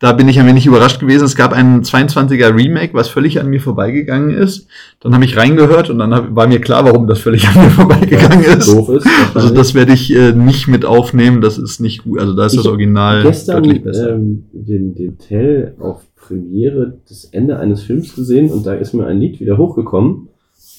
[0.00, 1.24] Da bin ich ein wenig überrascht gewesen.
[1.24, 4.68] Es gab ein 22er Remake, was völlig an mir vorbeigegangen ist.
[5.00, 7.70] Dann habe ich reingehört und dann hab, war mir klar, warum das völlig an mir
[7.70, 8.68] vorbeigegangen ist.
[8.68, 9.08] Doof ist.
[9.34, 11.40] Also das werde ich äh, nicht mit aufnehmen.
[11.40, 12.20] Das ist nicht gut.
[12.20, 14.14] Also da ist Ich das Original gestern deutlich besser.
[14.14, 19.06] ähm, den, den Tell auf Premiere das Ende eines Films gesehen und da ist mir
[19.06, 20.28] ein Lied wieder hochgekommen,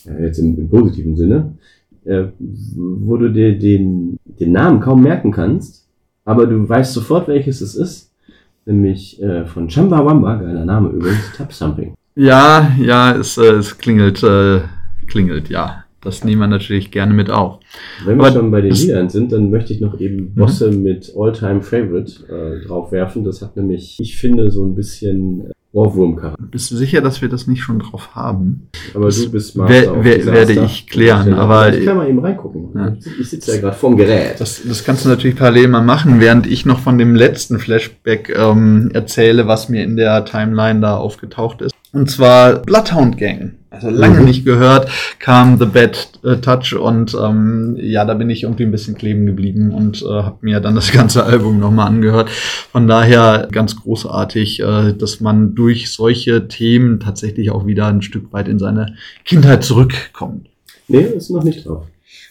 [0.06, 1.58] ja, jetzt im, im positiven Sinne,
[2.06, 5.88] äh, wo du dir den, den Namen kaum merken kannst,
[6.24, 8.09] aber du weißt sofort, welches es ist.
[8.70, 11.96] Nämlich äh, von Chumbawamba, geiler Name übrigens, Tap Thumping.
[12.14, 14.62] Ja, ja, es, äh, es klingelt, äh,
[15.08, 15.86] klingelt, ja.
[16.02, 17.60] Das nehmen wir natürlich gerne mit auf.
[18.06, 21.14] Wenn wir Aber schon bei den Liedern sind, dann möchte ich noch eben Bosse mit
[21.18, 23.24] All-Time Favorite äh, draufwerfen.
[23.26, 26.42] Das hat nämlich, ich finde, so ein bisschen Ohrwurm-Charakter.
[26.50, 28.70] Bist du sicher, dass wir das nicht schon drauf haben?
[28.96, 30.34] Aber Das du bist wer- auf wer- Desaster.
[30.34, 32.70] werde ich klären, aber- ich kann mal eben reingucken.
[32.76, 32.96] Ja.
[33.20, 34.40] Ich sitze ja gerade vorm Gerät.
[34.40, 38.34] Das, das kannst du natürlich parallel mal machen, während ich noch von dem letzten Flashback
[38.36, 41.76] ähm, erzähle, was mir in der Timeline da aufgetaucht ist.
[41.92, 43.56] Und zwar Bloodhound Gang.
[43.72, 44.26] Also lange Mhm.
[44.26, 44.90] nicht gehört,
[45.20, 49.28] kam The Bad äh, Touch und ähm, ja, da bin ich irgendwie ein bisschen kleben
[49.28, 52.30] geblieben und äh, habe mir dann das ganze Album nochmal angehört.
[52.72, 58.34] Von daher ganz großartig, äh, dass man durch solche Themen tatsächlich auch wieder ein Stück
[58.34, 60.48] weit in seine Kindheit zurückkommt.
[60.88, 61.86] nee, ist noch nicht drauf.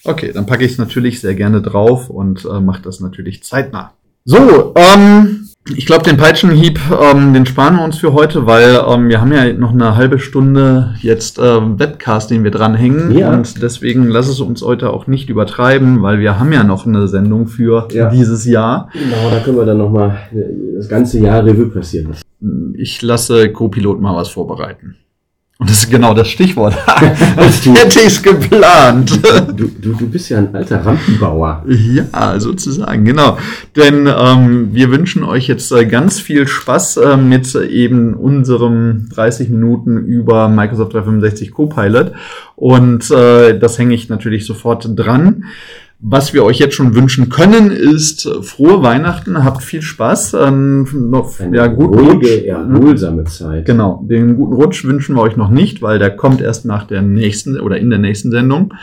[0.05, 3.93] Okay, dann packe ich es natürlich sehr gerne drauf und äh, mache das natürlich zeitnah.
[4.25, 5.38] So, ähm,
[5.77, 9.33] ich glaube, den Peitschenhieb, ähm, den sparen wir uns für heute, weil ähm, wir haben
[9.33, 13.17] ja noch eine halbe Stunde jetzt ähm, Webcast, den wir dranhängen.
[13.17, 13.33] Ja.
[13.33, 17.09] Und deswegen lass es uns heute auch nicht übertreiben, weil wir haben ja noch eine
[17.09, 18.09] Sendung für Ja.
[18.11, 18.89] dieses Jahr.
[18.93, 20.19] Genau, da können wir dann nochmal
[20.77, 22.75] das ganze Jahr Revue passieren lassen.
[22.77, 24.97] Ich lasse Co-Pilot mal was vorbereiten.
[25.61, 26.75] Und das ist genau das Stichwort.
[27.65, 29.19] Du- Hätte ich's geplant.
[29.57, 31.65] Du, du, du bist ja ein alter Rampenbauer.
[31.67, 33.39] Ja, sozusagen, genau.
[33.75, 39.49] Denn ähm, wir wünschen euch jetzt äh, ganz viel Spaß äh, mit eben unserem 30
[39.49, 42.13] Minuten über Microsoft 365 Copilot.
[42.55, 45.45] Und äh, das hänge ich natürlich sofort dran.
[46.01, 51.41] Was wir euch jetzt schon wünschen können, ist frohe Weihnachten, habt viel Spaß, ähm, noch
[51.41, 52.45] Eine ja, guten ruhige, Rutsch.
[52.45, 53.65] erholsame Zeit.
[53.67, 57.03] Genau, den guten Rutsch wünschen wir euch noch nicht, weil der kommt erst nach der
[57.03, 58.75] nächsten oder in der nächsten Sendung.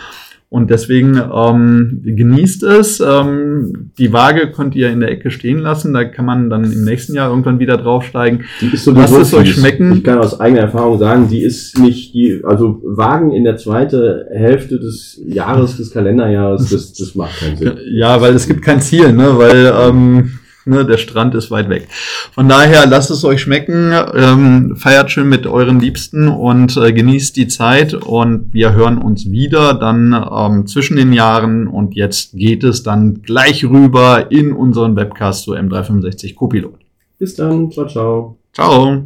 [0.56, 3.02] Und deswegen ähm, genießt es.
[3.06, 5.94] Ähm, die Waage könnt ihr in der Ecke stehen lassen.
[5.94, 8.46] Da kann man dann im nächsten Jahr irgendwann wieder draufsteigen.
[8.62, 9.92] Die ist so Lasst es euch schmecken.
[9.98, 14.22] Ich kann aus eigener Erfahrung sagen, die ist nicht die, also Wagen in der zweiten
[14.32, 17.74] Hälfte des Jahres, des Kalenderjahres, das, das macht keinen Sinn.
[17.92, 19.38] Ja, weil es gibt kein Ziel, ne?
[19.38, 21.88] weil ähm, ne, der Strand ist weit weg.
[22.34, 27.36] Von daher lasst es euch schmecken, ähm, feiert schön mit euren Liebsten und äh, genießt
[27.38, 32.64] die Zeit und wir hören uns wieder dann ähm, zwischen den Jahren und jetzt geht
[32.64, 36.76] es dann gleich rüber in unseren Webcast zu M365 Copilot.
[37.18, 38.38] Bis dann, ciao, ciao.
[38.54, 39.02] Ciao!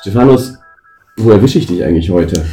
[0.00, 0.54] Stefanus,
[1.16, 2.44] wo erwische ich dich eigentlich heute?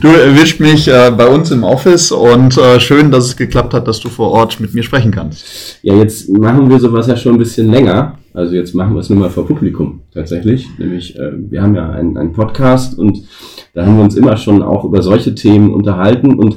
[0.00, 3.86] Du erwischt mich äh, bei uns im Office und äh, schön, dass es geklappt hat,
[3.86, 5.78] dass du vor Ort mit mir sprechen kannst.
[5.82, 8.16] Ja, jetzt machen wir sowas ja schon ein bisschen länger.
[8.32, 10.66] Also jetzt machen wir es nur mal vor Publikum tatsächlich.
[10.78, 13.24] Nämlich, äh, wir haben ja einen, einen Podcast und
[13.74, 16.32] da haben wir uns immer schon auch über solche Themen unterhalten.
[16.34, 16.56] Und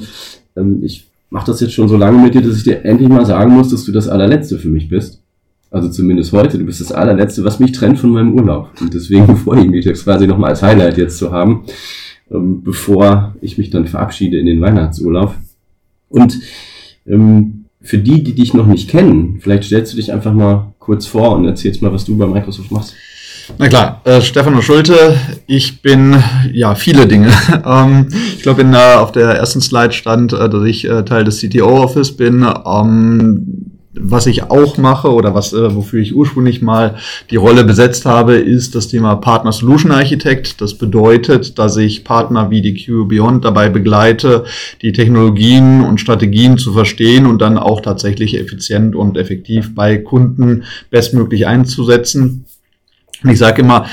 [0.56, 3.26] ähm, ich mache das jetzt schon so lange mit dir, dass ich dir endlich mal
[3.26, 5.20] sagen muss, dass du das allerletzte für mich bist.
[5.70, 6.56] Also zumindest heute.
[6.56, 8.70] Du bist das allerletzte, was mich trennt von meinem Urlaub.
[8.80, 11.64] Und deswegen freue ich mich jetzt quasi nochmal als Highlight jetzt zu haben,
[12.30, 15.34] ähm, bevor ich mich dann verabschiede in den Weihnachtsurlaub.
[16.08, 16.38] Und
[17.06, 21.06] ähm, für die, die dich noch nicht kennen, vielleicht stellst du dich einfach mal kurz
[21.06, 22.94] vor und erzählst mal, was du bei Microsoft machst.
[23.58, 25.16] Na klar, äh, Stefano Schulte,
[25.46, 26.16] ich bin
[26.52, 27.30] ja viele Dinge.
[27.66, 31.40] ähm, ich glaube, äh, auf der ersten Slide stand, äh, dass ich äh, Teil des
[31.40, 32.46] CTO-Office bin.
[32.64, 36.96] Ähm, was ich auch mache oder was, äh, wofür ich ursprünglich mal
[37.30, 40.60] die Rolle besetzt habe, ist das Thema Partner Solution Architect.
[40.60, 44.44] Das bedeutet, dass ich Partner wie die Q Beyond dabei begleite,
[44.82, 50.64] die Technologien und Strategien zu verstehen und dann auch tatsächlich effizient und effektiv bei Kunden
[50.90, 52.44] bestmöglich einzusetzen.
[53.22, 53.86] Und ich sage immer,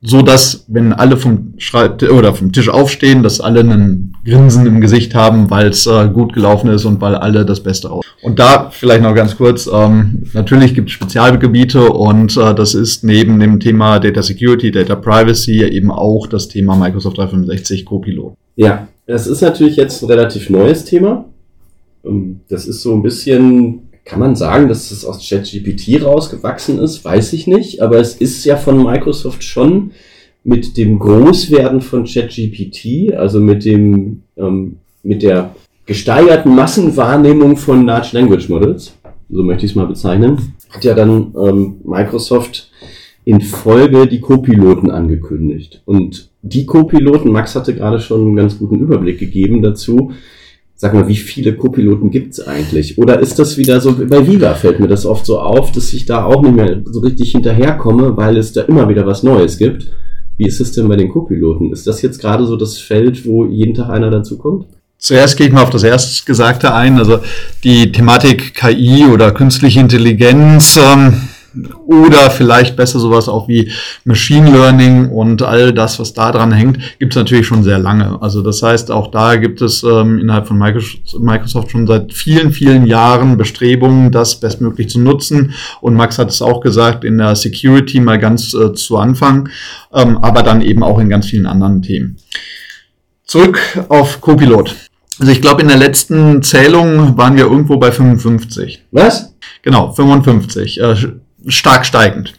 [0.00, 4.80] so dass, wenn alle vom Schreibtisch oder vom Tisch aufstehen, dass alle einen Grinsen im
[4.80, 8.04] Gesicht haben, weil es äh, gut gelaufen ist und weil alle das Beste raus.
[8.22, 13.02] Und da vielleicht noch ganz kurz, ähm, natürlich gibt es Spezialgebiete und äh, das ist
[13.02, 18.34] neben dem Thema Data Security, Data Privacy eben auch das Thema Microsoft 365 Copilot.
[18.54, 21.24] Ja, das ist natürlich jetzt ein relativ neues Thema.
[22.04, 27.04] Ähm, Das ist so ein bisschen, kann man sagen, dass es aus ChatGPT rausgewachsen ist,
[27.04, 29.90] weiß ich nicht, aber es ist ja von Microsoft schon
[30.44, 35.54] mit dem Großwerden von ChatGPT, also mit dem, ähm, mit der
[35.84, 38.94] gesteigerten Massenwahrnehmung von Large Language Models,
[39.28, 42.70] so möchte ich es mal bezeichnen, hat ja dann ähm, Microsoft
[43.26, 45.82] in Folge die Co-Piloten angekündigt.
[45.84, 50.12] Und die Co-Piloten, Max hatte gerade schon einen ganz guten Überblick gegeben dazu.
[50.80, 52.98] Sag mal, wie viele Co-Piloten gibt's eigentlich?
[52.98, 56.06] Oder ist das wieder so, bei Viva fällt mir das oft so auf, dass ich
[56.06, 59.90] da auch nicht mehr so richtig hinterherkomme, weil es da immer wieder was Neues gibt.
[60.36, 61.72] Wie ist es denn bei den Co-Piloten?
[61.72, 64.66] Ist das jetzt gerade so das Feld, wo jeden Tag einer dazukommt?
[64.98, 67.18] Zuerst gehe ich mal auf das Erstgesagte ein, also
[67.64, 71.12] die Thematik KI oder künstliche Intelligenz ähm,
[71.86, 73.70] oder vielleicht besser sowas auch wie
[74.04, 78.20] Machine Learning und all das, was da dran hängt, gibt es natürlich schon sehr lange.
[78.20, 82.86] Also das heißt, auch da gibt es ähm, innerhalb von Microsoft schon seit vielen, vielen
[82.86, 85.54] Jahren Bestrebungen, das bestmöglich zu nutzen.
[85.80, 89.48] Und Max hat es auch gesagt, in der Security mal ganz äh, zu Anfang,
[89.92, 92.16] ähm, aber dann eben auch in ganz vielen anderen Themen.
[93.24, 94.74] Zurück auf Copilot.
[95.20, 98.84] Also ich glaube, in der letzten Zählung waren wir irgendwo bei 55.
[98.92, 99.34] Was?
[99.62, 100.80] Genau, 55.
[100.80, 100.94] Äh,
[101.46, 102.34] stark steigend.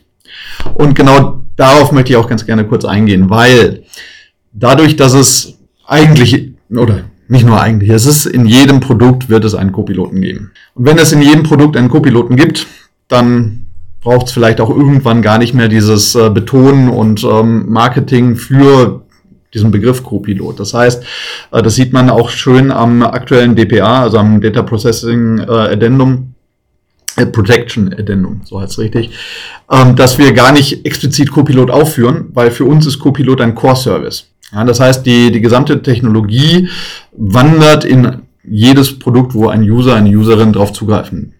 [0.74, 3.84] Und genau darauf möchte ich auch ganz gerne kurz eingehen, weil
[4.54, 9.56] dadurch, dass es eigentlich, oder nicht nur eigentlich, es ist in jedem Produkt wird es
[9.56, 10.52] einen Copiloten geben.
[10.74, 12.68] Und wenn es in jedem Produkt einen Copiloten gibt,
[13.08, 13.68] dann
[14.02, 19.04] braucht es vielleicht auch irgendwann gar nicht mehr dieses äh, Betonen und ähm, Marketing für
[19.54, 20.60] diesen Begriff Copilot.
[20.60, 21.04] Das heißt,
[21.52, 26.34] äh, das sieht man auch schön am aktuellen DPA, also am Data Processing äh, Addendum,
[27.26, 29.12] Protection Addendum, so heißt es richtig,
[29.72, 34.28] ähm, dass wir gar nicht explizit Copilot aufführen, weil für uns ist Copilot ein Core-Service.
[34.52, 36.70] Ja, das heißt, die, die gesamte Technologie
[37.12, 41.34] wandert in jedes Produkt, wo ein User, eine Userin drauf zugreifen.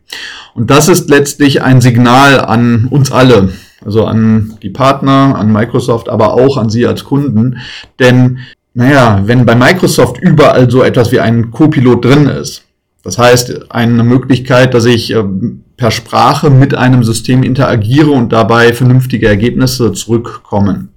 [0.54, 3.54] Und das ist letztlich ein Signal an uns alle,
[3.84, 7.60] also an die Partner, an Microsoft, aber auch an Sie als Kunden.
[8.00, 8.40] Denn,
[8.74, 12.64] naja, wenn bei Microsoft überall so etwas wie ein Copilot drin ist,
[13.04, 15.24] das heißt, eine Möglichkeit, dass ich äh,
[15.80, 20.90] per Sprache mit einem System interagiere und dabei vernünftige Ergebnisse zurückkommen.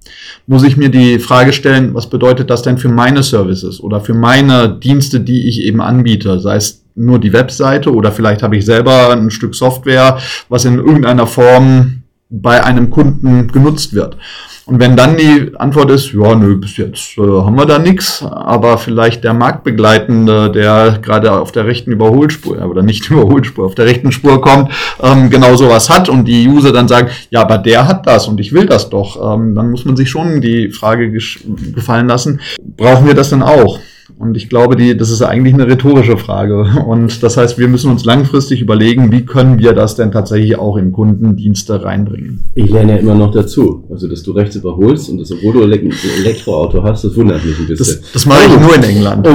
[0.45, 4.13] Muss ich mir die Frage stellen, was bedeutet das denn für meine Services oder für
[4.13, 8.65] meine Dienste, die ich eben anbiete, sei es nur die Webseite oder vielleicht habe ich
[8.65, 10.19] selber ein Stück Software,
[10.49, 14.17] was in irgendeiner Form bei einem Kunden genutzt wird.
[14.65, 18.23] Und wenn dann die Antwort ist, ja, nö, bis jetzt äh, haben wir da nichts,
[18.23, 23.85] aber vielleicht der Marktbegleitende, der gerade auf der rechten Überholspur, oder nicht Überholspur, auf der
[23.85, 27.87] rechten Spur kommt, ähm, genau sowas hat und die User dann sagen, ja, aber der
[27.87, 31.11] hat das und ich will das doch, ähm, dann muss man sich schon die Frage
[31.11, 32.39] gefallen lassen,
[32.77, 33.79] brauchen wir das denn auch?
[34.23, 36.65] Und ich glaube, die, das ist eigentlich eine rhetorische Frage.
[36.87, 40.77] Und das heißt, wir müssen uns langfristig überlegen, wie können wir das denn tatsächlich auch
[40.77, 42.45] in Kundendienste reinbringen.
[42.55, 43.83] Ich lerne ja immer noch dazu.
[43.89, 47.59] Also, dass du rechts überholst und das, obwohl du ein Elektroauto hast, das wundert mich
[47.59, 47.99] ein bisschen.
[48.01, 49.27] Das, das mache ich nur in England.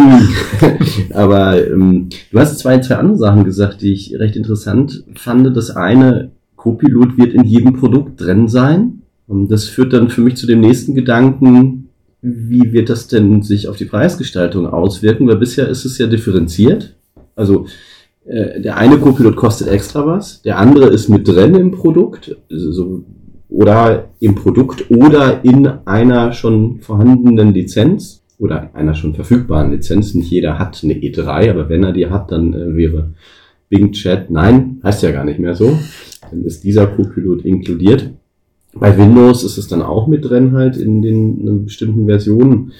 [1.14, 5.54] Aber ähm, du hast zwei, zwei andere Sachen gesagt, die ich recht interessant fand.
[5.54, 9.02] Das eine, Copilot wird in jedem Produkt drin sein.
[9.26, 11.87] Und das führt dann für mich zu dem nächsten Gedanken,
[12.20, 15.28] wie wird das denn sich auf die Preisgestaltung auswirken?
[15.28, 16.96] Weil bisher ist es ja differenziert.
[17.36, 17.66] Also
[18.24, 23.04] äh, der eine Copilot kostet extra was, der andere ist mit drin im Produkt also,
[23.48, 30.14] oder im Produkt oder in einer schon vorhandenen Lizenz oder einer schon verfügbaren Lizenz.
[30.14, 33.14] Nicht jeder hat eine E3, aber wenn er die hat, dann äh, wäre
[33.68, 35.78] Bing Chat, nein, heißt ja gar nicht mehr so.
[36.30, 38.10] Dann ist dieser Copilot inkludiert.
[38.74, 42.72] Bei Windows ist es dann auch mit drin halt in den in bestimmten Versionen,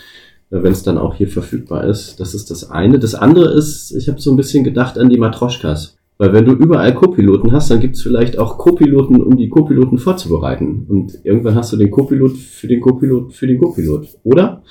[0.50, 2.20] äh, wenn es dann auch hier verfügbar ist.
[2.20, 2.98] Das ist das eine.
[2.98, 5.96] Das andere ist, ich habe so ein bisschen gedacht an die Matroschkas.
[6.18, 9.98] Weil wenn du überall Co-Piloten hast, dann gibt es vielleicht auch Co-Piloten, um die Co-Piloten
[9.98, 10.84] vorzubereiten.
[10.88, 14.08] Und irgendwann hast du den Co-Pilot für den Co-Pilot für den Co-Pilot.
[14.24, 14.64] Oder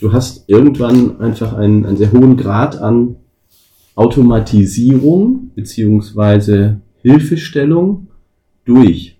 [0.00, 3.16] du hast irgendwann einfach einen, einen sehr hohen Grad an
[3.94, 8.08] Automatisierung beziehungsweise Hilfestellung
[8.64, 9.15] durch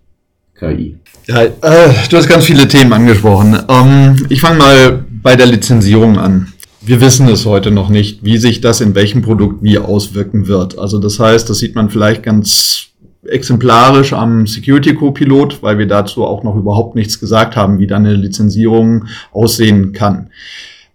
[0.59, 0.97] KI.
[1.27, 3.57] Ja, äh, du hast ganz viele Themen angesprochen.
[3.67, 6.53] Ähm, ich fange mal bei der Lizenzierung an.
[6.81, 10.79] Wir wissen es heute noch nicht, wie sich das in welchem Produkt wie auswirken wird.
[10.79, 12.87] Also das heißt, das sieht man vielleicht ganz
[13.25, 17.97] exemplarisch am Security Co-Pilot, weil wir dazu auch noch überhaupt nichts gesagt haben, wie da
[17.97, 20.29] eine Lizenzierung aussehen kann.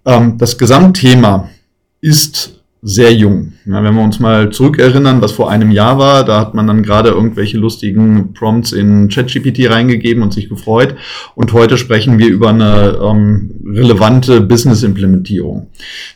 [0.07, 1.51] Ähm, das Gesamtthema
[2.01, 3.53] ist sehr jung.
[3.64, 6.83] Ja, wenn wir uns mal zurückerinnern, was vor einem Jahr war, da hat man dann
[6.83, 10.97] gerade irgendwelche lustigen Prompts in ChatGPT reingegeben und sich gefreut.
[11.37, 15.68] Und heute sprechen wir über eine ähm, relevante Business-Implementierung.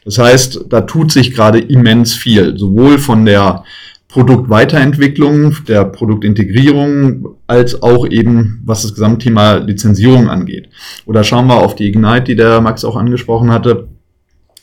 [0.05, 3.62] Das heißt, da tut sich gerade immens viel, sowohl von der
[4.09, 10.69] Produktweiterentwicklung, der Produktintegrierung, als auch eben, was das Gesamtthema Lizenzierung angeht.
[11.05, 13.87] Oder schauen wir auf die Ignite, die der Max auch angesprochen hatte.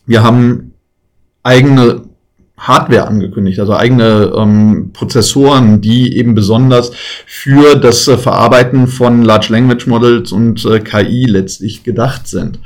[0.05, 0.72] Wir haben
[1.43, 2.03] eigene
[2.55, 6.91] Hardware angekündigt, also eigene ähm, Prozessoren, die eben besonders
[7.25, 12.59] für das äh, Verarbeiten von Large Language Models und äh, KI letztlich gedacht sind.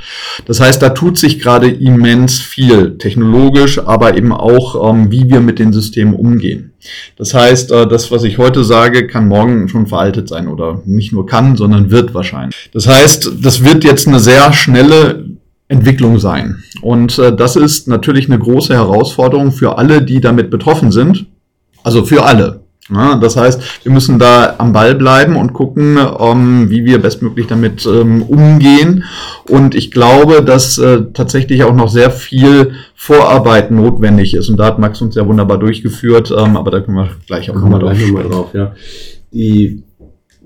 [0.46, 5.40] Das heißt, da tut sich gerade immens viel technologisch, aber eben auch, ähm, wie wir
[5.40, 6.74] mit den Systemen umgehen.
[7.16, 11.12] Das heißt, äh, das, was ich heute sage, kann morgen schon veraltet sein oder nicht
[11.12, 12.70] nur kann, sondern wird wahrscheinlich.
[12.72, 15.37] Das heißt, das wird jetzt eine sehr schnelle
[15.68, 16.64] Entwicklung sein.
[16.82, 21.26] Und äh, das ist natürlich eine große Herausforderung für alle, die damit betroffen sind.
[21.84, 22.62] Also für alle.
[22.90, 27.48] Ja, das heißt, wir müssen da am Ball bleiben und gucken, ähm, wie wir bestmöglich
[27.48, 29.04] damit ähm, umgehen.
[29.50, 34.50] Und ich glaube, dass äh, tatsächlich auch noch sehr viel Vorarbeit notwendig ist.
[34.50, 37.56] Und da hat Max uns ja wunderbar durchgeführt, ähm, aber da können wir gleich auch
[37.56, 37.98] nochmal drauf,
[38.30, 38.74] drauf ja.
[39.34, 39.84] Die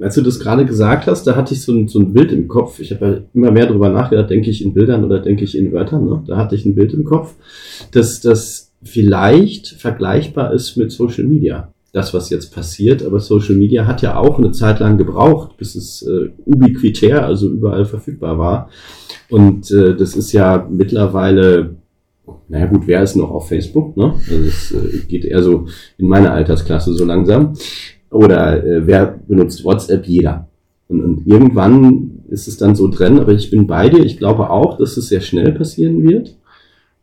[0.02, 2.47] als du das gerade gesagt hast, da hatte ich so ein, so ein Bild im
[2.47, 2.80] Kopf.
[2.80, 5.72] Ich habe ja immer mehr darüber nachgedacht, denke ich in Bildern oder denke ich in
[5.72, 6.06] Wörtern.
[6.06, 6.24] Ne?
[6.28, 7.36] Da hatte ich ein Bild im Kopf,
[7.91, 11.74] dass das vielleicht vergleichbar ist mit Social Media.
[11.93, 15.76] Das, was jetzt passiert, aber Social Media hat ja auch eine Zeit lang gebraucht, bis
[15.76, 18.70] es äh, ubiquitär, also überall verfügbar war.
[19.30, 21.76] Und äh, das ist ja mittlerweile
[22.47, 23.97] naja gut, wer ist noch auf Facebook?
[23.97, 24.14] Ne?
[24.30, 27.54] Also es äh, geht eher so in meine Altersklasse so langsam.
[28.12, 30.05] Oder äh, wer benutzt WhatsApp?
[30.05, 30.47] Jeder.
[30.88, 34.03] Und, und irgendwann ist es dann so drin, aber ich bin bei dir.
[34.03, 36.36] Ich glaube auch, dass es sehr schnell passieren wird.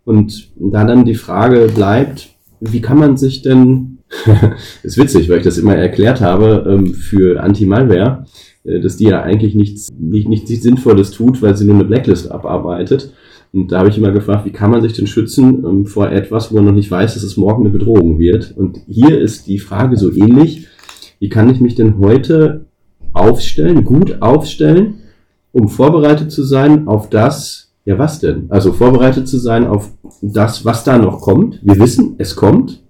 [0.04, 2.28] Und da dann die Frage bleibt,
[2.61, 3.98] wie kann man sich denn,
[4.82, 8.24] ist witzig, weil ich das immer erklärt habe, ähm, für Anti-Malware,
[8.64, 12.30] äh, dass die ja eigentlich nichts, nicht, nichts Sinnvolles tut, weil sie nur eine Blacklist
[12.30, 13.12] abarbeitet.
[13.52, 16.50] Und da habe ich immer gefragt, wie kann man sich denn schützen ähm, vor etwas,
[16.50, 18.54] wo man noch nicht weiß, dass es morgen eine Bedrohung wird.
[18.56, 20.68] Und hier ist die Frage so ähnlich
[21.19, 22.66] wie kann ich mich denn heute
[23.12, 25.01] aufstellen, gut aufstellen,
[25.53, 28.47] um vorbereitet zu sein auf das, ja was denn?
[28.51, 29.91] Also vorbereitet zu sein auf
[30.23, 31.61] das, was da noch kommt.
[31.62, 32.83] Wir wissen, es kommt.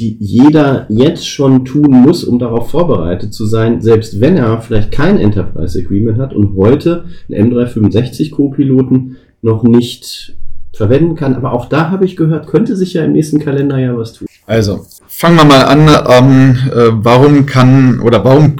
[0.00, 4.92] die jeder jetzt schon tun muss, um darauf vorbereitet zu sein, selbst wenn er vielleicht
[4.92, 10.34] kein Enterprise Agreement hat und heute einen M365 Co-Piloten noch nicht
[10.72, 11.34] verwenden kann.
[11.34, 14.26] Aber auch da habe ich gehört, könnte sich ja im nächsten Kalenderjahr was tun.
[14.46, 15.88] Also, fangen wir mal an.
[16.08, 18.56] Ähm, äh, warum kann oder warum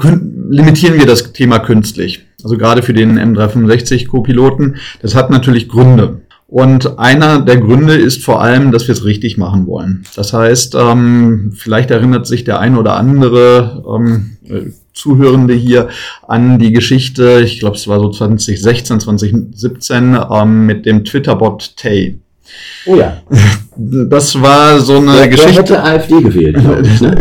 [0.51, 2.26] limitieren wir das Thema künstlich?
[2.45, 4.76] Also gerade für den M365 Co-Piloten.
[5.01, 6.20] Das hat natürlich Gründe.
[6.51, 10.05] Und einer der Gründe ist vor allem, dass wir es richtig machen wollen.
[10.16, 15.90] Das heißt, ähm, vielleicht erinnert sich der ein oder andere ähm, Zuhörende hier
[16.26, 22.18] an die Geschichte, ich glaube es war so 2016, 2017, ähm, mit dem Twitter-Bot Tay.
[22.86, 23.18] Oh ja.
[23.82, 25.62] Das war so eine der, Geschichte.
[25.62, 27.16] Der hätte AfD gewählt, ich, ne?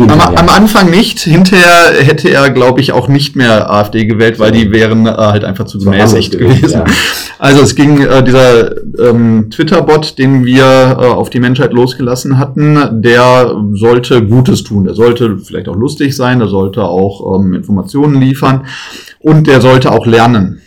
[0.08, 1.18] am, am, Anfang nicht.
[1.18, 5.42] Hinterher hätte er, glaube ich, auch nicht mehr AfD gewählt, weil die wären äh, halt
[5.44, 6.70] einfach zu gemäßigt gewesen.
[6.70, 6.84] Ja.
[7.40, 13.02] Also es ging äh, dieser ähm, Twitter-Bot, den wir äh, auf die Menschheit losgelassen hatten,
[13.02, 14.84] der sollte Gutes tun.
[14.84, 18.66] Der sollte vielleicht auch lustig sein, der sollte auch ähm, Informationen liefern
[19.18, 20.62] und der sollte auch lernen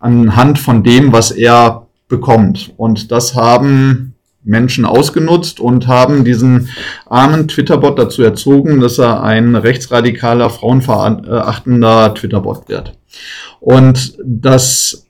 [0.00, 2.72] anhand von dem, was er bekommt.
[2.76, 6.70] Und das haben Menschen ausgenutzt und haben diesen
[7.06, 12.98] armen Twitter-Bot dazu erzogen, dass er ein rechtsradikaler, frauenverachtender Twitter-Bot wird.
[13.60, 15.04] Und das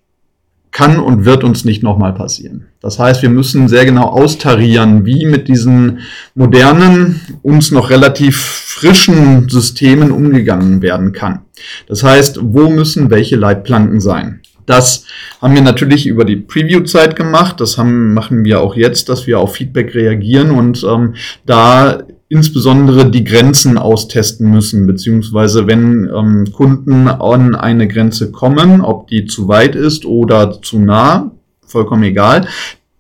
[0.71, 2.67] kann und wird uns nicht nochmal passieren.
[2.81, 6.01] Das heißt, wir müssen sehr genau austarieren, wie mit diesen
[6.35, 11.41] modernen, uns noch relativ frischen Systemen umgegangen werden kann.
[11.87, 14.41] Das heißt, wo müssen welche Leitplanken sein?
[14.69, 15.05] Das
[15.41, 17.59] haben wir natürlich über die Preview-Zeit gemacht.
[17.61, 21.15] Das haben, machen wir auch jetzt, dass wir auf Feedback reagieren und ähm,
[21.47, 29.09] da insbesondere die Grenzen austesten müssen, beziehungsweise wenn ähm, Kunden an eine Grenze kommen, ob
[29.09, 31.31] die zu weit ist oder zu nah,
[31.67, 32.47] vollkommen egal,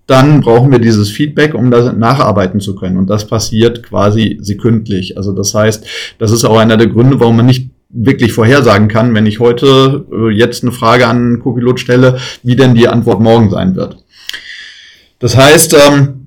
[0.06, 2.96] dann brauchen wir dieses Feedback, um das nacharbeiten zu können.
[2.96, 5.18] Und das passiert quasi sekündlich.
[5.18, 5.86] Also das heißt,
[6.18, 10.06] das ist auch einer der Gründe, warum man nicht wirklich vorhersagen kann, wenn ich heute
[10.12, 13.96] äh, jetzt eine Frage an Copilot stelle, wie denn die Antwort morgen sein wird.
[15.18, 16.26] Das heißt, ähm,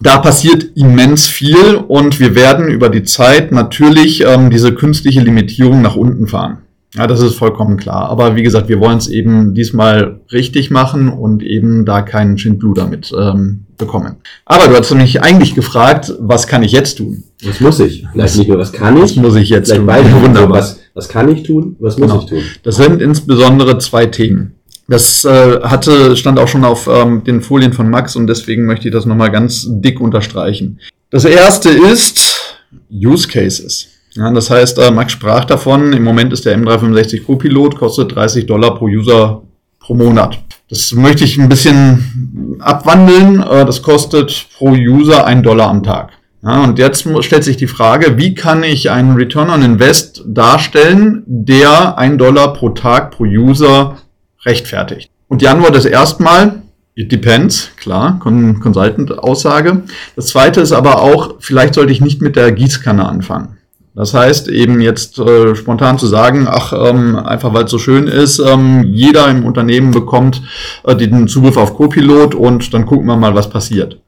[0.00, 5.82] da passiert immens viel und wir werden über die Zeit natürlich ähm, diese künstliche Limitierung
[5.82, 6.62] nach unten fahren.
[6.94, 8.08] Ja, das ist vollkommen klar.
[8.08, 12.86] Aber wie gesagt, wir wollen es eben diesmal richtig machen und eben da keinen Schindluder
[12.86, 14.16] mit ähm, bekommen.
[14.44, 17.22] Aber du hast mich eigentlich gefragt, was kann ich jetzt tun?
[17.44, 18.04] Was muss ich?
[18.12, 19.02] Vielleicht nicht nur, was kann ich?
[19.02, 19.86] Was muss ich jetzt Vielleicht tun?
[19.86, 20.22] Beide.
[20.22, 20.58] Wunderbar.
[20.58, 21.76] Was, was kann ich tun?
[21.78, 22.22] Was muss genau.
[22.22, 22.42] ich tun?
[22.64, 24.54] Das sind insbesondere zwei Themen.
[24.88, 28.88] Das äh, hatte, stand auch schon auf ähm, den Folien von Max und deswegen möchte
[28.88, 30.80] ich das nochmal ganz dick unterstreichen.
[31.10, 32.56] Das erste ist
[32.90, 33.89] Use Cases.
[34.14, 38.46] Ja, das heißt, äh, Max sprach davon, im Moment ist der M365 Co-Pilot, kostet 30
[38.46, 39.42] Dollar pro User
[39.78, 40.38] pro Monat.
[40.68, 43.42] Das möchte ich ein bisschen abwandeln.
[43.42, 46.12] Äh, das kostet pro User ein Dollar am Tag.
[46.42, 51.22] Ja, und jetzt stellt sich die Frage, wie kann ich einen Return on Invest darstellen,
[51.26, 53.98] der ein Dollar pro Tag pro User
[54.46, 55.10] rechtfertigt?
[55.28, 56.62] Und die Antwort ist erstmal,
[56.94, 59.82] it depends, klar, Consultant-Aussage.
[60.16, 63.58] Das zweite ist aber auch, vielleicht sollte ich nicht mit der Gießkanne anfangen.
[63.94, 68.06] Das heißt, eben jetzt äh, spontan zu sagen, ach, ähm, einfach weil es so schön
[68.06, 70.42] ist, ähm, jeder im Unternehmen bekommt
[70.84, 73.98] äh, den Zugriff auf Copilot und dann gucken wir mal, was passiert.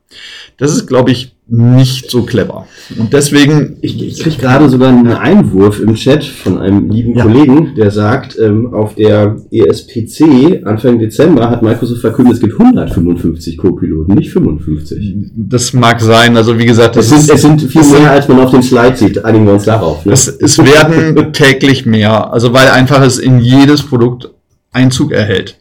[0.62, 2.68] Das ist, glaube ich, nicht so clever.
[2.96, 3.78] Und deswegen.
[3.80, 7.24] Ich, ich kriege gerade sogar einen Einwurf im Chat von einem lieben ja.
[7.24, 13.58] Kollegen, der sagt, ähm, auf der ESPC Anfang Dezember hat Microsoft verkündet, es gibt 155
[13.58, 15.32] Co-Piloten, nicht 55.
[15.34, 16.36] Das mag sein.
[16.36, 18.96] Also wie gesagt, das es sind, es sind viel mehr, als man auf dem Slide
[18.96, 19.24] sieht.
[19.24, 20.06] Einigen wir uns darauf.
[20.06, 20.12] Ne?
[20.12, 22.32] Es, es werden täglich mehr.
[22.32, 24.30] Also weil einfach es in jedes Produkt
[24.70, 25.58] Einzug erhält.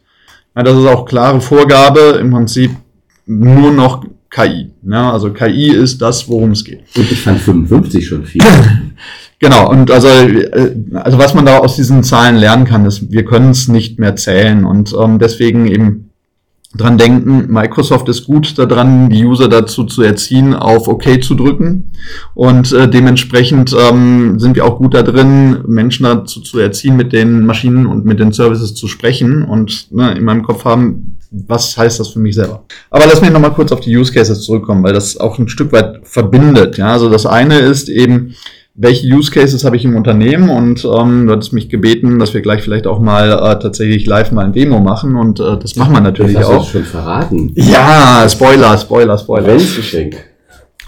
[0.56, 2.20] Ja, das ist auch klare Vorgabe.
[2.22, 2.70] Im Prinzip
[3.26, 4.72] nur noch KI.
[4.90, 6.84] Ja, also KI ist das, worum es geht.
[6.96, 8.42] Und ich fand 55 schon viel.
[9.40, 13.26] genau, und also, äh, also was man da aus diesen Zahlen lernen kann, ist, wir
[13.26, 16.12] können es nicht mehr zählen und ähm, deswegen eben
[16.74, 21.92] dran denken, Microsoft ist gut daran, die User dazu zu erziehen, auf OK zu drücken.
[22.34, 27.12] Und äh, dementsprechend ähm, sind wir auch gut da drin, Menschen dazu zu erziehen, mit
[27.12, 31.78] den Maschinen und mit den Services zu sprechen und ne, in meinem Kopf haben, was
[31.78, 32.64] heißt das für mich selber?
[32.90, 35.72] Aber lass mich nochmal kurz auf die Use Cases zurückkommen, weil das auch ein Stück
[35.72, 36.78] weit verbindet.
[36.78, 38.36] Ja, also das eine ist eben,
[38.76, 42.42] welche Use Cases habe ich im Unternehmen und ähm, du hattest mich gebeten, dass wir
[42.42, 45.94] gleich vielleicht auch mal äh, tatsächlich live mal ein Demo machen und äh, das machen
[45.94, 46.66] wir natürlich das hast auch.
[46.66, 47.52] Du schon verraten.
[47.56, 49.48] Ja, Spoiler, Spoiler, Spoiler.
[49.48, 50.31] Wenzgeschenk.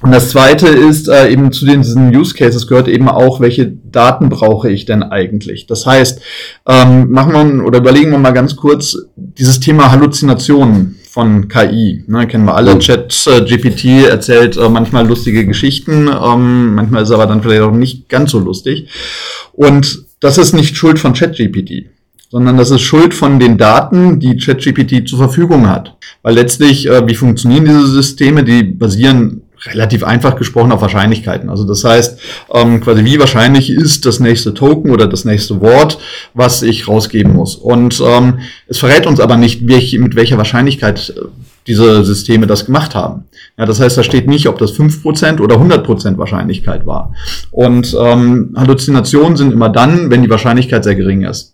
[0.03, 3.67] Und das zweite ist, äh, eben zu den, diesen Use Cases gehört eben auch, welche
[3.67, 5.65] Daten brauche ich denn eigentlich?
[5.65, 6.19] Das heißt,
[6.67, 12.03] ähm, machen wir oder überlegen wir mal ganz kurz dieses Thema Halluzinationen von KI.
[12.07, 12.77] Ne, kennen wir alle.
[12.79, 17.61] Chat äh, GPT erzählt äh, manchmal lustige Geschichten, ähm, manchmal ist er aber dann vielleicht
[17.61, 18.89] auch nicht ganz so lustig.
[19.53, 21.85] Und das ist nicht Schuld von ChatGPT,
[22.29, 25.95] sondern das ist Schuld von den Daten, die ChatGPT zur Verfügung hat.
[26.23, 28.43] Weil letztlich, äh, wie funktionieren diese Systeme?
[28.43, 31.49] Die basieren relativ einfach gesprochen auf Wahrscheinlichkeiten.
[31.49, 32.19] Also das heißt,
[32.53, 35.99] ähm, quasi wie wahrscheinlich ist das nächste Token oder das nächste Wort,
[36.33, 37.55] was ich rausgeben muss.
[37.55, 41.21] Und ähm, es verrät uns aber nicht, welch, mit welcher Wahrscheinlichkeit äh,
[41.67, 43.23] diese Systeme das gemacht haben.
[43.57, 47.13] Ja, das heißt, da steht nicht, ob das 5% oder 100% Wahrscheinlichkeit war.
[47.51, 51.52] Und ähm, Halluzinationen sind immer dann, wenn die Wahrscheinlichkeit sehr gering ist.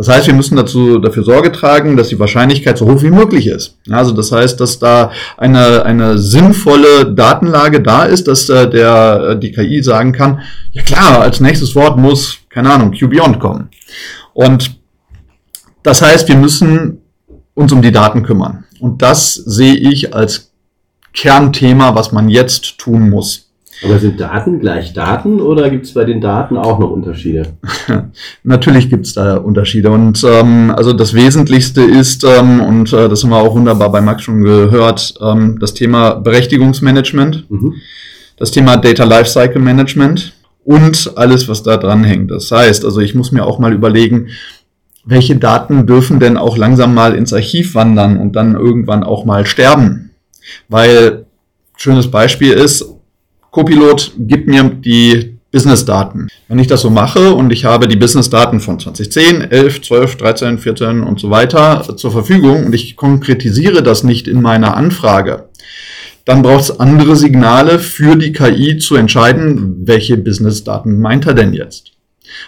[0.00, 3.46] Das heißt, wir müssen dazu, dafür Sorge tragen, dass die Wahrscheinlichkeit so hoch wie möglich
[3.46, 3.76] ist.
[3.90, 9.38] Also das heißt, dass da eine, eine sinnvolle Datenlage da ist, dass äh, der, äh,
[9.38, 10.40] die KI sagen kann,
[10.72, 13.68] ja klar, als nächstes Wort muss, keine Ahnung, QBeyond kommen.
[14.32, 14.74] Und
[15.82, 17.02] das heißt, wir müssen
[17.52, 18.64] uns um die Daten kümmern.
[18.80, 20.50] Und das sehe ich als
[21.12, 23.49] Kernthema, was man jetzt tun muss.
[23.82, 27.54] Aber sind Daten gleich Daten oder gibt es bei den Daten auch noch Unterschiede?
[28.42, 29.90] Natürlich gibt es da Unterschiede.
[29.90, 34.00] Und ähm, also das Wesentlichste ist, ähm, und äh, das haben wir auch wunderbar bei
[34.00, 37.74] Max schon gehört, ähm, das Thema Berechtigungsmanagement, mhm.
[38.36, 42.30] das Thema Data Lifecycle Management und alles, was da dran hängt.
[42.30, 44.28] Das heißt, also ich muss mir auch mal überlegen,
[45.04, 49.46] welche Daten dürfen denn auch langsam mal ins Archiv wandern und dann irgendwann auch mal
[49.46, 50.10] sterben?
[50.68, 51.24] Weil
[51.76, 52.84] schönes Beispiel ist,
[53.50, 56.28] Copilot gibt mir die Business-Daten.
[56.46, 60.58] Wenn ich das so mache und ich habe die Business-Daten von 2010, 11, 12, 13,
[60.58, 65.48] 14 und so weiter zur Verfügung und ich konkretisiere das nicht in meiner Anfrage,
[66.24, 71.52] dann braucht es andere Signale für die KI zu entscheiden, welche Business-Daten meint er denn
[71.52, 71.92] jetzt.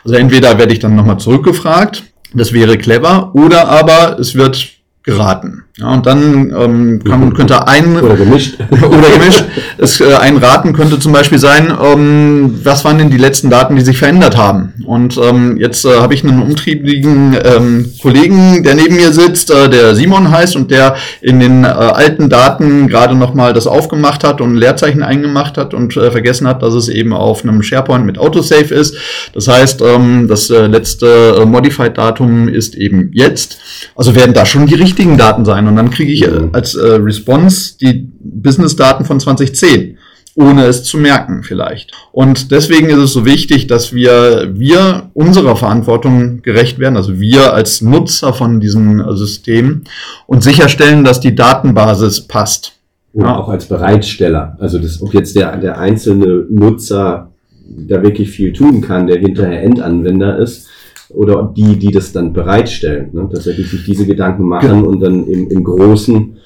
[0.05, 4.69] Also entweder werde ich dann nochmal zurückgefragt, das wäre clever, oder aber es wird
[5.03, 5.65] geraten.
[5.83, 9.45] Ja, und dann ähm, kann, könnte ein oder gemischt oder gemischt.
[9.79, 13.75] Es, äh, ein Raten könnte zum Beispiel sein, ähm, was waren denn die letzten Daten,
[13.75, 14.75] die sich verändert haben?
[14.87, 19.69] Und ähm, jetzt äh, habe ich einen umtriebigen ähm, Kollegen, der neben mir sitzt, äh,
[19.69, 24.23] der Simon heißt und der in den äh, alten Daten gerade noch mal das aufgemacht
[24.23, 27.61] hat und ein Leerzeichen eingemacht hat und äh, vergessen hat, dass es eben auf einem
[27.61, 28.97] SharePoint mit Autosave ist.
[29.35, 33.59] Das heißt, ähm, das äh, letzte äh, Modified-Datum ist eben jetzt.
[33.97, 36.93] Also werden da schon die richtigen Daten sein und dann kriege ich äh, als äh,
[36.93, 39.97] Response die Business-Daten von 2010
[40.35, 41.93] ohne es zu merken vielleicht.
[42.11, 47.53] Und deswegen ist es so wichtig, dass wir, wir unserer Verantwortung gerecht werden, also wir
[47.53, 49.83] als Nutzer von diesem System
[50.27, 52.73] und sicherstellen, dass die Datenbasis passt.
[53.13, 53.37] Und ja.
[53.37, 54.57] auch als Bereitsteller.
[54.59, 57.31] Also das, ob jetzt der, der einzelne Nutzer
[57.69, 60.67] da wirklich viel tun kann, der hinterher Endanwender ist,
[61.15, 63.29] oder die, die das dann bereitstellen, ne?
[63.33, 64.89] tatsächlich sich diese Gedanken machen ja.
[64.89, 66.37] und dann im, im Großen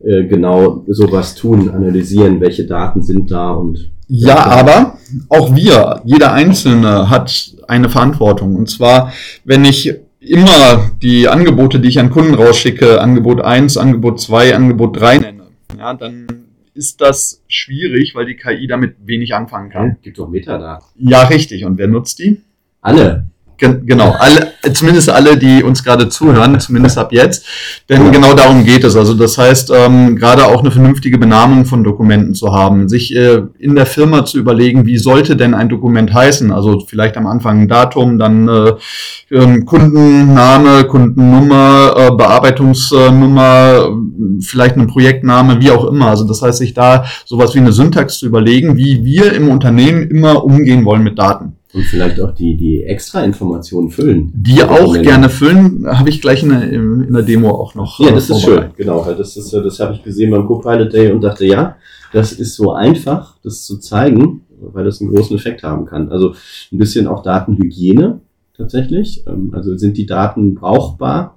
[0.00, 4.98] äh, genau sowas tun, analysieren, welche Daten sind da und ja, aber
[5.28, 8.54] auch wir, jeder Einzelne hat eine Verantwortung.
[8.54, 9.12] Und zwar,
[9.44, 15.00] wenn ich immer die Angebote, die ich an Kunden rausschicke, Angebot 1, Angebot 2, Angebot
[15.00, 15.42] 3 nenne,
[15.76, 16.26] ja, dann
[16.74, 19.96] ist das schwierig, weil die KI damit wenig anfangen kann.
[20.02, 20.86] Gibt doch Metadaten.
[20.98, 21.64] Ja, richtig.
[21.64, 22.42] Und wer nutzt die?
[22.80, 23.26] Alle.
[23.58, 27.46] Genau, alle, zumindest alle, die uns gerade zuhören, zumindest ab jetzt.
[27.88, 28.96] Denn genau darum geht es.
[28.96, 33.42] Also das heißt, ähm, gerade auch eine vernünftige Benamung von Dokumenten zu haben, sich äh,
[33.58, 36.52] in der Firma zu überlegen, wie sollte denn ein Dokument heißen?
[36.52, 38.72] Also vielleicht am Anfang ein Datum, dann äh,
[39.30, 43.88] ähm, Kundenname, Kundennummer, äh, Bearbeitungsnummer,
[44.40, 46.08] vielleicht ein Projektname, wie auch immer.
[46.08, 50.10] Also das heißt, sich da sowas wie eine Syntax zu überlegen, wie wir im Unternehmen
[50.10, 51.56] immer umgehen wollen mit Daten.
[51.76, 54.32] Und vielleicht auch die, die extra Informationen füllen.
[54.34, 58.00] Die auch gerne füllen, habe ich gleich in der, in der Demo auch noch.
[58.00, 59.04] Ja, das ist schön, genau.
[59.04, 61.76] Das, ist, das habe ich gesehen beim Copilot Day und dachte, ja,
[62.14, 66.10] das ist so einfach, das zu zeigen, weil das einen großen Effekt haben kann.
[66.10, 66.34] Also
[66.72, 68.20] ein bisschen auch Datenhygiene
[68.56, 69.24] tatsächlich.
[69.26, 71.36] Ähm, also sind die Daten brauchbar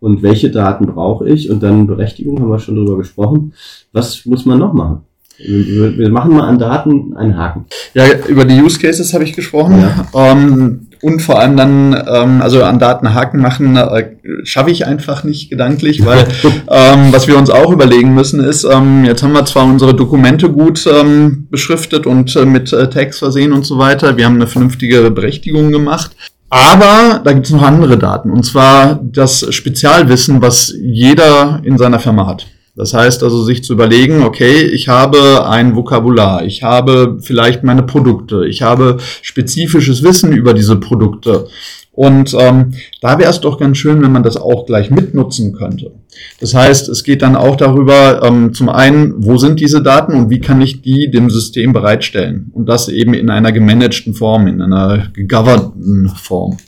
[0.00, 1.48] und welche Daten brauche ich?
[1.48, 3.52] Und dann Berechtigung, haben wir schon drüber gesprochen.
[3.92, 5.02] Was muss man noch machen?
[5.38, 7.66] Wir machen mal an Daten einen Haken.
[7.94, 9.82] Ja, über die Use Cases habe ich gesprochen.
[9.82, 10.32] Ja.
[10.32, 15.24] Ähm, und vor allem dann, ähm, also an Daten Haken machen, äh, schaffe ich einfach
[15.24, 16.26] nicht gedanklich, weil
[16.70, 20.50] ähm, was wir uns auch überlegen müssen ist, ähm, jetzt haben wir zwar unsere Dokumente
[20.50, 24.46] gut ähm, beschriftet und äh, mit äh, Tags versehen und so weiter, wir haben eine
[24.46, 26.12] vernünftige Berechtigung gemacht,
[26.48, 31.98] aber da gibt es noch andere Daten, und zwar das Spezialwissen, was jeder in seiner
[31.98, 32.46] Firma hat.
[32.76, 37.82] Das heißt also, sich zu überlegen, okay, ich habe ein Vokabular, ich habe vielleicht meine
[37.82, 41.48] Produkte, ich habe spezifisches Wissen über diese Produkte.
[41.96, 45.92] Und ähm, da wäre es doch ganz schön, wenn man das auch gleich mitnutzen könnte.
[46.40, 50.28] Das heißt, es geht dann auch darüber, ähm, zum einen, wo sind diese Daten und
[50.28, 52.50] wie kann ich die dem System bereitstellen?
[52.52, 56.58] Und das eben in einer gemanagten Form, in einer gegovernten Form.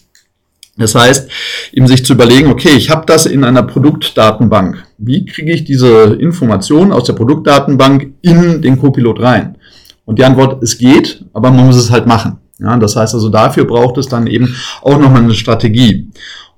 [0.79, 1.29] Das heißt,
[1.73, 4.85] eben sich zu überlegen, okay, ich habe das in einer Produktdatenbank.
[4.97, 9.57] Wie kriege ich diese Information aus der Produktdatenbank in den Copilot rein?
[10.05, 12.39] Und die Antwort, es geht, aber man muss es halt machen.
[12.61, 16.09] Ja, das heißt also, dafür braucht es dann eben auch nochmal eine Strategie.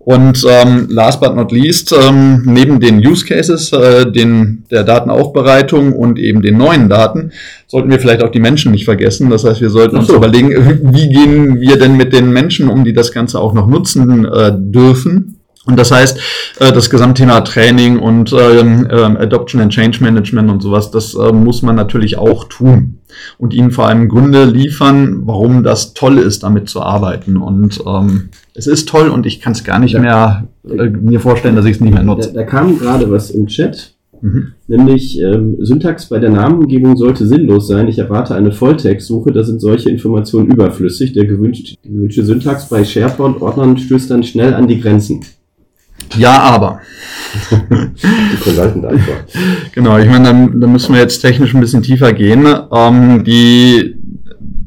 [0.02, 5.92] Und ähm, last but not least, ähm, neben den Use Cases, äh, den, der Datenaufbereitung
[5.92, 7.32] und eben den neuen Daten,
[7.66, 9.28] sollten wir vielleicht auch die Menschen nicht vergessen.
[9.28, 9.98] Das heißt, wir sollten so.
[10.00, 10.50] uns überlegen,
[10.94, 14.52] wie gehen wir denn mit den Menschen um, die das Ganze auch noch nutzen äh,
[14.56, 15.36] dürfen.
[15.66, 16.18] Und das heißt,
[16.60, 21.30] äh, das Gesamtthema Training und ähm, ähm, Adoption and Change Management und sowas, das äh,
[21.30, 22.99] muss man natürlich auch tun
[23.38, 27.36] und ihnen vor allem Gründe liefern, warum das toll ist, damit zu arbeiten.
[27.36, 31.56] Und ähm, es ist toll und ich kann es gar nicht mehr äh, mir vorstellen,
[31.56, 32.32] dass ich es nicht mehr nutze.
[32.32, 33.94] Da, da kam gerade was im Chat.
[34.22, 34.52] Mhm.
[34.66, 37.88] Nämlich ähm, Syntax bei der Namengebung sollte sinnlos sein.
[37.88, 41.12] Ich erwarte eine Volltextsuche, da sind solche Informationen überflüssig.
[41.12, 45.24] Der gewünschte, die gewünschte Syntax bei SharePoint-Ordnern stößt dann schnell an die Grenzen.
[46.16, 46.80] Ja, aber.
[47.50, 49.24] die Consultant-Antwort.
[49.72, 52.46] Genau, ich meine, dann, dann müssen wir jetzt technisch ein bisschen tiefer gehen.
[52.72, 53.99] Ähm, die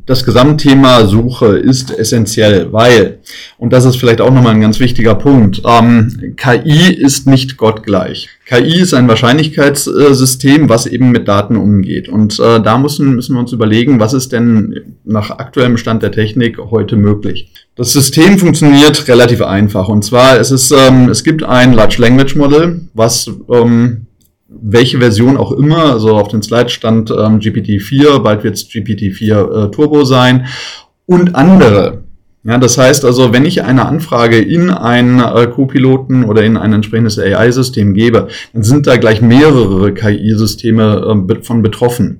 [0.06, 3.20] das Gesamtthema Suche ist essentiell, weil,
[3.58, 8.28] und das ist vielleicht auch nochmal ein ganz wichtiger Punkt, ähm, KI ist nicht gottgleich.
[8.46, 12.10] KI ist ein Wahrscheinlichkeitssystem, was eben mit Daten umgeht.
[12.10, 16.12] Und äh, da müssen, müssen wir uns überlegen, was ist denn nach aktuellem Stand der
[16.12, 17.52] Technik heute möglich.
[17.76, 19.88] Das System funktioniert relativ einfach.
[19.88, 24.08] Und zwar, es, ist, ähm, es gibt ein Large Language Model, was ähm,
[24.62, 29.68] welche Version auch immer, also auf den Slide stand ähm, GPT-4, bald wird es GPT-4
[29.68, 30.48] äh, Turbo sein
[31.06, 32.04] und andere.
[32.46, 36.74] Ja, das heißt also, wenn ich eine Anfrage in einen äh, Co-Piloten oder in ein
[36.74, 42.20] entsprechendes AI-System gebe, dann sind da gleich mehrere KI-Systeme äh, von betroffen.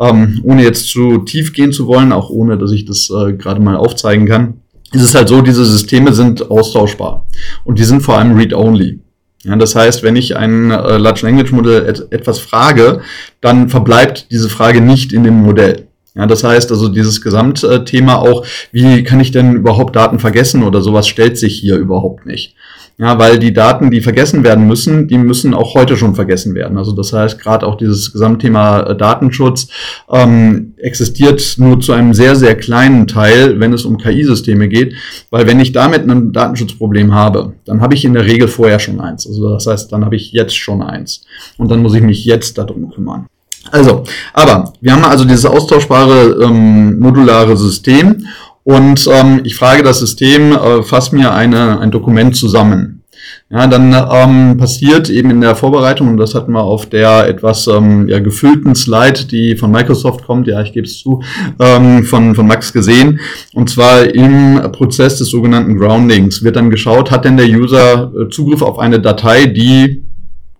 [0.00, 3.60] Ähm, ohne jetzt zu tief gehen zu wollen, auch ohne, dass ich das äh, gerade
[3.60, 4.54] mal aufzeigen kann,
[4.92, 7.26] ist es halt so, diese Systeme sind austauschbar
[7.64, 9.00] und die sind vor allem read-only.
[9.44, 13.02] Ja, das heißt, wenn ich ein äh, Large Language Modell et etwas frage,
[13.40, 15.88] dann verbleibt diese Frage nicht in dem Modell.
[16.14, 20.80] Ja, das heißt also dieses Gesamtthema auch, wie kann ich denn überhaupt Daten vergessen oder
[20.80, 22.56] sowas stellt sich hier überhaupt nicht.
[23.00, 26.76] Ja, weil die Daten, die vergessen werden müssen, die müssen auch heute schon vergessen werden.
[26.76, 29.68] Also das heißt, gerade auch dieses Gesamtthema äh, Datenschutz
[30.10, 34.94] ähm, existiert nur zu einem sehr, sehr kleinen Teil, wenn es um KI-Systeme geht.
[35.30, 39.00] Weil wenn ich damit ein Datenschutzproblem habe, dann habe ich in der Regel vorher schon
[39.00, 39.28] eins.
[39.28, 41.22] Also das heißt, dann habe ich jetzt schon eins.
[41.56, 43.26] Und dann muss ich mich jetzt darum kümmern.
[43.70, 48.26] Also, aber wir haben also dieses austauschbare ähm, modulare System
[48.68, 53.02] und ähm, ich frage das System, äh, fass mir eine, ein Dokument zusammen.
[53.48, 57.66] Ja, dann ähm, passiert eben in der Vorbereitung, und das hatten wir auf der etwas
[57.66, 61.22] ähm, ja, gefüllten Slide, die von Microsoft kommt, ja, ich gebe es zu,
[61.58, 63.20] ähm, von, von Max gesehen.
[63.54, 68.28] Und zwar im Prozess des sogenannten Groundings wird dann geschaut, hat denn der User äh,
[68.28, 70.04] Zugriff auf eine Datei, die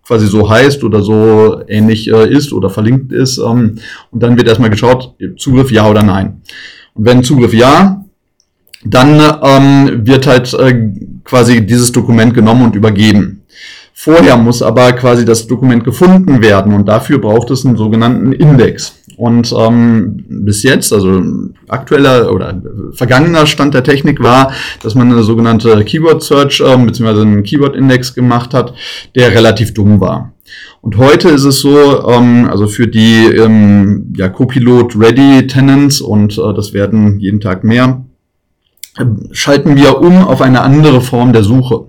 [0.07, 3.37] quasi so heißt oder so ähnlich äh, ist oder verlinkt ist.
[3.37, 3.75] Ähm,
[4.11, 6.41] und dann wird erstmal geschaut, Zugriff ja oder nein.
[6.99, 8.05] Wenn Zugriff ja,
[8.84, 10.92] dann ähm, wird halt äh,
[11.24, 13.42] quasi dieses Dokument genommen und übergeben.
[13.94, 18.94] Vorher muss aber quasi das Dokument gefunden werden und dafür braucht es einen sogenannten Index.
[19.16, 21.20] Und ähm, bis jetzt, also
[21.66, 24.53] aktueller oder vergangener Stand der Technik war,
[24.84, 27.22] dass man eine sogenannte Keyword Search ähm, bzw.
[27.22, 28.72] einen Keyword Index gemacht hat,
[29.16, 30.32] der relativ dumm war.
[30.80, 36.38] Und heute ist es so, ähm, also für die ähm, ja, Copilot Ready Tenants und
[36.38, 38.05] äh, das werden jeden Tag mehr,
[38.96, 41.88] äh, schalten wir um auf eine andere Form der Suche.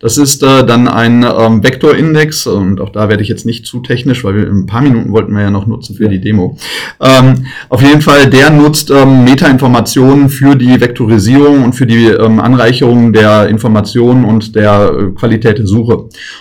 [0.00, 3.80] Das ist äh, dann ein ähm, Vektorindex und auch da werde ich jetzt nicht zu
[3.80, 6.10] technisch, weil wir in ein paar Minuten wollten wir ja noch nutzen für ja.
[6.10, 6.56] die Demo.
[7.00, 12.40] Ähm, auf jeden Fall, der nutzt ähm, Metainformationen für die Vektorisierung und für die ähm,
[12.40, 15.96] Anreicherung der Informationen und der äh, Qualität der Suche.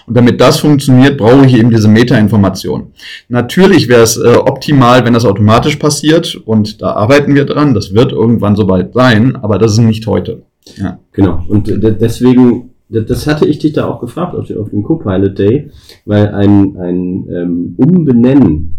[0.07, 2.93] Und damit das funktioniert, brauche ich eben diese Metainformation.
[3.29, 7.73] Natürlich wäre es äh, optimal, wenn das automatisch passiert und da arbeiten wir dran.
[7.73, 10.43] Das wird irgendwann soweit sein, aber das ist nicht heute.
[10.77, 10.99] Ja.
[11.13, 11.43] Genau.
[11.47, 15.71] Und deswegen das hatte ich dich da auch gefragt auf, auf dem Copilot Day,
[16.05, 18.73] weil ein, ein ähm, Umbenennen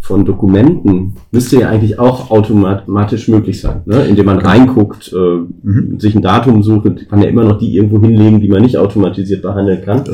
[0.00, 4.06] von Dokumenten müsste ja eigentlich auch automatisch möglich sein, ne?
[4.06, 5.98] indem man reinguckt, äh, mhm.
[5.98, 9.42] sich ein Datum sucht, kann ja immer noch die irgendwo hinlegen, die man nicht automatisiert
[9.42, 10.04] behandeln kann.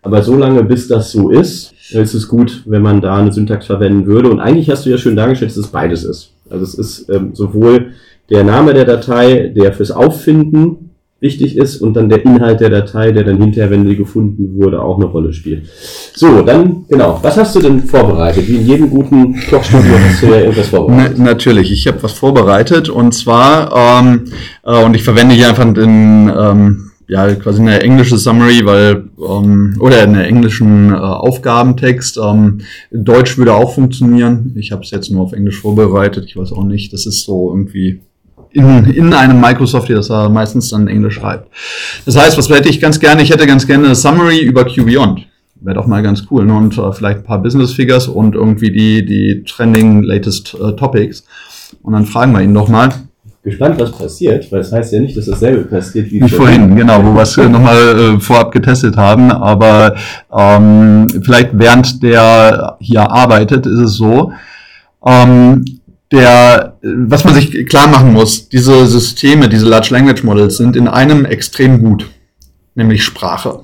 [0.00, 3.66] Aber so lange, bis das so ist, es ist gut, wenn man da eine Syntax
[3.66, 4.30] verwenden würde.
[4.30, 6.32] Und eigentlich hast du ja schön dargestellt, dass es beides ist.
[6.50, 7.92] Also es ist ähm, sowohl
[8.30, 10.81] der Name der Datei, der fürs Auffinden
[11.22, 14.82] wichtig ist und dann der Inhalt der Datei, der dann hinterher, wenn sie gefunden wurde,
[14.82, 15.66] auch eine Rolle spielt.
[16.14, 17.20] So, dann, genau.
[17.22, 18.46] Was hast du denn vorbereitet?
[18.48, 21.16] Wie in jedem guten Kochstudio hast du ja irgendwas vorbereitet.
[21.18, 24.24] Na, natürlich, ich habe was vorbereitet und zwar, ähm,
[24.64, 29.76] äh, und ich verwende hier einfach den, ähm, ja, quasi eine englische Summary, weil, ähm,
[29.78, 32.18] oder einen englischen äh, Aufgabentext.
[32.20, 34.54] Ähm, Deutsch würde auch funktionieren.
[34.56, 36.24] Ich habe es jetzt nur auf Englisch vorbereitet.
[36.26, 38.00] Ich weiß auch nicht, das ist so irgendwie
[38.52, 41.48] in, in einem Microsoft, das er meistens dann Englisch schreibt.
[42.04, 43.22] Das heißt, was hätte ich ganz gerne?
[43.22, 45.26] Ich hätte ganz gerne eine Summary über QBeyond.
[45.60, 46.44] Wäre doch mal ganz cool.
[46.44, 46.54] Ne?
[46.54, 51.24] Und äh, vielleicht ein paar Business Figures und irgendwie die, die trending latest äh, Topics.
[51.82, 52.90] Und dann fragen wir ihn doch mal.
[53.44, 56.76] Gespannt, was passiert, weil es das heißt ja nicht, dass dasselbe passiert wie, wie vorhin.
[56.76, 59.32] Genau, wo wir es nochmal äh, vorab getestet haben.
[59.32, 59.96] Aber
[60.32, 64.32] ähm, vielleicht während der hier arbeitet, ist es so,
[65.04, 65.64] ähm,
[66.12, 70.86] der, was man sich klar machen muss, diese Systeme, diese Large Language Models sind in
[70.86, 72.08] einem extrem gut,
[72.74, 73.60] nämlich Sprache.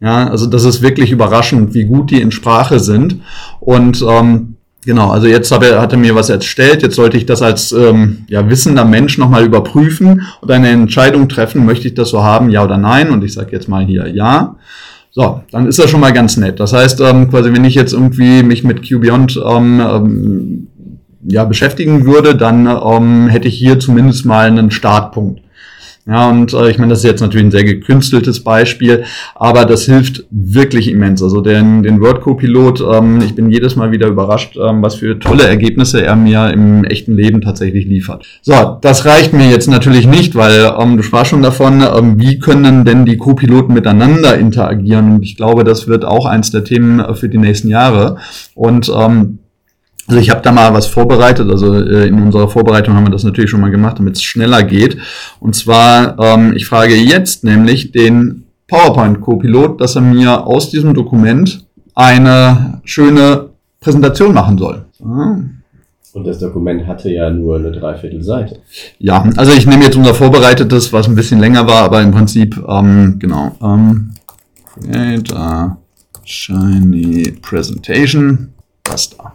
[0.00, 3.20] Ja, also das ist wirklich überraschend, wie gut die in Sprache sind.
[3.60, 7.24] Und ähm, genau, also jetzt hat er, hat er mir was erstellt, jetzt sollte ich
[7.24, 12.10] das als ähm, ja, wissender Mensch nochmal überprüfen und eine Entscheidung treffen, möchte ich das
[12.10, 13.10] so haben, ja oder nein?
[13.10, 14.56] Und ich sage jetzt mal hier ja.
[15.12, 16.60] So, dann ist das schon mal ganz nett.
[16.60, 20.68] Das heißt, ähm, quasi, wenn ich jetzt irgendwie mich mit QBeyond ähm, ähm,
[21.28, 25.40] ja, beschäftigen würde, dann ähm, hätte ich hier zumindest mal einen Startpunkt.
[26.08, 29.02] Ja, und äh, ich meine, das ist jetzt natürlich ein sehr gekünsteltes Beispiel,
[29.34, 31.20] aber das hilft wirklich immens.
[31.20, 35.18] Also den, den Word Co-Pilot, ähm, ich bin jedes Mal wieder überrascht, ähm, was für
[35.18, 38.24] tolle Ergebnisse er mir im echten Leben tatsächlich liefert.
[38.42, 42.38] So, das reicht mir jetzt natürlich nicht, weil ähm, du sprachst schon davon, ähm, wie
[42.38, 45.16] können denn die Co-Piloten miteinander interagieren?
[45.16, 48.18] Und ich glaube, das wird auch eins der Themen äh, für die nächsten Jahre.
[48.54, 49.40] Und ähm,
[50.06, 53.24] also ich habe da mal was vorbereitet, also äh, in unserer Vorbereitung haben wir das
[53.24, 54.98] natürlich schon mal gemacht, damit es schneller geht.
[55.40, 61.66] Und zwar, ähm, ich frage jetzt nämlich den PowerPoint-Copilot, dass er mir aus diesem Dokument
[61.94, 63.50] eine schöne
[63.80, 64.84] Präsentation machen soll.
[65.00, 65.38] Ja.
[66.12, 68.60] Und das Dokument hatte ja nur eine Dreiviertelseite.
[68.98, 72.56] Ja, also ich nehme jetzt unser vorbereitetes, was ein bisschen länger war, aber im Prinzip,
[72.66, 73.54] ähm, genau.
[73.62, 74.12] Ähm,
[74.64, 75.76] create a
[76.24, 78.54] shiny presentation.
[78.82, 79.25] Das da.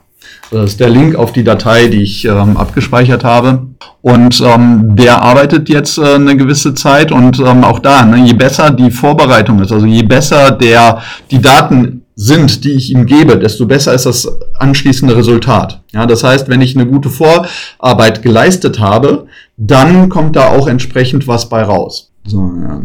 [0.52, 3.68] Das ist der Link auf die Datei, die ich ähm, abgespeichert habe.
[4.02, 8.34] Und ähm, der arbeitet jetzt äh, eine gewisse Zeit und ähm, auch da, ne, je
[8.34, 13.38] besser die Vorbereitung ist, also je besser der die Daten sind, die ich ihm gebe,
[13.38, 14.28] desto besser ist das
[14.60, 15.82] anschließende Resultat.
[15.94, 21.28] Ja, das heißt, wenn ich eine gute Vorarbeit geleistet habe, dann kommt da auch entsprechend
[21.28, 22.12] was bei raus.
[22.26, 22.82] So, ja.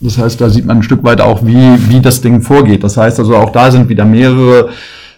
[0.00, 2.82] Das heißt, da sieht man ein Stück weit auch, wie, wie das Ding vorgeht.
[2.82, 4.70] Das heißt also, auch da sind wieder mehrere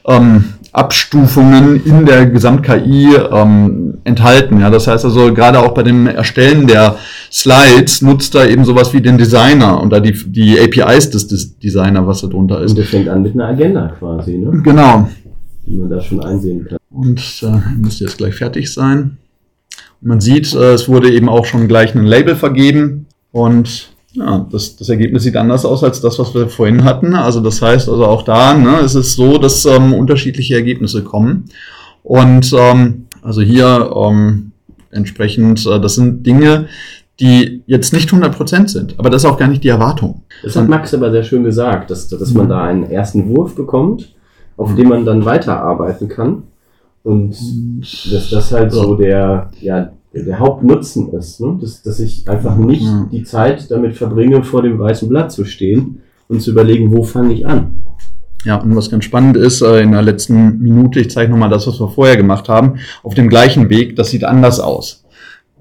[0.07, 4.61] ähm, Abstufungen in der Gesamt-KI ähm, enthalten.
[4.61, 6.97] Ja, das heißt also, gerade auch bei dem Erstellen der
[7.33, 11.59] Slides nutzt er eben sowas wie den Designer und da die, die APIs des, des
[11.59, 12.71] Designer, was da drunter ist.
[12.73, 14.61] Und der fängt an mit einer Agenda quasi, ne?
[14.63, 15.09] Genau.
[15.67, 16.79] Die man da schon einsehen kann.
[16.91, 19.19] Und äh, müsste jetzt gleich fertig sein.
[20.01, 24.47] Und man sieht, äh, es wurde eben auch schon gleich ein Label vergeben und ja,
[24.51, 27.15] das, das Ergebnis sieht anders aus als das, was wir vorhin hatten.
[27.15, 31.45] Also das heißt also auch da, ne, es ist so, dass ähm, unterschiedliche Ergebnisse kommen.
[32.03, 34.53] Und ähm, also hier ähm,
[34.91, 36.67] entsprechend, äh, das sind Dinge,
[37.21, 40.23] die jetzt nicht 100% sind, aber das ist auch gar nicht die Erwartung.
[40.43, 44.15] Das hat Max aber sehr schön gesagt, dass, dass man da einen ersten Wurf bekommt,
[44.57, 46.45] auf dem man dann weiterarbeiten kann.
[47.03, 47.37] Und
[48.11, 51.59] dass das halt so der, ja, der Hauptnutzen ist, ne?
[51.61, 53.09] dass, dass ich einfach nicht ja.
[53.11, 57.33] die Zeit damit verbringe, vor dem weißen Blatt zu stehen und zu überlegen, wo fange
[57.33, 57.83] ich an.
[58.45, 61.67] Ja, und was ganz spannend ist, äh, in der letzten Minute, ich zeige nochmal das,
[61.67, 65.00] was wir vorher gemacht haben, auf dem gleichen Weg, das sieht anders aus.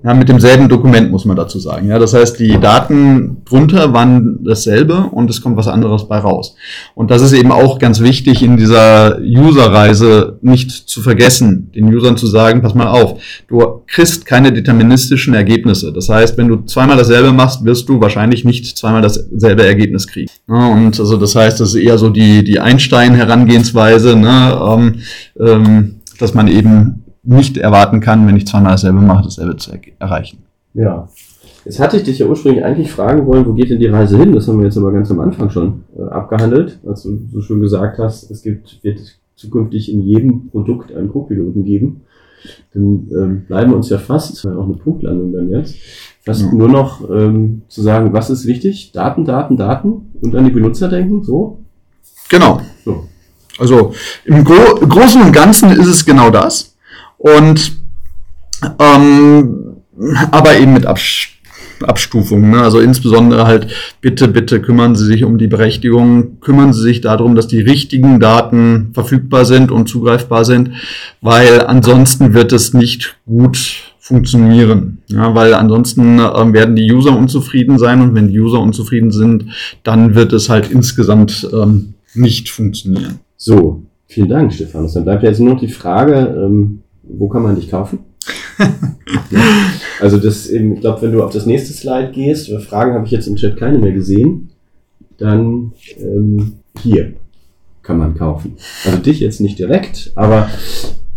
[0.01, 1.89] Ja, mit demselben Dokument muss man dazu sagen.
[1.89, 6.55] Ja, das heißt, die Daten drunter waren dasselbe und es kommt was anderes bei raus.
[6.95, 12.15] Und das ist eben auch ganz wichtig in dieser User-Reise nicht zu vergessen, den Usern
[12.15, 13.19] zu sagen, pass mal auf,
[13.49, 15.91] du kriegst keine deterministischen Ergebnisse.
[15.91, 20.29] Das heißt, wenn du zweimal dasselbe machst, wirst du wahrscheinlich nicht zweimal dasselbe Ergebnis kriegen.
[20.47, 24.95] Ja, und also das heißt, das ist eher so die, die Einstein-Herangehensweise, ne, ähm,
[25.37, 29.79] ähm, dass man eben nicht erwarten kann, wenn ich zweimal dasselbe mache, dasselbe zu er
[29.99, 30.39] erreichen.
[30.73, 31.07] Ja.
[31.65, 34.33] Jetzt hatte ich dich ja ursprünglich eigentlich fragen wollen, wo geht denn die Reise hin?
[34.33, 37.59] Das haben wir jetzt aber ganz am Anfang schon äh, abgehandelt, als du so schön
[37.59, 38.99] gesagt hast, es gibt, wird
[39.35, 42.01] zukünftig in jedem Produkt einen Co-Piloten geben.
[42.73, 45.75] Dann ähm, bleiben uns ja fast, auch eine Punktlandung dann jetzt,
[46.21, 46.51] fast ja.
[46.51, 48.91] nur noch ähm, zu sagen, was ist wichtig?
[48.93, 51.59] Daten, Daten, Daten und an die Benutzer denken, so?
[52.29, 52.61] Genau.
[52.85, 53.03] So.
[53.59, 53.93] Also
[54.23, 56.68] im Gro Großen und Ganzen ist es genau das.
[57.19, 57.73] Und
[58.79, 59.75] ähm,
[60.31, 61.39] aber eben mit Abstand
[61.83, 62.51] Abstufungen.
[62.51, 62.61] Ne?
[62.61, 63.67] Also insbesondere halt,
[64.01, 68.19] bitte, bitte kümmern Sie sich um die Berechtigung, kümmern Sie sich darum, dass die richtigen
[68.19, 70.71] Daten verfügbar sind und zugreifbar sind,
[71.21, 73.57] weil ansonsten wird es nicht gut
[73.99, 74.99] funktionieren.
[75.07, 79.45] Ja, weil ansonsten äh, werden die User unzufrieden sein und wenn die User unzufrieden sind,
[79.83, 83.19] dann wird es halt insgesamt ähm, nicht funktionieren.
[83.37, 84.93] So, vielen Dank, Stefanus.
[84.93, 87.99] Dann bleibt jetzt nur noch die Frage, ähm, wo kann man dich kaufen?
[89.99, 93.27] also das, ich glaube, wenn du auf das nächste Slide gehst, Fragen habe ich jetzt
[93.27, 94.49] im Chat keine mehr gesehen,
[95.17, 97.13] dann ähm, hier
[97.81, 98.55] kann man kaufen.
[98.85, 100.49] Also dich jetzt nicht direkt, aber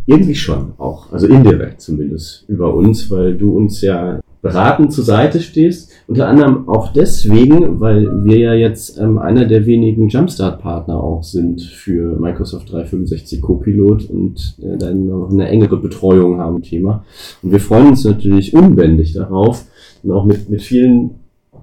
[0.07, 5.41] irgendwie schon auch, also indirekt zumindest über uns, weil du uns ja beratend zur Seite
[5.41, 5.93] stehst.
[6.09, 11.63] Unter anderem auch deswegen, weil wir ja jetzt ähm, einer der wenigen Jumpstart-Partner auch sind
[11.63, 17.05] für Microsoft 365 Copilot und äh, dann noch eine engere Betreuung haben Thema.
[17.43, 19.65] Und wir freuen uns natürlich unbändig darauf
[20.03, 21.13] und auch mit, mit vielen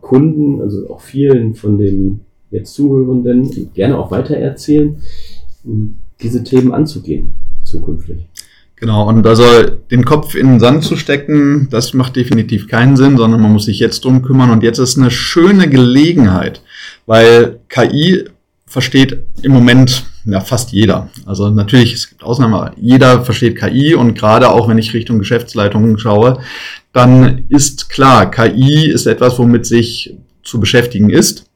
[0.02, 4.96] Kunden, also auch vielen von den jetzt Zuhörenden gerne auch weitererzählen,
[6.22, 7.32] diese Themen anzugehen
[7.64, 8.28] zukünftig.
[8.80, 9.44] Genau, und also
[9.92, 13.66] den Kopf in den Sand zu stecken, das macht definitiv keinen Sinn, sondern man muss
[13.66, 14.52] sich jetzt drum kümmern.
[14.52, 16.62] Und jetzt ist eine schöne Gelegenheit,
[17.06, 18.26] weil KI
[18.66, 21.10] versteht im Moment ja fast jeder.
[21.26, 25.20] Also natürlich, es gibt Ausnahmen, aber jeder versteht KI und gerade auch wenn ich Richtung
[25.20, 26.40] Geschäftsleitung schaue,
[26.94, 31.49] dann ist klar, KI ist etwas, womit sich zu beschäftigen ist.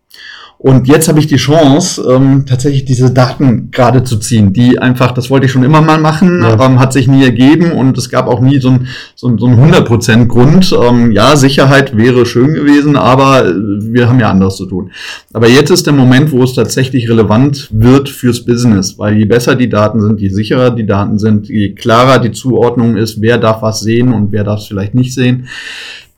[0.63, 5.11] Und jetzt habe ich die Chance, ähm, tatsächlich diese Daten gerade zu ziehen, die einfach,
[5.11, 6.53] das wollte ich schon immer mal machen, ja.
[6.53, 9.47] ähm, hat sich nie ergeben und es gab auch nie so ein, so ein, so
[9.47, 10.73] ein 100% Grund.
[10.81, 14.91] Ähm, ja, Sicherheit wäre schön gewesen, aber wir haben ja anderes zu tun.
[15.33, 19.55] Aber jetzt ist der Moment, wo es tatsächlich relevant wird fürs Business, weil je besser
[19.55, 23.63] die Daten sind, je sicherer die Daten sind, je klarer die Zuordnung ist, wer darf
[23.63, 25.49] was sehen und wer darf es vielleicht nicht sehen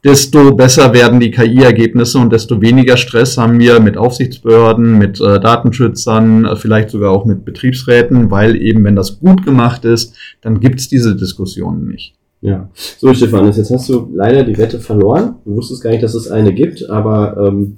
[0.06, 5.40] desto besser werden die KI-Ergebnisse und desto weniger Stress haben wir mit Aufsichtsbehörden, mit äh,
[5.40, 10.60] Datenschützern, äh, vielleicht sogar auch mit Betriebsräten, weil eben, wenn das gut gemacht ist, dann
[10.60, 12.14] gibt es diese Diskussionen nicht.
[12.42, 12.70] Ja,
[13.00, 15.38] so Stefan, jetzt hast du leider die Wette verloren.
[15.44, 17.78] Du wusstest gar nicht, dass es eine gibt, aber ähm,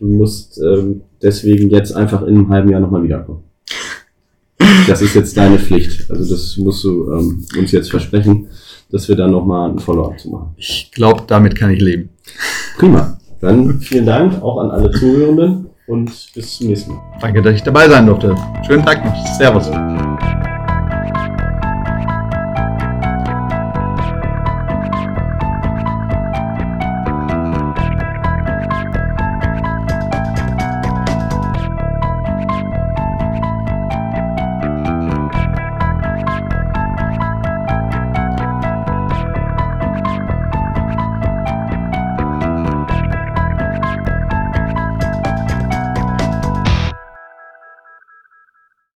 [0.00, 3.44] du musst ähm, deswegen jetzt einfach in einem halben Jahr nochmal wiederkommen.
[4.88, 6.10] Das ist jetzt deine Pflicht.
[6.10, 8.48] Also das musst du ähm, uns jetzt versprechen
[8.90, 10.54] dass wir dann nochmal ein Follow-up zu machen.
[10.56, 12.10] Ich glaube, damit kann ich leben.
[12.78, 13.18] Prima.
[13.40, 17.02] Dann vielen Dank auch an alle Zuhörenden und bis zum nächsten Mal.
[17.20, 18.34] Danke, dass ich dabei sein durfte.
[18.66, 19.26] Schönen Tag noch.
[19.36, 19.70] Servus.